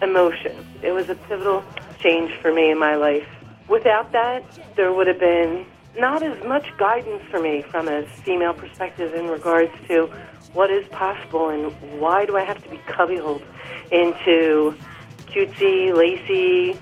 emotion. 0.00 0.64
It 0.80 0.92
was 0.92 1.08
a 1.08 1.16
pivotal 1.16 1.64
change 1.98 2.32
for 2.40 2.54
me 2.54 2.70
in 2.70 2.78
my 2.78 2.94
life. 2.94 3.26
Without 3.68 4.12
that, 4.12 4.44
there 4.76 4.92
would 4.92 5.08
have 5.08 5.18
been 5.18 5.66
not 5.98 6.22
as 6.22 6.42
much 6.44 6.66
guidance 6.78 7.22
for 7.30 7.40
me 7.40 7.62
from 7.62 7.88
a 7.88 8.06
female 8.24 8.54
perspective 8.54 9.12
in 9.12 9.26
regards 9.26 9.72
to 9.88 10.08
what 10.52 10.70
is 10.70 10.86
possible 10.88 11.48
and 11.48 11.72
why 12.00 12.26
do 12.26 12.36
I 12.36 12.44
have 12.44 12.62
to 12.62 12.68
be 12.68 12.78
cubbyholed 12.78 13.42
into 13.90 14.74
cutesy, 15.26 15.94
lacy, 15.94 16.78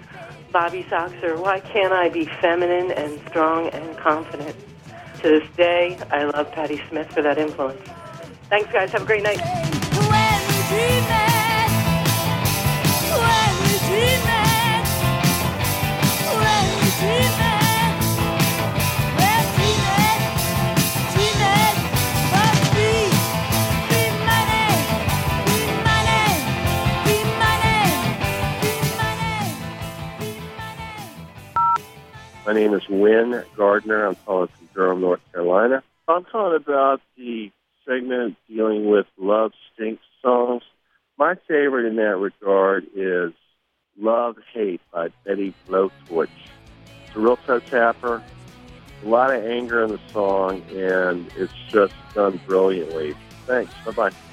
bobby 0.52 0.86
socks, 0.88 1.22
or 1.22 1.36
why 1.36 1.60
can't 1.60 1.92
I 1.92 2.08
be 2.08 2.24
feminine 2.40 2.90
and 2.92 3.20
strong 3.28 3.68
and 3.68 3.96
confident? 3.98 4.56
To 5.22 5.28
this 5.28 5.48
day, 5.56 5.98
I 6.12 6.24
love 6.24 6.52
Patti 6.52 6.80
Smith 6.88 7.10
for 7.10 7.22
that 7.22 7.38
influence. 7.38 7.80
Thanks, 8.48 8.72
guys. 8.72 8.92
Have 8.92 9.02
a 9.02 9.06
great 9.06 9.24
night. 9.24 9.40
Name 32.68 32.78
is 32.78 32.88
Wynn 32.88 33.42
Gardner. 33.56 34.06
I'm 34.06 34.16
calling 34.26 34.48
from 34.48 34.68
Durham, 34.74 35.00
North 35.00 35.20
Carolina. 35.32 35.82
I'm 36.06 36.24
calling 36.24 36.56
about 36.56 37.00
the 37.16 37.50
segment 37.86 38.36
dealing 38.48 38.88
with 38.88 39.06
love 39.18 39.52
stinks 39.72 40.02
songs. 40.22 40.62
My 41.18 41.34
favorite 41.48 41.86
in 41.86 41.96
that 41.96 42.16
regard 42.16 42.86
is 42.94 43.32
Love 43.98 44.36
Hate 44.52 44.80
by 44.92 45.08
Betty 45.24 45.54
Blowtorch. 45.68 46.28
It's 47.06 47.16
a 47.16 47.18
real 47.18 47.36
toe 47.38 47.60
tapper, 47.60 48.22
a 49.04 49.08
lot 49.08 49.34
of 49.34 49.44
anger 49.44 49.82
in 49.82 49.90
the 49.90 50.00
song, 50.12 50.62
and 50.70 51.30
it's 51.36 51.52
just 51.70 51.94
done 52.14 52.40
brilliantly. 52.46 53.14
Thanks. 53.46 53.72
Bye 53.84 53.92
bye. 53.92 54.27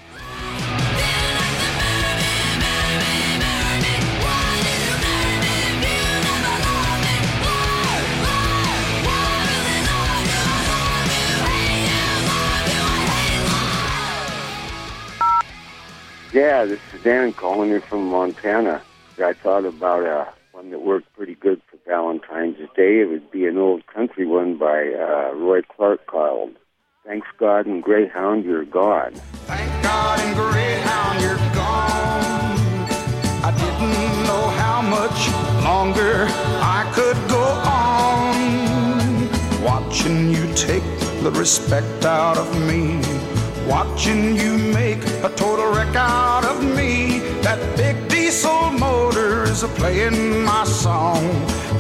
Yeah, 16.36 16.66
this 16.66 16.82
is 16.94 17.02
Dan 17.02 17.32
calling 17.32 17.70
you 17.70 17.80
from 17.80 18.10
Montana. 18.10 18.82
I 19.18 19.32
thought 19.32 19.64
about 19.64 20.06
uh, 20.06 20.26
one 20.52 20.70
that 20.72 20.82
worked 20.82 21.14
pretty 21.14 21.36
good 21.36 21.62
for 21.72 21.78
Valentine's 21.88 22.58
Day. 22.76 23.00
It 23.00 23.10
would 23.10 23.32
be 23.32 23.46
an 23.46 23.58
old 23.58 23.88
country 23.88 24.26
one 24.26 24.58
by 24.58 24.92
uh, 24.92 25.34
Roy 25.34 25.62
Clark 25.62 26.08
called 26.08 26.52
Thanks 27.06 27.30
God 27.38 27.68
and 27.68 27.82
Greyhound, 27.82 28.44
You're 28.44 28.66
Gone. 28.66 29.14
Thank 29.48 29.82
God 29.82 30.20
and 30.20 30.36
Greyhound, 30.36 31.22
you're 31.22 31.38
gone. 31.56 32.60
I 33.42 33.52
didn't 33.56 34.28
know 34.28 34.50
how 34.60 34.82
much 34.82 35.30
longer 35.64 36.26
I 36.60 36.84
could 36.94 37.30
go 37.30 37.46
on. 37.72 39.64
Watching 39.64 40.32
you 40.32 40.54
take 40.54 40.84
the 41.24 41.32
respect 41.32 42.04
out 42.04 42.38
of 42.38 42.68
me. 42.68 43.15
Watching 43.68 44.36
you 44.36 44.58
make 44.58 45.04
a 45.24 45.32
total 45.36 45.74
wreck 45.74 45.96
out 45.96 46.46
of 46.46 46.64
me. 46.64 47.20
That 47.42 47.60
big 47.76 48.08
diesel 48.08 48.70
motor 48.70 49.44
is 49.44 49.64
a 49.64 49.68
playing 49.68 50.44
my 50.44 50.66
song. 50.66 51.24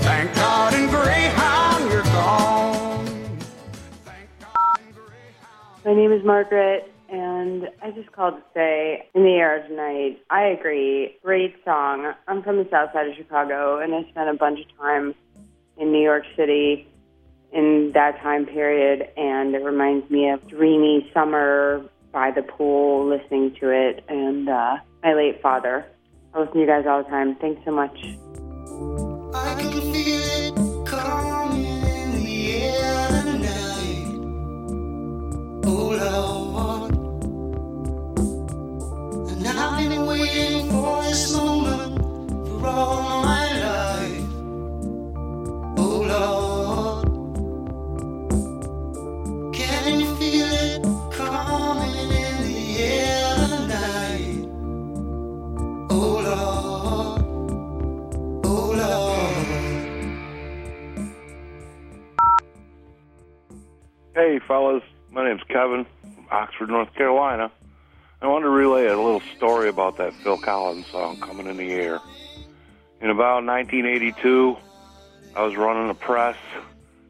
Thank 0.02 0.34
God 0.34 0.74
and 0.74 0.90
Greyhound, 0.90 1.92
you're 1.92 2.02
gone. 2.02 3.38
My 5.86 5.94
name 5.94 6.12
is 6.12 6.24
Margaret, 6.24 6.92
and 7.10 7.70
I 7.84 7.92
just 7.92 8.12
called 8.12 8.38
to 8.38 8.44
say, 8.56 9.08
In 9.14 9.22
the 9.22 9.34
Air 9.34 9.68
Tonight, 9.68 10.24
I 10.32 10.48
agree. 10.48 11.16
Great 11.24 11.56
song. 11.64 12.16
I'm 12.28 12.42
from 12.42 12.58
the 12.58 12.68
south 12.72 12.94
side 12.94 13.08
of 13.08 13.16
Chicago, 13.16 13.78
and 13.78 13.94
I 13.94 14.10
spent 14.10 14.28
a 14.28 14.34
bunch 14.34 14.60
of 14.60 14.78
time 14.80 15.14
in 15.78 15.92
New 15.92 16.02
York 16.02 16.24
City 16.36 16.88
in 17.56 17.92
that 17.94 18.20
time 18.22 18.46
period, 18.46 19.08
and 19.18 19.56
it 19.56 19.64
reminds 19.64 20.10
me 20.12 20.30
of 20.30 20.46
dreamy 20.48 21.10
summer 21.14 21.90
by 22.12 22.30
the 22.32 22.44
pool, 22.44 23.08
listening 23.08 23.56
to 23.60 23.70
it, 23.70 24.04
and 24.10 24.50
uh, 24.50 24.78
my 25.02 25.14
late 25.14 25.42
father. 25.42 25.86
I 26.34 26.40
listen 26.40 26.54
to 26.56 26.60
you 26.60 26.68
guys 26.68 26.86
all 26.86 27.04
the 27.04 27.10
time. 27.10 27.36
Thanks 27.36 27.62
so 27.64 27.72
much. 27.72 27.98
I 29.34 29.56
can 29.58 29.72
feel 29.72 29.94
it. 29.94 30.66
Oh 35.68 36.45
Hey, 64.26 64.40
fellas. 64.40 64.82
My 65.12 65.24
name's 65.24 65.44
Kevin 65.44 65.86
from 66.02 66.26
Oxford, 66.32 66.72
North 66.72 66.92
Carolina. 66.96 67.52
I 68.24 68.28
want 68.28 68.44
to 68.44 68.50
relay 68.50 68.88
a 68.88 68.98
little 69.00 69.22
story 69.38 69.70
about 69.70 69.98
that 69.98 70.16
Phil 70.16 70.40
Collins 70.40 70.88
song, 70.88 71.20
Coming 71.20 71.46
in 71.46 71.58
the 71.58 71.72
Air. 71.72 72.00
In 73.02 73.12
about 73.12 73.46
1982, 73.46 74.58
I 75.36 75.44
was 75.44 75.56
running 75.56 75.92
a 75.92 75.94
press, 75.94 76.36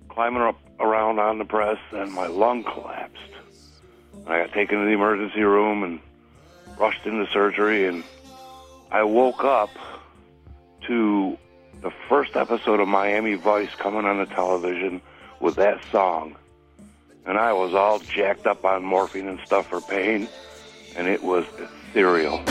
climbing 0.09 0.41
up 0.41 0.59
around 0.78 1.20
on 1.20 1.38
the 1.38 1.45
press, 1.45 1.78
and 1.93 2.11
my 2.11 2.28
lung 2.28 2.66
collapsed. 2.66 3.32
I 4.28 4.39
got 4.39 4.51
taken 4.51 4.80
to 4.80 4.86
the 4.86 4.91
emergency 4.91 5.43
room 5.43 5.84
and 5.84 6.01
rushed 6.78 7.05
into 7.05 7.26
surgery, 7.32 7.88
and 7.88 8.03
I 8.91 9.03
woke 9.03 9.45
up 9.45 9.70
to 10.88 11.38
the 11.82 11.91
first 12.09 12.36
episode 12.36 12.82
of 12.82 12.89
Miami 12.89 13.36
Vice 13.36 13.74
coming 13.76 14.03
on 14.03 14.18
the 14.18 14.26
television 14.26 14.99
with 15.39 15.55
that 15.55 15.80
song. 15.93 16.36
And 17.26 17.39
I 17.39 17.53
was 17.53 17.73
all 17.73 17.97
jacked 17.97 18.45
up 18.45 18.63
on 18.65 18.84
morphine 18.84 19.28
and 19.28 19.39
stuff 19.45 19.67
for 19.67 19.82
pain, 19.82 20.28
and 20.95 21.07
it 21.07 21.23
was 21.23 21.43
ethereal. 21.57 22.43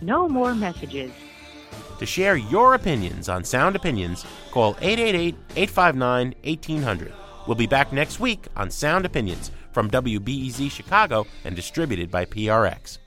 No 0.00 0.28
more 0.28 0.54
messages. 0.54 1.10
To 1.98 2.06
share 2.06 2.36
your 2.36 2.74
opinions 2.74 3.28
on 3.28 3.42
Sound 3.42 3.74
Opinions, 3.74 4.24
call 4.52 4.76
888 4.80 5.34
859 5.56 6.34
1800. 6.44 7.12
We'll 7.46 7.56
be 7.56 7.66
back 7.66 7.92
next 7.92 8.20
week 8.20 8.46
on 8.56 8.70
Sound 8.70 9.04
Opinions 9.04 9.50
from 9.78 9.88
WBEZ 9.92 10.72
Chicago 10.72 11.24
and 11.44 11.54
distributed 11.54 12.10
by 12.10 12.24
PRX. 12.24 12.98